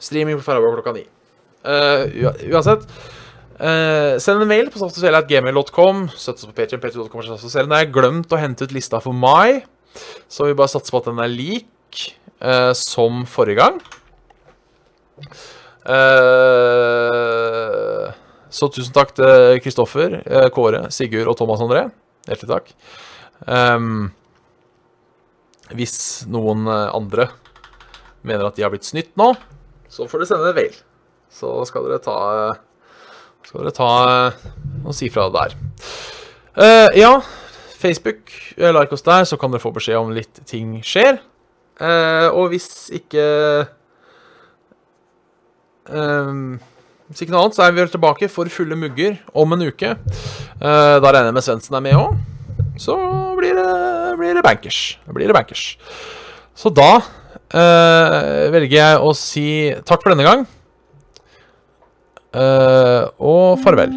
Streaming 0.00 0.36
på 0.36 0.44
Færøyvåg 0.44 0.78
klokka 0.78 0.92
ni. 0.96 1.06
Uh, 1.64 2.08
uansett. 2.48 2.84
Uh, 3.60 4.16
send 4.20 4.40
en 4.40 4.48
mail 4.48 4.68
på 4.72 4.80
saftosvele.gmail.com. 4.80 6.06
Støtt 6.12 6.40
oss 6.40 6.48
på 6.48 6.56
Patreon. 6.56 6.80
Patreon.com. 6.80 7.24
Jeg 7.24 7.68
har 7.72 7.88
glemt 7.92 8.32
å 8.32 8.40
hente 8.40 8.68
ut 8.68 8.74
lista 8.76 9.00
for 9.04 9.16
mai. 9.16 9.62
Så 10.30 10.46
vi 10.46 10.54
bare 10.58 10.70
satser 10.70 10.94
på 10.94 11.00
at 11.02 11.08
den 11.10 11.20
er 11.22 11.32
lik 11.32 12.04
eh, 12.40 12.72
som 12.78 13.24
forrige 13.28 13.58
gang. 13.60 13.80
Eh, 16.40 18.10
Så 18.50 18.66
tusen 18.74 18.92
takk 18.94 19.12
til 19.14 19.60
Kristoffer, 19.62 20.16
eh, 20.26 20.48
Kåre, 20.50 20.90
Sigurd 20.90 21.28
og 21.30 21.36
Thomas 21.38 21.60
André. 21.62 21.84
Hjertelig 22.26 22.50
takk. 22.50 22.72
Um, 23.46 24.10
hvis 25.70 26.26
noen 26.28 26.66
eh, 26.66 26.90
andre 26.92 27.28
mener 28.26 28.48
at 28.48 28.58
de 28.58 28.64
har 28.66 28.72
blitt 28.74 28.84
snytt 28.88 29.14
nå, 29.16 29.30
så 29.88 30.08
får 30.10 30.18
dere 30.20 30.30
sende 30.32 30.50
en 30.50 30.58
mail. 30.58 30.74
Så 31.30 31.52
skal 31.70 31.86
dere 31.86 32.02
ta 32.02 32.16
Skal 33.46 33.62
dere 33.62 33.72
ta 33.72 33.90
og 34.84 34.92
si 34.98 35.08
fra 35.14 35.28
der. 35.32 35.54
Uh, 36.58 36.90
ja, 36.98 37.14
Facebook, 37.80 38.32
eh, 38.56 38.72
like 38.76 38.92
oss 38.94 39.04
der, 39.06 39.26
så 39.28 39.38
kan 39.40 39.52
dere 39.52 39.62
få 39.62 39.72
beskjed 39.74 39.98
om 39.98 40.12
litt 40.14 40.42
ting 40.48 40.78
skjer. 40.86 41.20
Eh, 41.80 42.28
og 42.28 42.50
hvis 42.52 42.90
ikke 42.92 43.22
ehm, 45.88 46.58
Hvis 47.08 47.22
ikke 47.24 47.32
noe 47.32 47.46
annet, 47.46 47.56
så 47.56 47.64
er 47.64 47.72
vi 47.72 47.80
vel 47.80 47.90
tilbake 47.90 48.28
for 48.30 48.50
fulle 48.52 48.76
mugger 48.78 49.16
om 49.34 49.56
en 49.56 49.64
uke. 49.66 49.96
Eh, 49.96 50.96
da 51.02 51.08
regner 51.08 51.32
jeg 51.32 51.38
med 51.40 51.46
Svendsen 51.46 51.78
er 51.78 51.82
med 51.88 51.96
òg. 51.98 52.20
Så 52.78 52.94
blir 53.38 53.56
det, 53.58 53.72
blir 54.20 54.36
det 54.38 54.44
bankers. 54.46 54.78
Blir 55.10 55.26
det 55.26 55.34
bankers. 55.34 55.64
Så 56.54 56.70
da 56.70 57.00
eh, 57.50 58.46
velger 58.54 58.76
jeg 58.76 59.02
å 59.02 59.10
si 59.16 59.48
takk 59.82 60.04
for 60.04 60.14
denne 60.14 60.28
gang. 60.28 60.46
Eh, 62.30 63.08
og 63.18 63.58
farvel. 63.64 63.96